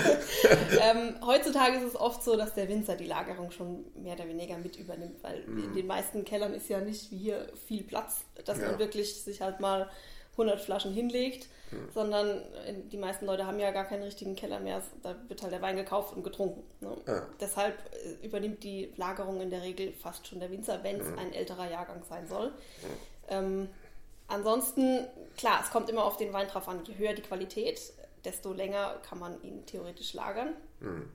Ähm, 0.80 1.14
heutzutage 1.24 1.76
ist 1.76 1.84
es 1.84 1.96
oft 1.96 2.24
so, 2.24 2.36
dass 2.36 2.54
der 2.54 2.68
Winzer 2.68 2.96
die 2.96 3.06
Lagerung 3.06 3.52
schon 3.52 3.84
mehr 3.94 4.14
oder 4.14 4.26
weniger 4.26 4.58
mit 4.58 4.76
übernimmt, 4.76 5.22
weil 5.22 5.44
mm. 5.46 5.64
in 5.66 5.74
den 5.74 5.86
meisten 5.86 6.24
Kellern 6.24 6.52
ist 6.52 6.68
ja 6.68 6.80
nicht 6.80 7.12
wie 7.12 7.18
hier 7.18 7.46
viel 7.68 7.84
Platz, 7.84 8.22
dass 8.44 8.58
ja. 8.58 8.66
man 8.66 8.80
wirklich 8.80 9.22
sich 9.22 9.40
halt 9.40 9.60
mal 9.60 9.88
100 10.32 10.60
Flaschen 10.60 10.92
hinlegt, 10.92 11.48
hm. 11.70 11.88
sondern 11.92 12.38
äh, 12.66 12.74
die 12.90 12.96
meisten 12.96 13.26
Leute 13.26 13.46
haben 13.46 13.58
ja 13.58 13.70
gar 13.70 13.84
keinen 13.84 14.02
richtigen 14.02 14.34
Keller 14.34 14.60
mehr. 14.60 14.82
Da 15.02 15.14
wird 15.28 15.42
halt 15.42 15.52
der 15.52 15.62
Wein 15.62 15.76
gekauft 15.76 16.16
und 16.16 16.22
getrunken. 16.22 16.62
Ne? 16.80 16.96
Ja. 17.06 17.26
Deshalb 17.40 17.78
äh, 17.92 18.26
übernimmt 18.26 18.62
die 18.64 18.92
Lagerung 18.96 19.40
in 19.40 19.50
der 19.50 19.62
Regel 19.62 19.92
fast 19.92 20.26
schon 20.26 20.40
der 20.40 20.50
Winzer, 20.50 20.82
wenn 20.82 21.00
es 21.00 21.06
hm. 21.06 21.18
ein 21.18 21.32
älterer 21.32 21.70
Jahrgang 21.70 22.02
sein 22.08 22.26
soll. 22.26 22.46
Hm. 22.48 22.90
Ähm, 23.28 23.68
ansonsten, 24.28 25.06
klar, 25.36 25.60
es 25.62 25.70
kommt 25.70 25.90
immer 25.90 26.04
auf 26.04 26.16
den 26.16 26.32
Wein 26.32 26.48
drauf 26.48 26.68
an. 26.68 26.82
Je 26.84 26.96
höher 26.96 27.12
die 27.12 27.22
Qualität, 27.22 27.80
desto 28.24 28.52
länger 28.52 29.00
kann 29.02 29.18
man 29.18 29.42
ihn 29.42 29.66
theoretisch 29.66 30.14
lagern. 30.14 30.54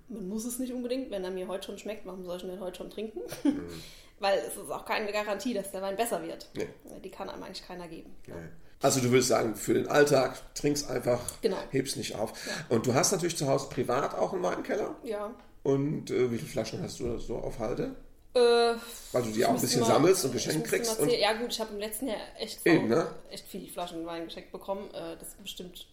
Man 0.07 0.29
muss 0.29 0.45
es 0.45 0.59
nicht 0.59 0.71
unbedingt, 0.71 1.11
wenn 1.11 1.25
er 1.25 1.31
mir 1.31 1.47
heute 1.47 1.65
schon 1.65 1.77
schmeckt, 1.77 2.05
warum 2.05 2.23
soll 2.23 2.37
ich 2.37 2.43
ihn 2.43 2.49
denn 2.49 2.61
heute 2.61 2.77
schon 2.77 2.89
trinken? 2.89 3.19
Weil 4.19 4.39
es 4.39 4.55
ist 4.55 4.71
auch 4.71 4.85
keine 4.85 5.11
Garantie, 5.11 5.53
dass 5.53 5.71
der 5.71 5.81
Wein 5.81 5.95
besser 5.95 6.23
wird. 6.23 6.47
Nee. 6.55 6.69
Die 7.03 7.11
kann 7.11 7.29
einem 7.29 7.43
eigentlich 7.43 7.67
keiner 7.67 7.87
geben. 7.87 8.15
Nee. 8.25 8.33
Also 8.81 8.99
du 8.99 9.11
willst 9.11 9.29
sagen, 9.29 9.55
für 9.55 9.73
den 9.73 9.87
Alltag, 9.87 10.39
trinkst 10.53 10.89
einfach, 10.89 11.19
genau. 11.41 11.57
hebst 11.71 11.97
nicht 11.97 12.15
auf. 12.15 12.33
Ja. 12.45 12.75
Und 12.75 12.85
du 12.85 12.93
hast 12.93 13.11
natürlich 13.11 13.35
zu 13.35 13.47
Hause 13.47 13.69
privat 13.69 14.13
auch 14.13 14.33
einen 14.33 14.43
Weinkeller. 14.43 14.95
Ja. 15.03 15.33
Und 15.63 16.11
äh, 16.11 16.31
wie 16.31 16.37
viele 16.37 16.49
Flaschen 16.49 16.81
hast 16.83 16.99
du 16.99 17.17
so 17.17 17.37
auf 17.37 17.57
Halde? 17.59 17.95
Äh, 18.35 18.75
Weil 19.11 19.23
du 19.23 19.31
die 19.31 19.45
auch 19.45 19.49
ein 19.49 19.59
bisschen 19.59 19.81
mal, 19.81 19.87
sammelst 19.87 20.25
und 20.25 20.31
geschenkt 20.31 20.67
kriegst. 20.67 20.99
Und 20.99 21.11
ja 21.11 21.33
gut, 21.33 21.51
ich 21.51 21.59
habe 21.59 21.73
im 21.73 21.79
letzten 21.79 22.07
Jahr 22.07 22.17
echt, 22.37 22.65
Eben, 22.65 22.87
ne? 22.87 23.07
echt 23.31 23.47
viele 23.47 23.67
Flaschen 23.67 24.05
Wein 24.05 24.25
geschenkt 24.25 24.51
bekommen. 24.51 24.89
Äh, 24.91 25.17
das 25.17 25.29
ist 25.29 25.41
bestimmt 25.41 25.87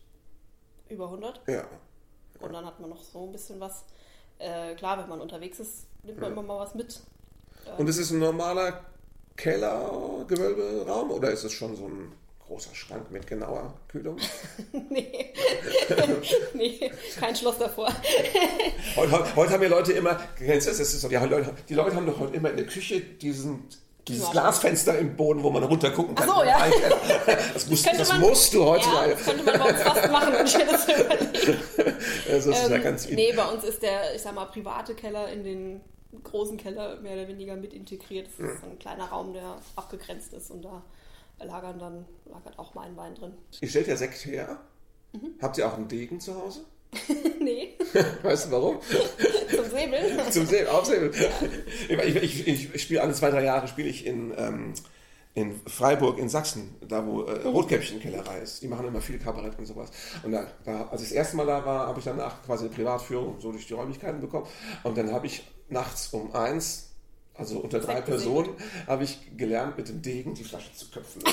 über 0.91 1.07
100. 1.07 1.41
Ja. 1.47 1.67
Und 2.41 2.53
dann 2.53 2.67
hat 2.67 2.81
man 2.81 2.91
noch 2.91 3.03
so 3.03 3.25
ein 3.25 3.33
bisschen 3.33 3.61
was. 3.61 3.85
Äh, 4.39 4.75
klar, 4.75 4.99
wenn 4.99 5.09
man 5.09 5.21
unterwegs 5.21 5.59
ist, 5.59 5.87
nimmt 6.03 6.21
man 6.21 6.31
ja. 6.31 6.39
immer 6.39 6.43
mal 6.43 6.59
was 6.59 6.75
mit. 6.75 7.01
Und 7.79 7.89
ist 7.89 7.99
es 7.99 8.11
ein 8.11 8.19
normaler 8.19 8.85
Keller-Gewölberaum 9.37 11.11
oder 11.13 11.31
ist 11.31 11.45
es 11.45 11.53
schon 11.53 11.77
so 11.77 11.87
ein 11.87 12.13
großer 12.47 12.75
Schrank 12.75 13.11
mit 13.11 13.27
genauer 13.27 13.75
Kühlung? 13.89 14.19
nee. 14.91 15.33
nee, 16.55 16.91
kein 17.19 17.35
Schloss 17.35 17.59
davor. 17.59 17.89
heute, 18.97 19.37
heute, 19.37 19.53
haben 19.53 19.63
ja 19.63 19.69
Leute 19.69 19.93
immer, 19.93 20.19
kennst 20.37 20.67
du 20.67 20.71
das? 20.71 20.81
Ist 20.81 21.01
so, 21.01 21.09
die, 21.09 21.17
Leute, 21.17 21.55
die 21.69 21.75
Leute 21.75 21.97
haben 21.97 22.07
doch 22.07 22.19
heute 22.19 22.37
immer 22.37 22.51
in 22.51 22.57
der 22.57 22.67
Küche 22.67 23.01
diesen 23.01 23.69
dieses 24.07 24.31
Glasfenster 24.33 24.99
im 24.99 25.17
Boden, 25.17 25.43
wo 25.43 25.49
man 25.49 25.63
runter 25.65 25.91
gucken 25.91 26.15
kann. 26.15 26.29
Ach 26.31 26.37
so, 26.37 26.45
ja. 26.45 26.67
Das, 27.55 27.67
musst, 27.71 27.87
das 27.87 28.09
man, 28.11 28.21
musst 28.21 28.53
du 28.53 28.63
heute. 28.63 28.87
Ja, 28.87 29.07
das 29.07 29.25
könnte 29.25 29.45
man 29.45 29.59
bei 29.59 29.71
uns 29.71 29.81
fast 29.81 30.11
machen, 30.11 30.35
wenn 30.35 30.47
ich 30.47 30.53
das 30.53 30.85
überlege. 30.85 31.59
Das 32.29 32.47
ist 32.47 32.65
ähm, 32.67 32.73
ja 32.73 32.79
ganz 32.79 33.09
Nee, 33.09 33.33
bei 33.33 33.47
uns 33.47 33.65
ist 33.65 33.83
der, 33.83 34.15
ich 34.15 34.21
sag 34.21 34.35
mal, 34.35 34.45
private 34.45 34.95
Keller 34.95 35.33
in 35.33 35.43
den 35.43 35.81
großen 36.23 36.59
Keller 36.59 37.01
mehr 37.01 37.15
oder 37.15 37.29
weniger 37.29 37.57
mit 37.57 37.73
integriert. 37.73 38.29
Das 38.39 38.47
ist 38.47 38.63
ein 38.63 38.79
kleiner 38.79 39.07
Raum, 39.07 39.33
der 39.33 39.57
abgegrenzt 39.75 40.35
ist 40.35 40.51
und 40.51 40.63
da 40.63 40.83
lagern 41.39 41.79
dann, 41.79 42.05
lagert 42.27 42.59
auch 42.59 42.75
mein 42.75 42.97
Wein 42.97 43.15
drin. 43.15 43.33
Ihr 43.61 43.69
stellt 43.69 43.87
ja 43.87 43.97
Sekt 43.97 44.25
her. 44.27 44.59
Mhm. 45.13 45.35
Habt 45.41 45.59
ihr 45.59 45.67
auch 45.67 45.75
einen 45.75 45.89
Degen 45.89 46.21
zu 46.21 46.35
Hause? 46.35 46.65
nee. 47.41 47.77
Weißt 48.23 48.47
du 48.47 48.51
warum? 48.53 48.79
Zum 49.51 49.65
Säbeln. 49.65 50.33
Zum 50.33 50.47
Säbeln, 50.47 50.69
auf 50.69 50.85
Säbeln. 50.85 51.13
Ja. 51.13 52.03
Ich, 52.05 52.17
ich, 52.17 52.49
ich, 52.49 52.75
ich 52.75 52.83
spiele 52.83 53.03
alle 53.03 53.13
zwei, 53.13 53.31
drei 53.31 53.45
Jahre 53.45 53.69
spiele 53.69 53.89
ich 53.89 54.07
in, 54.07 54.33
ähm, 54.37 54.75
in 55.35 55.61
Freiburg 55.67 56.19
in 56.19 56.29
Sachsen, 56.29 56.77
da 56.87 57.05
wo 57.05 57.23
äh, 57.23 57.47
Rotkäppchen-Kellerei 57.47 58.39
ist. 58.39 58.63
Die 58.63 58.69
machen 58.69 58.87
immer 58.87 59.01
viel 59.01 59.19
Kabarett 59.19 59.59
und 59.59 59.67
sowas. 59.67 59.91
Und 60.23 60.33
da, 60.33 60.47
da, 60.65 60.87
als 60.87 61.03
ich 61.03 61.09
das 61.09 61.17
erste 61.17 61.37
Mal 61.37 61.47
da 61.47 61.65
war, 61.65 61.89
habe 61.89 61.99
ich 61.99 62.05
danach 62.05 62.43
quasi 62.45 62.67
eine 62.67 62.75
Privatführung 62.75 63.41
so 63.41 63.51
durch 63.51 63.67
die 63.67 63.75
Räumlichkeiten 63.75 64.21
bekommen. 64.21 64.47
Und 64.85 64.97
dann 64.97 65.13
habe 65.13 65.27
ich 65.27 65.45
nachts 65.69 66.09
um 66.13 66.33
eins 66.35 66.94
also 67.37 67.59
unter 67.59 67.81
drei 67.81 68.01
Personen 68.01 68.51
habe 68.87 69.03
ich 69.03 69.19
gelernt, 69.37 69.77
mit 69.77 69.89
dem 69.89 70.01
Degen 70.01 70.35
die 70.35 70.45
Flasche 70.45 70.73
zu 70.75 70.91
köpfen. 70.91 71.23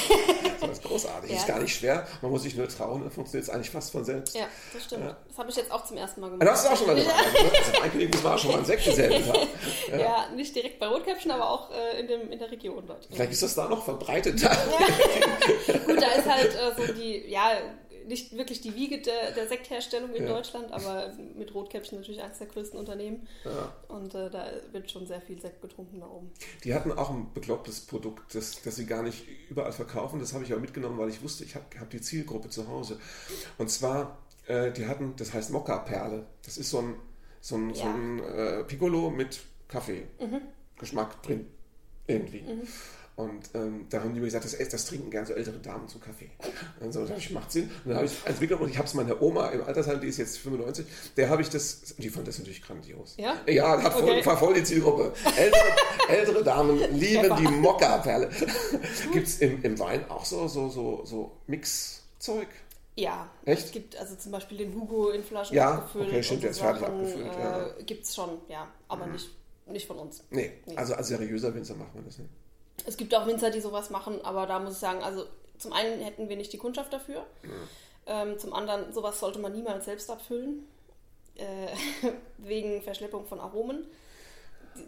Das 0.62 0.78
ist 0.78 0.84
großartig. 0.84 1.32
ja. 1.32 1.38
ist 1.38 1.47
gar 1.47 1.60
nicht 1.60 1.76
schwer. 1.76 2.08
Man 2.22 2.30
muss 2.30 2.43
sich 2.43 2.56
nur 2.56 2.68
trauen, 2.68 3.02
dann 3.02 3.10
funktioniert 3.10 3.47
es 3.47 3.54
eigentlich 3.54 3.72
fast 3.72 3.91
von 3.91 4.06
selbst. 4.06 4.36
Ja, 4.36 4.45
das 4.72 4.84
stimmt. 4.84 5.06
Ja. 5.06 5.18
Das 5.28 5.38
habe 5.39 5.49
ich 5.49 5.56
jetzt 5.56 5.72
auch 5.72 5.84
zum 5.84 5.97
ersten 5.97 6.22
Mal 6.22 6.30
gemacht. 6.30 6.47
Das 6.47 6.64
du 6.64 6.70
auch 6.70 6.78
schon 6.78 6.86
mal 6.86 6.95
gemacht. 6.95 7.16
also 7.82 7.97
mein 7.97 8.24
war 8.24 8.38
schon 8.38 8.52
mal 8.52 8.60
ein 8.60 8.66
Sekt 8.66 8.84
selben 8.84 9.26
Tag. 9.26 9.47
Ja. 9.89 9.97
ja. 9.99 10.30
nicht 10.36 10.56
direkt 10.56 10.78
bei 10.78 10.86
Rotkäppchen, 10.86 11.32
aber 11.32 11.49
auch 11.49 11.72
äh, 11.72 11.99
in, 11.99 12.08
dem, 12.08 12.32
in 12.32 12.38
der 12.38 12.52
Region 12.52 12.84
dort. 12.86 13.08
Vielleicht 13.12 13.32
ist 13.32 13.41
das 13.41 13.56
da 13.56 13.68
noch 13.68 13.84
verbreitet. 13.84 14.39
Gut, 15.86 15.99
da 15.99 16.12
ist 16.12 16.30
halt 16.30 16.54
äh, 16.54 16.86
so 16.86 16.93
die, 16.93 17.28
ja, 17.28 17.54
nicht 18.12 18.38
wirklich 18.38 18.62
die 18.62 18.76
Wiege 18.76 19.01
der, 19.01 19.32
der 19.32 19.47
Sektherstellung 19.47 20.14
in 20.14 20.24
ja. 20.24 20.30
Deutschland, 20.30 20.72
aber 20.72 21.14
mit 21.36 21.55
Rotkäppchen 21.55 21.97
natürlich 21.97 22.22
eines 22.22 22.38
der 22.38 22.47
größten 22.47 22.78
Unternehmen. 22.78 23.28
Ja. 23.43 23.74
Und 23.88 24.14
äh, 24.14 24.30
da 24.30 24.51
wird 24.72 24.91
schon 24.91 25.07
sehr 25.07 25.22
viel 25.22 25.41
Sekt 25.41 25.62
getrunken 25.62 26.01
da 26.01 26.07
oben. 26.07 26.30
Die 26.64 26.74
hatten 26.74 26.91
auch 26.91 27.09
ein 27.09 27.34
beklopptes 27.34 27.82
Produkt, 27.82 28.36
das, 28.36 28.62
das 28.62 28.76
sie 28.76 28.86
gar 28.86 29.01
nicht 29.01 29.26
überall 29.49 29.72
verkaufen. 29.72 30.20
Das 30.20 30.34
habe 30.34 30.43
ich 30.43 30.51
aber 30.51 30.62
mitgenommen, 30.62 30.99
weil 30.99 31.09
ich 31.09 31.24
wusste, 31.24 31.43
ich 31.43 31.55
habe 31.55 31.66
hab 31.80 31.89
die 31.89 32.01
Zielgruppe 32.01 32.49
zu 32.49 32.68
Hause. 32.68 32.99
Und 33.57 33.72
zwar, 33.72 34.20
äh, 34.45 34.72
die 34.72 34.86
hatten, 34.86 35.16
das 35.18 35.34
heißt 35.34 35.49
Mokka-Perle. 35.49 36.28
Das 36.45 36.57
ist 36.57 36.70
so 36.70 36.80
ein, 36.80 36.95
so 37.39 37.55
ein, 37.55 37.70
ja. 37.70 37.76
so 37.76 37.88
ein 37.88 38.20
äh, 38.20 38.64
Piccolo 38.66 39.09
mit 39.09 39.39
Kaffee. 39.68 40.03
Mhm. 40.20 40.41
Geschmack 40.78 41.24
drin. 41.24 41.47
Irgendwie. 42.07 42.41
Mhm. 42.41 42.68
Und 43.16 43.49
ähm, 43.53 43.86
da 43.89 43.99
haben 43.99 44.14
die 44.14 44.20
mir 44.20 44.28
gesagt, 44.28 44.45
das, 44.45 44.57
das 44.57 44.86
trinken 44.86 45.12
gern 45.12 45.26
so 45.26 45.34
ältere 45.34 45.59
Damen 45.59 45.88
zum 45.88 46.01
Kaffee. 46.01 46.30
Und 46.80 46.93
so, 46.93 47.05
das 47.05 47.30
macht 47.30 47.51
Sinn. 47.51 47.70
Und 47.84 47.89
dann 47.89 47.97
habe 47.97 48.05
ich 48.05 48.26
entwickelt 48.26 48.59
und 48.59 48.70
ich 48.70 48.78
habe 48.78 48.88
es 48.88 48.93
meiner 48.93 49.22
Oma 49.22 49.49
im 49.49 49.64
Altersheim, 49.64 49.99
die 49.99 50.07
ist 50.07 50.18
jetzt 50.18 50.38
95, 50.39 50.86
der 51.18 51.30
habe 51.30 51.41
ich 51.41 51.49
das, 51.49 51.95
die 51.97 52.09
fand 52.09 52.28
das 52.28 52.39
natürlich 52.39 52.64
grandios. 52.64 53.16
Ja? 53.18 53.36
Ja, 53.47 53.82
hat 53.82 53.93
voll, 53.93 54.26
war 54.26 54.38
voll 54.38 54.53
die 54.53 54.64
Zielgruppe. 54.64 55.14
Ältere, 55.38 55.62
ältere 56.09 56.43
Damen 56.43 56.80
lieben 56.97 57.36
die 57.36 57.47
Mokka-Perle. 57.47 58.30
Gibt 59.14 59.28
es 59.28 59.39
im, 59.39 59.62
im 59.64 59.78
Wein 59.78 60.09
auch 60.09 60.26
so, 60.26 60.47
so, 60.47 60.70
so, 60.70 61.05
so 61.05 61.32
Mixzeug? 61.47 62.47
Ja. 62.95 63.30
Echt? 63.45 63.66
Es 63.66 63.72
gibt 63.72 63.97
also 63.97 64.16
zum 64.16 64.32
Beispiel 64.32 64.57
den 64.57 64.74
Hugo 64.74 65.09
in 65.09 65.24
Flaschen 65.24 65.55
ja, 65.55 65.76
abgefüllt. 65.76 66.07
Okay, 66.07 66.24
stimmt, 66.24 66.43
der 66.43 66.51
ist 66.51 66.59
fertig 66.59 66.84
abgefüllt. 66.84 67.36
Äh, 67.36 67.39
ja. 67.39 67.70
Gibt 67.86 68.05
es 68.05 68.16
schon, 68.16 68.39
ja, 68.47 68.68
aber 68.88 69.05
mhm. 69.05 69.14
nicht, 69.14 69.30
nicht 69.68 69.88
von 69.88 69.97
uns. 69.97 70.24
Nee, 70.30 70.51
nee. 70.66 70.76
Also 70.76 70.93
als 70.95 71.07
seriöser 71.07 71.53
Winzer 71.53 71.76
macht 71.76 71.93
man 71.95 72.05
das 72.05 72.18
nicht. 72.18 72.30
Es 72.86 72.98
gibt 72.98 73.14
auch 73.14 73.28
Winzer, 73.28 73.52
die 73.52 73.62
sowas 73.62 73.90
machen, 73.90 74.24
aber 74.24 74.48
da 74.48 74.60
muss 74.60 74.74
ich 74.74 74.80
sagen, 74.80 75.04
also 75.04 75.26
zum 75.58 75.74
einen 75.74 76.02
hätten 76.02 76.30
wir 76.30 76.38
nicht 76.38 76.52
die 76.54 76.58
Kundschaft 76.58 76.92
dafür. 76.92 77.26
Mhm. 77.44 77.70
Ähm, 78.08 78.40
zum 78.40 78.54
anderen, 78.54 78.92
sowas 78.92 79.20
sollte 79.20 79.40
man 79.40 79.54
niemals 79.54 79.86
selbst 79.86 80.10
abfüllen, 80.10 80.68
äh, 81.36 81.68
wegen 82.38 82.82
Verschleppung 82.82 83.26
von 83.26 83.40
Aromen 83.40 83.86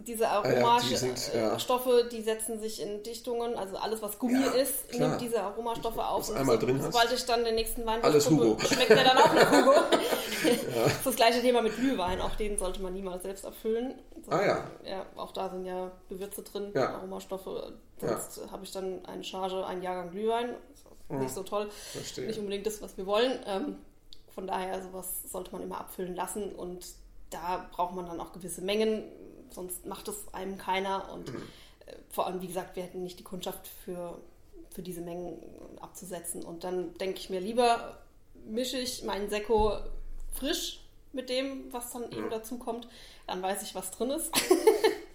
diese 0.05 0.29
Aromastoffe, 0.29 1.33
ah, 1.33 1.37
ja, 1.37 2.03
die, 2.03 2.15
ja. 2.15 2.17
die 2.17 2.21
setzen 2.21 2.59
sich 2.59 2.81
in 2.81 3.03
Dichtungen, 3.03 3.55
also 3.55 3.77
alles, 3.77 4.01
was 4.01 4.19
Gummi 4.19 4.41
ja, 4.41 4.51
ist, 4.51 4.89
klar. 4.89 5.09
nimmt 5.09 5.21
diese 5.21 5.41
Aromastoffe 5.41 5.99
auf. 5.99 6.29
Und 6.29 6.37
einmal 6.37 6.59
so, 6.59 6.65
drin 6.65 6.81
sobald 6.81 7.11
ich 7.11 7.25
dann 7.25 7.43
den 7.43 7.55
nächsten 7.55 7.85
Wein 7.85 8.03
alles 8.03 8.29
Hugo. 8.29 8.57
schmeckt 8.59 8.89
der 8.89 9.03
dann 9.03 9.17
auch 9.17 9.33
nach 9.33 9.51
Hugo. 9.51 9.73
das 10.43 10.93
ist 10.93 11.05
das 11.05 11.15
gleiche 11.15 11.41
Thema 11.41 11.61
mit 11.61 11.75
Glühwein, 11.75 12.21
auch 12.21 12.35
den 12.35 12.57
sollte 12.57 12.81
man 12.81 12.93
niemals 12.93 13.23
selbst 13.23 13.45
abfüllen. 13.45 13.95
ah 14.29 14.41
ja. 14.41 14.67
Ja, 14.85 15.05
auch 15.15 15.31
da 15.31 15.49
sind 15.49 15.65
ja 15.65 15.91
Gewürze 16.09 16.43
drin, 16.43 16.75
Aromastoffe. 16.75 17.73
Sonst 17.99 18.41
habe 18.51 18.63
ich 18.63 18.71
dann 18.71 19.05
eine 19.05 19.23
Charge, 19.23 19.65
einen 19.65 19.81
Jahrgang 19.81 20.11
Glühwein. 20.11 20.55
Hm. 21.09 21.19
Nicht 21.19 21.33
so 21.33 21.43
toll. 21.43 21.69
Verstehe. 21.69 22.27
Nicht 22.27 22.39
unbedingt 22.39 22.65
das, 22.65 22.81
was 22.81 22.97
wir 22.97 23.05
wollen. 23.05 23.39
Ähm, 23.45 23.77
von 24.33 24.47
daher, 24.47 24.81
sowas 24.81 25.31
sollte 25.31 25.51
man 25.51 25.61
immer 25.61 25.79
abfüllen 25.79 26.15
lassen 26.15 26.53
und 26.53 26.85
da 27.29 27.67
braucht 27.71 27.95
man 27.95 28.05
dann 28.05 28.19
auch 28.19 28.31
gewisse 28.31 28.61
Mengen 28.61 29.03
sonst 29.53 29.85
macht 29.85 30.07
es 30.07 30.33
einem 30.33 30.57
keiner. 30.57 31.11
Und 31.11 31.33
mhm. 31.33 31.41
Äh, 31.85 31.95
vor 32.09 32.27
allem, 32.27 32.41
wie 32.41 32.47
gesagt, 32.47 32.75
wir 32.75 32.83
hätten 32.83 33.03
nicht 33.03 33.19
die 33.19 33.23
Kundschaft 33.23 33.67
für, 33.67 34.17
für 34.69 34.81
diese 34.81 35.01
Mengen 35.01 35.37
abzusetzen. 35.81 36.43
Und 36.43 36.63
dann 36.63 36.93
denke 36.95 37.19
ich 37.19 37.29
mir 37.29 37.39
lieber, 37.39 37.97
mische 38.45 38.77
ich 38.77 39.03
meinen 39.03 39.29
Sekko 39.29 39.77
frisch 40.33 40.79
mit 41.11 41.29
dem, 41.29 41.71
was 41.71 41.91
dann 41.91 42.11
eben 42.11 42.29
dazu 42.29 42.57
kommt. 42.57 42.87
Dann 43.27 43.41
weiß 43.41 43.63
ich, 43.63 43.75
was 43.75 43.91
drin 43.91 44.11
ist. 44.11 44.31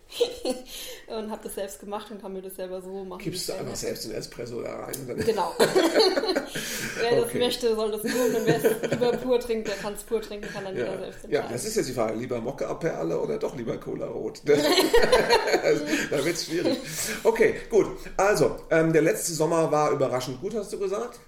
und 1.07 1.31
habe 1.31 1.43
das 1.43 1.55
selbst 1.55 1.81
gemacht 1.81 2.11
und 2.11 2.21
kann 2.21 2.33
mir 2.33 2.41
das 2.41 2.57
selber 2.57 2.81
so 2.81 3.05
machen. 3.05 3.23
Gibst 3.23 3.49
du 3.49 3.53
einfach 3.53 3.77
selbst 3.77 4.07
den 4.07 4.13
Espresso 4.13 4.63
da 4.63 4.77
rein? 4.77 4.95
Genau. 5.25 5.53
wer 5.59 7.21
das 7.21 7.35
möchte, 7.35 7.75
soll 7.75 7.91
das 7.91 8.03
tun. 8.03 8.11
Und 8.11 8.47
wer 8.47 8.57
es 8.57 8.91
lieber 8.91 9.13
pur 9.13 9.39
trinkt, 9.39 9.69
der 9.69 9.77
kann 9.77 9.95
es 9.95 10.03
pur 10.03 10.23
trinken, 10.23 10.49
kann 10.53 10.65
dann 10.65 10.77
ja. 10.77 10.85
wieder 10.85 10.99
selbst 10.99 11.25
entscheiden. 11.25 11.47
Ja, 11.47 11.53
das 11.53 11.65
ist 11.65 11.77
jetzt 11.77 11.89
die 11.89 11.93
Frage. 11.93 12.19
Lieber 12.19 12.41
Mokka-Perle 12.41 13.21
oder 13.21 13.39
doch 13.39 13.55
lieber 13.55 13.77
Cola 13.77 14.07
Rot? 14.07 14.41
da 14.45 14.55
wird 14.55 16.37
es 16.37 16.47
schwierig. 16.47 16.79
Okay, 17.23 17.55
gut. 17.69 17.87
Also, 18.17 18.57
ähm, 18.71 18.93
der 18.93 19.03
letzte 19.03 19.33
Sommer 19.33 19.71
war 19.71 19.91
überraschend 19.91 20.41
gut, 20.41 20.55
hast 20.55 20.73
du 20.73 20.79
gesagt. 20.79 21.21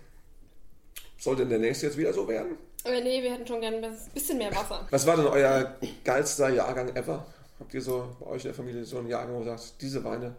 Sollte 1.19 1.45
der 1.45 1.59
nächste 1.59 1.87
jetzt 1.87 1.99
wieder 1.99 2.15
so 2.15 2.27
werden? 2.27 2.57
Äh, 2.85 3.03
nee, 3.03 3.23
wir 3.23 3.33
hätten 3.33 3.47
schon 3.47 3.61
gerne 3.61 3.77
ein 3.77 3.97
bisschen 4.15 4.39
mehr 4.39 4.55
Wasser. 4.55 4.87
Was 4.91 5.07
war 5.07 5.17
denn 5.17 5.27
euer 5.27 5.77
geilster 6.03 6.49
Jahrgang 6.49 6.97
ever? 6.97 7.27
Habt 7.61 7.75
ihr 7.75 7.83
so 7.83 8.09
bei 8.19 8.27
euch 8.27 8.43
in 8.43 8.49
der 8.49 8.55
Familie 8.55 8.85
so 8.85 8.99
einen 8.99 9.09
Jahrgang, 9.09 9.37
wo 9.37 9.41
ihr 9.41 9.57
sagt, 9.57 9.81
diese 9.81 10.03
Weine? 10.03 10.35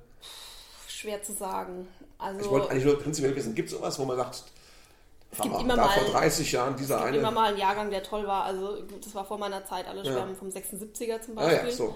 Schwer 0.88 1.22
zu 1.22 1.34
sagen. 1.34 1.88
Also, 2.18 2.42
ich 2.42 2.50
wollte 2.50 2.72
eigentlich 2.72 2.86
nur 2.86 3.00
prinzipiell 3.00 3.36
wissen, 3.36 3.56
gibt 3.56 3.70
es 3.70 3.78
sowas, 3.78 3.98
wo 4.00 4.06
man 4.06 4.18
sagt, 4.18 4.44
es 5.32 5.40
gibt 5.40 5.62
immer 5.62 5.78
mal, 5.78 5.88
vor 5.88 6.12
30 6.12 6.52
Jahren 6.52 6.76
dieser 6.76 6.96
es 6.96 7.02
gibt 7.04 7.08
eine. 7.10 7.18
immer 7.20 7.32
mal 7.32 7.50
einen 7.50 7.58
Jahrgang, 7.58 7.90
der 7.90 8.04
toll 8.04 8.28
war. 8.28 8.44
Also 8.44 8.82
das 8.82 9.16
war 9.16 9.24
vor 9.24 9.38
meiner 9.38 9.64
Zeit. 9.64 9.88
Alle 9.88 10.04
schwärmen 10.04 10.34
ja. 10.34 10.38
vom 10.38 10.50
76er 10.50 11.22
zum 11.22 11.36
Beispiel. 11.36 11.58
Ah, 11.58 11.66
ja, 11.66 11.72
so. 11.72 11.96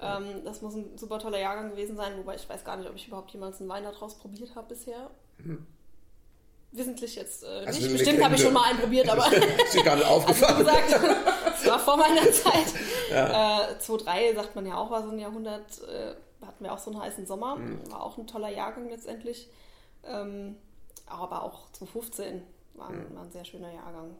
ähm, 0.00 0.44
das 0.46 0.62
muss 0.62 0.74
ein 0.74 0.96
super 0.96 1.18
toller 1.18 1.38
Jahrgang 1.38 1.70
gewesen 1.70 1.94
sein, 1.94 2.16
wobei 2.16 2.36
ich 2.36 2.48
weiß 2.48 2.64
gar 2.64 2.78
nicht, 2.78 2.88
ob 2.88 2.96
ich 2.96 3.06
überhaupt 3.06 3.32
jemals 3.32 3.60
einen 3.60 3.68
Wein 3.68 3.84
daraus 3.84 4.14
probiert 4.14 4.54
habe 4.54 4.68
bisher. 4.68 5.10
Mhm 5.36 5.66
wissentlich 6.72 7.16
jetzt 7.16 7.42
äh, 7.42 7.46
also 7.66 7.80
nicht. 7.80 7.92
Bestimmt 7.92 8.22
habe 8.22 8.34
ich 8.34 8.42
schon 8.42 8.52
mal 8.52 8.64
einen 8.64 8.78
probiert, 8.78 9.08
aber. 9.08 9.26
ist 9.64 9.74
dir 9.74 9.82
gar 9.82 9.96
nicht 9.96 10.06
aufgefallen. 10.06 10.66
Also 10.66 10.82
gesagt, 10.82 11.18
das 11.44 11.66
war 11.66 11.78
vor 11.78 11.96
meiner 11.96 12.22
Zeit. 12.32 12.66
Ja. 13.10 13.70
Äh, 13.70 13.74
2-3 13.74 14.34
sagt 14.34 14.54
man 14.54 14.66
ja 14.66 14.76
auch, 14.76 14.90
war 14.90 15.02
so 15.02 15.10
ein 15.10 15.18
Jahrhundert, 15.18 15.80
äh, 15.88 16.14
hatten 16.46 16.64
wir 16.64 16.72
auch 16.72 16.78
so 16.78 16.90
einen 16.90 17.00
heißen 17.00 17.26
Sommer. 17.26 17.56
Mhm. 17.56 17.90
War 17.90 18.02
auch 18.02 18.18
ein 18.18 18.26
toller 18.26 18.48
Jahrgang 18.48 18.88
letztendlich. 18.88 19.48
Ähm, 20.04 20.56
aber 21.06 21.42
auch 21.42 21.70
2015 21.72 22.42
war, 22.74 22.90
mhm. 22.90 23.14
war 23.14 23.22
ein 23.24 23.32
sehr 23.32 23.44
schöner 23.44 23.72
Jahrgang. 23.72 24.16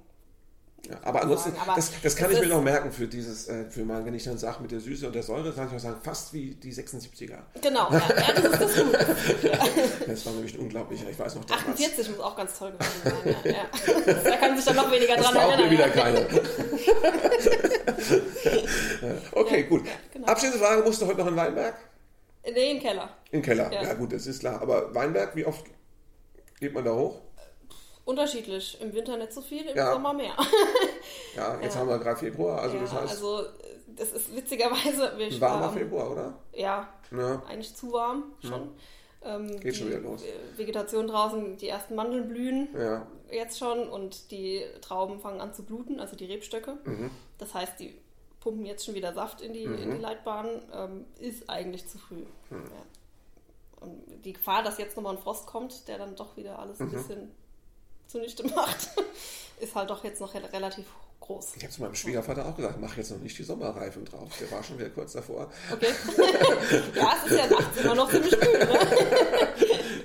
Ja, 0.89 0.97
aber 1.03 1.22
ansonsten, 1.22 1.53
aber 1.61 1.74
das, 1.76 1.91
das 2.03 2.16
kann 2.16 2.33
ich 2.33 2.41
mir 2.41 2.49
noch 2.49 2.62
merken 2.62 2.91
für 2.91 3.07
dieses, 3.07 3.49
äh, 3.49 3.66
für 3.70 3.85
mal, 3.85 4.03
wenn 4.05 4.14
ich 4.14 4.24
dann 4.24 4.39
sage 4.39 4.62
mit 4.62 4.70
der 4.70 4.81
Süße 4.81 5.07
und 5.07 5.14
der 5.14 5.22
Säure, 5.22 5.53
kann 5.53 5.68
ich 5.68 5.74
auch 5.74 5.78
sagen, 5.78 6.01
fast 6.03 6.33
wie 6.33 6.55
die 6.55 6.72
76er. 6.72 7.37
Genau, 7.61 7.93
ja, 7.93 7.99
ja 7.99 8.33
das 8.33 8.45
ist 8.45 8.61
das 8.61 8.74
gut. 8.74 8.97
Ja. 9.43 9.59
Das 10.07 10.24
war 10.26 10.33
nämlich 10.33 10.59
unglaublich, 10.59 11.05
ich 11.09 11.18
weiß 11.18 11.37
noch 11.37 11.45
damals. 11.45 11.68
48 11.68 12.11
muss 12.11 12.20
auch 12.20 12.37
ganz 12.37 12.59
toll 12.59 12.72
gewesen 12.72 12.91
sein, 13.05 13.14
ja. 13.45 13.53
ja. 13.53 13.68
Da 14.24 14.37
kann 14.37 14.57
sich 14.57 14.64
dann 14.64 14.74
noch 14.76 14.91
weniger 14.91 15.16
dran 15.16 15.37
erinnern. 15.37 15.64
mir 15.64 15.70
wieder 15.70 15.91
keine. 15.91 16.26
okay, 19.33 19.64
gut. 19.64 19.85
Genau. 20.12 20.26
Abschließende 20.26 20.64
Frage, 20.64 20.83
musst 20.83 21.01
du 21.01 21.07
heute 21.07 21.18
noch 21.18 21.28
in 21.28 21.37
Weinberg? 21.37 21.76
Nee, 22.45 22.72
im 22.72 22.81
Keller. 22.81 23.09
Im 23.31 23.43
Keller, 23.43 23.70
ja. 23.72 23.95
gut, 23.95 24.12
das 24.12 24.26
ist 24.26 24.41
klar. 24.41 24.61
Aber 24.61 24.93
Weinberg, 24.95 25.37
wie 25.37 25.45
oft 25.45 25.64
geht 26.59 26.74
man 26.74 26.85
da 26.85 26.93
hoch? 26.93 27.20
Unterschiedlich. 28.05 28.80
Im 28.80 28.92
Winter 28.92 29.16
nicht 29.16 29.32
so 29.32 29.40
viel, 29.40 29.66
im 29.66 29.76
ja. 29.76 29.92
Sommer 29.92 30.12
mehr. 30.12 30.34
ja, 31.36 31.61
jetzt 31.61 31.74
ja. 31.74 31.80
haben 31.80 31.88
wir 31.88 31.98
gerade 31.98 32.18
Februar, 32.18 32.61
also 32.61 32.76
ja, 32.76 32.82
das 32.82 32.92
heißt. 32.92 33.11
Also, 33.11 33.44
das 33.96 34.12
ist 34.12 34.34
witzigerweise. 34.34 35.12
Wir 35.16 35.40
warmer 35.40 35.70
Februar, 35.70 36.11
oder? 36.11 36.34
Ja, 36.53 36.88
Eigentlich 37.46 37.74
zu 37.74 37.92
warm 37.92 38.32
schon. 38.40 38.70
Ähm, 39.22 39.61
Geht 39.61 39.76
schon 39.76 39.88
wieder 39.88 39.98
los. 39.98 40.22
Vegetation 40.57 41.07
draußen, 41.07 41.59
die 41.59 41.68
ersten 41.68 41.94
Mandeln 41.94 42.28
blühen 42.28 42.68
jetzt 43.32 43.59
schon 43.59 43.88
und 43.88 44.30
die 44.30 44.64
Trauben 44.80 45.20
fangen 45.20 45.40
an 45.40 45.55
zu 45.55 45.64
bluten, 45.64 46.01
also 46.01 46.16
die 46.16 46.26
Rebstöcke. 46.26 46.78
Mhm. 46.84 47.11
Das 47.38 47.55
heißt, 47.55 47.78
die 47.80 47.94
pumpen 48.40 48.66
jetzt 48.66 48.84
schon 48.84 48.94
wieder 48.94 49.12
Saft 49.12 49.40
in 49.40 49.53
die, 49.53 49.66
mhm. 49.66 49.78
in 49.78 49.90
die 49.92 49.98
Leitbahn, 49.98 50.48
ähm, 50.72 51.05
ist 51.18 51.48
eigentlich 51.48 51.88
zu 51.88 51.98
früh. 51.98 52.24
Mhm. 52.51 52.64
Und 53.80 54.24
die 54.24 54.34
Gefahr, 54.34 54.62
dass 54.62 54.78
jetzt 54.78 54.96
nochmal 54.96 55.16
ein 55.16 55.22
Frost 55.22 55.46
kommt, 55.46 55.88
der 55.88 55.98
dann 55.98 56.14
doch 56.16 56.36
wieder 56.36 56.59
alles 56.59 56.80
ein 56.80 56.88
mhm. 56.88 56.92
bisschen 56.92 57.30
zunichte 58.11 58.46
macht, 58.48 58.90
ist 59.61 59.74
halt 59.74 59.90
doch 59.90 60.02
jetzt 60.04 60.20
noch 60.20 60.34
relativ 60.34 60.86
groß. 61.20 61.56
Ich 61.56 61.62
habe 61.62 61.72
zu 61.72 61.82
meinem 61.82 61.94
Schwiegervater 61.94 62.46
auch 62.46 62.56
gesagt, 62.56 62.80
mach 62.80 62.96
jetzt 62.96 63.11
noch 63.11 63.18
nicht 63.18 63.38
die 63.38 63.42
Sommerreifen 63.42 64.04
drauf. 64.04 64.28
Der 64.40 64.50
war 64.50 64.62
schon 64.62 64.78
wieder 64.78 64.90
kurz 64.90 65.12
davor. 65.12 65.50
Okay. 65.72 65.88
ja, 66.96 67.12
es 67.24 67.30
ist 67.30 67.38
ja 67.38 67.46
nachts 67.46 67.80
immer 67.80 67.94
noch 67.94 68.11
ziemlich 68.11 68.38
kühl, 68.38 68.58
ne? 68.58 68.78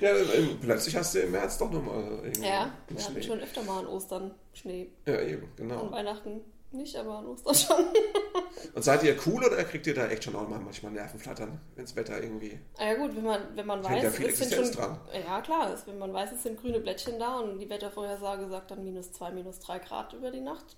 ja, 0.00 0.10
ähm, 0.10 0.58
plötzlich 0.60 0.94
hast 0.94 1.14
du 1.14 1.20
im 1.20 1.32
März 1.32 1.58
doch 1.58 1.70
nochmal 1.70 2.02
irgendwie 2.22 2.42
Ja, 2.42 2.72
wir 2.88 3.04
hatten 3.04 3.22
schon 3.22 3.40
öfter 3.40 3.62
mal 3.64 3.80
an 3.80 3.86
Ostern 3.86 4.34
Schnee. 4.52 4.88
Ja, 5.06 5.20
eben, 5.20 5.48
genau. 5.56 5.80
An 5.86 5.92
Weihnachten 5.92 6.40
nicht, 6.72 6.96
aber 6.96 7.18
an 7.18 7.26
Ostern 7.26 7.54
schon. 7.54 7.76
Und 8.74 8.82
seid 8.82 9.02
ihr 9.02 9.16
cool 9.26 9.44
oder 9.44 9.62
kriegt 9.64 9.86
ihr 9.86 9.94
da 9.94 10.08
echt 10.08 10.24
schon 10.24 10.36
auch 10.36 10.48
mal 10.48 10.58
manchmal 10.58 10.92
Nervenflattern, 10.92 11.60
wenn 11.74 11.84
das 11.84 11.96
Wetter 11.96 12.22
irgendwie. 12.22 12.58
Ah 12.76 12.86
ja 12.86 12.94
gut, 12.94 13.16
wenn 13.16 13.24
man, 13.24 13.40
wenn 13.54 13.66
man 13.66 13.82
weiß, 13.82 14.02
ja 14.02 14.10
viel 14.10 14.26
es 14.26 14.38
sind 14.38 14.52
schon, 14.52 14.72
dran. 14.72 15.00
Ja 15.12 15.40
klar, 15.40 15.72
ist, 15.72 15.86
wenn 15.86 15.98
man 15.98 16.12
weiß, 16.12 16.32
es 16.32 16.42
sind 16.42 16.60
grüne 16.60 16.80
Blättchen 16.80 17.18
da 17.18 17.38
und 17.38 17.58
die 17.58 17.68
Wettervorhersage 17.68 18.48
sagt 18.48 18.70
dann 18.70 18.84
minus 18.84 19.12
zwei, 19.12 19.30
minus 19.30 19.60
drei 19.60 19.78
Grad 19.78 20.12
über 20.12 20.30
die 20.30 20.40
Nacht, 20.40 20.76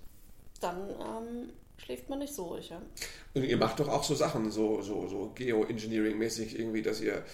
dann 0.61 0.91
ähm, 0.91 1.53
schläft 1.77 2.09
man 2.09 2.19
nicht 2.19 2.35
so 2.35 2.47
ruhig. 2.47 2.69
Ja? 2.71 2.81
Und 3.35 3.45
ihr 3.45 3.57
macht 3.57 3.81
doch 3.81 3.89
auch 3.89 4.05
so 4.05 4.15
Sachen, 4.15 4.51
so, 4.51 4.83
so, 4.83 5.09
so 5.09 5.33
Geoengineering-mäßig 5.35 6.59
irgendwie, 6.59 6.83
dass 6.83 7.01
ihr 7.01 7.25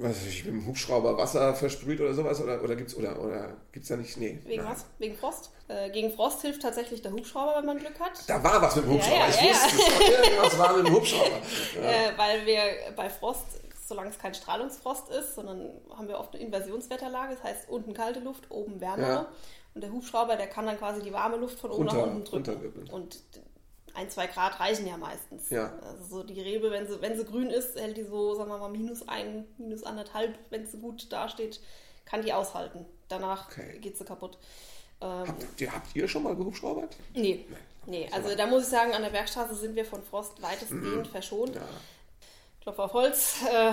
was 0.00 0.10
weiß 0.10 0.26
ich, 0.26 0.44
mit 0.44 0.54
dem 0.54 0.66
Hubschrauber 0.66 1.16
Wasser 1.16 1.54
versprüht 1.54 2.00
oder 2.00 2.14
sowas? 2.14 2.40
Oder, 2.40 2.62
oder 2.62 2.76
gibt 2.76 2.90
es 2.90 2.96
oder, 2.96 3.20
oder 3.20 3.56
gibt's 3.72 3.88
da 3.88 3.96
nicht? 3.96 4.16
Nee. 4.16 4.38
Wegen 4.44 4.64
was? 4.64 4.84
Wegen 4.98 5.16
Frost? 5.16 5.50
Äh, 5.68 5.90
gegen 5.90 6.10
Frost 6.12 6.42
hilft 6.42 6.62
tatsächlich 6.62 7.02
der 7.02 7.12
Hubschrauber, 7.12 7.56
wenn 7.58 7.66
man 7.66 7.78
Glück 7.78 7.98
hat. 7.98 8.12
Da 8.26 8.42
war 8.42 8.62
was 8.62 8.76
mit 8.76 8.84
dem 8.84 8.92
Hubschrauber. 8.92 9.16
Ja, 9.16 9.28
ja, 9.28 9.30
ich 9.30 9.42
wusste, 9.42 10.36
ja. 10.36 10.42
was 10.42 10.58
war 10.58 10.76
mit 10.76 10.86
dem 10.86 10.94
Hubschrauber? 10.94 11.36
Äh, 11.78 12.16
weil 12.16 12.46
wir 12.46 12.60
bei 12.96 13.08
Frost, 13.08 13.44
solange 13.86 14.10
es 14.10 14.18
kein 14.18 14.34
Strahlungsfrost 14.34 15.10
ist, 15.10 15.34
sondern 15.34 15.70
haben 15.90 16.08
wir 16.08 16.18
oft 16.18 16.34
eine 16.34 16.44
Inversionswetterlage, 16.44 17.34
das 17.34 17.44
heißt 17.44 17.68
unten 17.68 17.94
kalte 17.94 18.20
Luft, 18.20 18.50
oben 18.50 18.80
wärmere. 18.80 19.26
Und 19.74 19.82
der 19.82 19.92
Hubschrauber, 19.92 20.36
der 20.36 20.48
kann 20.48 20.66
dann 20.66 20.78
quasi 20.78 21.02
die 21.02 21.12
warme 21.12 21.36
Luft 21.36 21.58
von 21.58 21.70
oben 21.70 21.88
Runter, 21.88 22.06
nach 22.06 22.14
unten 22.14 22.42
drücken. 22.42 22.90
Und 22.90 23.20
ein, 23.98 24.08
zwei 24.10 24.28
Grad 24.28 24.60
reichen 24.60 24.86
ja 24.86 24.96
meistens. 24.96 25.50
Ja. 25.50 25.72
Also 25.82 26.04
so 26.04 26.22
die 26.22 26.40
Rebe, 26.40 26.70
wenn 26.70 26.86
sie, 26.86 27.00
wenn 27.00 27.16
sie 27.16 27.24
grün 27.24 27.50
ist, 27.50 27.78
hält 27.78 27.96
die 27.96 28.04
so, 28.04 28.34
sagen 28.34 28.48
wir 28.48 28.58
mal, 28.58 28.70
minus 28.70 29.06
ein, 29.08 29.44
minus 29.58 29.82
anderthalb, 29.82 30.38
wenn 30.50 30.66
sie 30.66 30.78
gut 30.78 31.12
dasteht, 31.12 31.60
kann 32.04 32.22
die 32.22 32.32
aushalten. 32.32 32.86
Danach 33.08 33.48
okay. 33.48 33.78
geht 33.80 33.98
sie 33.98 34.04
kaputt. 34.04 34.38
Ähm, 35.00 35.26
habt, 35.26 35.60
ihr, 35.60 35.72
habt 35.72 35.96
ihr 35.96 36.08
schon 36.08 36.22
mal 36.22 36.36
gehubschraubert? 36.36 36.96
Nee. 37.14 37.44
Nee, 37.86 38.08
also 38.12 38.34
da 38.36 38.46
muss 38.46 38.64
ich 38.64 38.68
sagen, 38.68 38.92
an 38.92 39.02
der 39.02 39.10
Bergstraße 39.10 39.54
sind 39.54 39.74
wir 39.74 39.84
von 39.84 40.02
Frost 40.02 40.42
weitestgehend 40.42 40.84
mhm. 40.84 41.04
verschont. 41.06 41.54
Ja. 41.54 41.62
Klopf 42.60 42.78
auf 42.78 42.92
Holz 42.92 43.36
äh, 43.50 43.72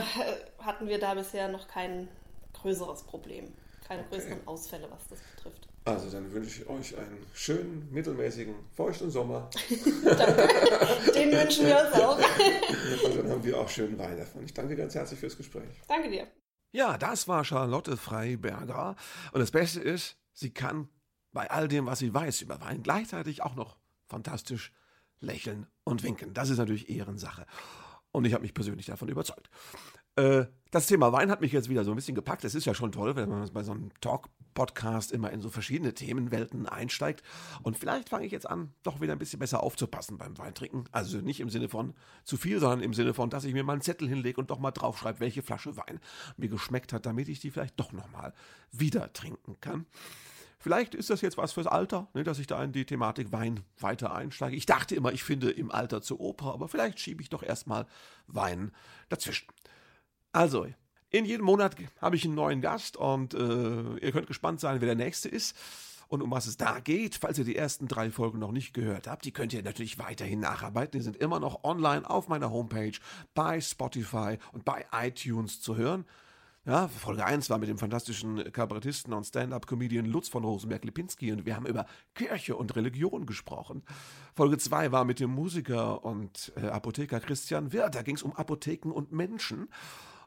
hatten 0.59 0.88
wir 0.88 0.99
da 0.99 1.13
bisher 1.13 1.49
noch 1.49 1.67
kein 1.67 2.07
größeres 2.53 3.03
Problem. 3.03 3.53
Keine 3.88 4.01
okay. 4.01 4.15
größeren 4.15 4.47
Ausfälle, 4.47 4.88
was 4.89 5.01
das 5.09 5.19
betrifft. 5.36 5.67
Also 5.86 6.10
dann 6.10 6.34
wünsche 6.34 6.64
ich 6.64 6.68
euch 6.68 6.98
einen 6.98 7.24
schönen, 7.36 7.88
mittelmäßigen, 7.92 8.56
feuchten 8.76 9.12
Sommer. 9.12 9.52
danke. 10.04 11.12
Den 11.14 11.32
wünschen 11.32 11.68
wir 11.68 11.78
uns 11.80 11.94
auch. 11.94 12.18
Und 12.18 13.18
dann 13.18 13.30
haben 13.30 13.44
wir 13.44 13.60
auch 13.60 13.70
schönen 13.70 13.98
Wein 14.00 14.18
davon. 14.18 14.44
Ich 14.44 14.54
danke 14.54 14.76
ganz 14.76 14.96
herzlich 14.96 15.20
fürs 15.20 15.38
Gespräch. 15.38 15.70
Danke 15.88 16.10
dir. 16.10 16.28
Ja, 16.72 16.98
das 16.98 17.28
war 17.28 17.46
Charlotte 17.46 17.98
Freiberger. 17.98 18.96
Und 19.32 19.40
das 19.40 19.52
Beste 19.52 19.80
ist, 19.80 20.18
sie 20.34 20.52
kann 20.52 20.90
bei 21.32 21.52
all 21.52 21.68
dem, 21.68 21.86
was 21.86 22.00
sie 22.00 22.12
weiß 22.12 22.42
über 22.42 22.60
Wein, 22.62 22.82
gleichzeitig 22.82 23.44
auch 23.44 23.56
noch 23.56 23.78
fantastisch 24.08 24.74
lächeln 25.20 25.68
und 25.84 26.02
winken. 26.02 26.34
Das 26.34 26.50
ist 26.50 26.58
natürlich 26.58 26.90
Ehrensache. 26.90 27.46
Und 28.12 28.26
ich 28.26 28.34
habe 28.34 28.42
mich 28.42 28.56
persönlich 28.56 28.88
davon 28.88 29.10
überzeugt. 29.10 29.52
Äh, 30.16 30.45
das 30.72 30.88
Thema 30.88 31.13
Wein 31.13 31.32
hat 31.32 31.39
mich 31.39 31.53
jetzt 31.53 31.70
wieder 31.70 31.86
so 31.86 31.91
ein 31.91 31.95
bisschen 31.95 32.16
gepackt. 32.16 32.43
Es 32.43 32.55
ist 32.55 32.66
ja 32.66 32.74
schon 32.74 32.91
toll, 32.91 33.16
wenn 33.16 33.30
man 33.30 33.49
bei 33.53 33.63
so 33.63 33.72
einem 33.72 33.91
Talk-Podcast 34.01 35.13
immer 35.13 35.32
in 35.32 35.39
so 35.39 35.49
verschiedene 35.49 35.93
Themenwelten 35.93 36.68
einsteigt. 36.68 37.24
Und 37.63 37.78
vielleicht 37.78 38.09
fange 38.09 38.26
ich 38.26 38.34
jetzt 38.34 38.49
an, 38.49 38.74
doch 38.84 38.99
wieder 38.99 39.13
ein 39.13 39.20
bisschen 39.20 39.39
besser 39.39 39.63
aufzupassen 39.63 40.18
beim 40.18 40.38
Weintrinken. 40.38 40.84
Also 40.91 41.20
nicht 41.20 41.39
im 41.39 41.49
Sinne 41.49 41.70
von 41.70 41.93
zu 42.26 42.36
viel, 42.36 42.59
sondern 42.59 42.82
im 42.82 42.93
Sinne 42.93 43.13
von, 43.13 43.30
dass 43.30 43.45
ich 43.45 43.53
mir 43.53 43.63
mal 43.63 43.74
einen 43.74 43.84
Zettel 43.84 44.09
hinlege 44.09 44.41
und 44.41 44.49
doch 44.49 44.59
mal 44.59 44.72
draufschreibe, 44.72 45.22
welche 45.22 45.43
Flasche 45.43 45.78
Wein 45.78 46.01
mir 46.36 46.49
geschmeckt 46.49 46.91
hat, 46.91 47.05
damit 47.05 47.30
ich 47.30 47.39
die 47.39 47.51
vielleicht 47.51 47.80
doch 47.80 47.93
nochmal 47.93 48.34
wieder 48.72 49.13
trinken 49.13 49.57
kann. 49.61 49.86
Vielleicht 50.59 50.95
ist 50.95 51.09
das 51.09 51.22
jetzt 51.22 51.38
was 51.38 51.53
fürs 51.53 51.68
Alter, 51.68 52.09
ne, 52.13 52.24
dass 52.24 52.39
ich 52.39 52.47
da 52.47 52.61
in 52.63 52.72
die 52.74 52.86
Thematik 52.86 53.32
Wein 53.32 53.61
weiter 53.80 54.13
einsteige. 54.13 54.57
Ich 54.57 54.66
dachte 54.66 54.95
immer, 54.95 55.13
ich 55.13 55.24
finde 55.24 55.51
im 55.51 55.72
Alter 55.72 56.01
zur 56.01 56.20
Oper, 56.20 56.53
aber 56.53 56.68
vielleicht 56.68 56.99
schiebe 56.99 57.22
ich 57.22 57.30
doch 57.30 57.43
erstmal 57.43 57.86
Wein 58.28 58.72
dazwischen. 59.07 59.47
Also, 60.36 60.68
in 61.12 61.24
jedem 61.24 61.46
Monat 61.46 61.78
habe 62.02 62.18
ich 62.18 62.26
einen 62.26 62.36
neuen 62.36 62.60
Gast 62.60 62.98
und 62.98 63.34
äh, 63.34 63.38
ihr 64.00 64.12
könnt 64.12 64.28
gespannt 64.28 64.60
sein, 64.60 64.82
wer 64.82 64.86
der 64.86 64.96
nächste 64.96 65.30
ist. 65.30 65.56
Und 66.10 66.22
um 66.22 66.30
was 66.30 66.46
es 66.46 66.58
da 66.58 66.82
geht, 66.82 67.16
falls 67.16 67.40
ihr 67.40 67.46
die 67.46 67.56
ersten 67.56 67.88
drei 67.88 68.12
Folgen 68.12 68.40
noch 68.40 68.52
nicht 68.52 68.74
gehört 68.74 69.08
habt, 69.08 69.24
die 69.24 69.32
könnt 69.32 69.54
ihr 69.54 69.64
natürlich 69.64 69.98
weiterhin 69.98 70.42
nacharbeiten. 70.42 71.00
Die 71.00 71.04
sind 71.06 71.16
immer 71.16 71.40
noch 71.40 71.64
online 71.64 72.08
auf 72.10 72.28
meiner 72.28 72.52
Homepage, 72.52 72.92
bei 73.34 73.62
Spotify 73.62 74.38
und 74.52 74.66
bei 74.66 74.86
iTunes 74.92 75.62
zu 75.62 75.78
hören. 75.78 76.04
Ja, 76.66 76.90
Folge 76.90 77.24
1 77.24 77.50
war 77.50 77.60
mit 77.60 77.70
dem 77.70 77.78
fantastischen 77.78 78.52
Kabarettisten 78.52 79.14
und 79.14 79.24
Stand-up-Comedian 79.24 80.06
Lutz 80.06 80.28
von 80.28 80.44
Rosenberg-Lipinski 80.44 81.32
und 81.32 81.46
wir 81.46 81.56
haben 81.56 81.68
über 81.68 81.86
Kirche 82.14 82.58
und 82.58 82.76
Religion 82.76 83.26
gesprochen. 83.26 83.84
Folge 84.36 84.58
2 84.58 84.92
war 84.92 85.06
mit 85.06 85.22
dem 85.22 85.30
Musiker 85.30 86.04
und 86.04 86.52
äh, 86.58 86.66
Apotheker 86.68 87.22
Christian 87.22 87.72
Wirth. 87.72 87.96
Da 87.96 88.02
ging 88.02 88.16
es 88.16 88.24
um 88.24 88.34
Apotheken 88.34 88.92
und 88.92 89.14
Menschen. 89.14 89.70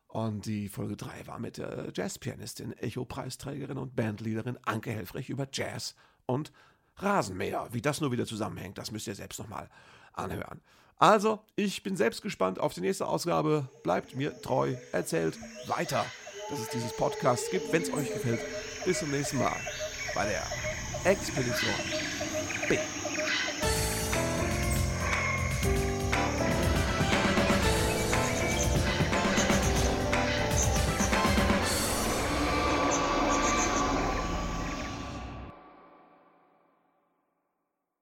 Und 0.09 0.47
die 0.47 0.69
Folge 0.69 0.97
3 0.97 1.27
war 1.27 1.39
mit 1.39 1.59
der 1.59 1.93
Jazzpianistin, 1.95 2.73
Echo-Preisträgerin 2.73 3.77
und 3.77 3.95
Bandleaderin 3.95 4.59
Anke 4.65 4.91
Helfrich 4.91 5.29
über 5.29 5.47
Jazz 5.53 5.95
und 6.25 6.51
Rasenmäher. 6.97 7.69
Wie 7.73 7.83
das 7.83 8.01
nur 8.01 8.11
wieder 8.11 8.27
zusammenhängt, 8.27 8.79
das 8.79 8.91
müsst 8.91 9.07
ihr 9.07 9.15
selbst 9.15 9.39
nochmal 9.39 9.69
anhören. 10.15 10.61
Also, 10.97 11.45
ich 11.55 11.83
bin 11.83 11.97
selbst 11.97 12.23
gespannt 12.23 12.59
auf 12.59 12.75
die 12.75 12.81
nächste 12.81 13.07
Ausgabe. 13.07 13.69
Bleibt 13.85 14.17
mir 14.17 14.41
treu, 14.43 14.75
erzählt 14.93 15.39
weiter, 15.67 16.05
dass 16.51 16.59
es 16.59 16.71
dieses 16.71 16.97
Podcast 16.97 17.51
gibt, 17.51 17.73
wenn 17.73 17.83
es 17.83 17.93
euch 17.93 18.13
gefällt. 18.13 18.41
Bis 18.85 18.99
zum 18.99 19.11
nächsten 19.11 19.39
Mal 19.39 19.57
bei 20.15 20.27
der 20.27 20.43
Expedition. 21.05 22.38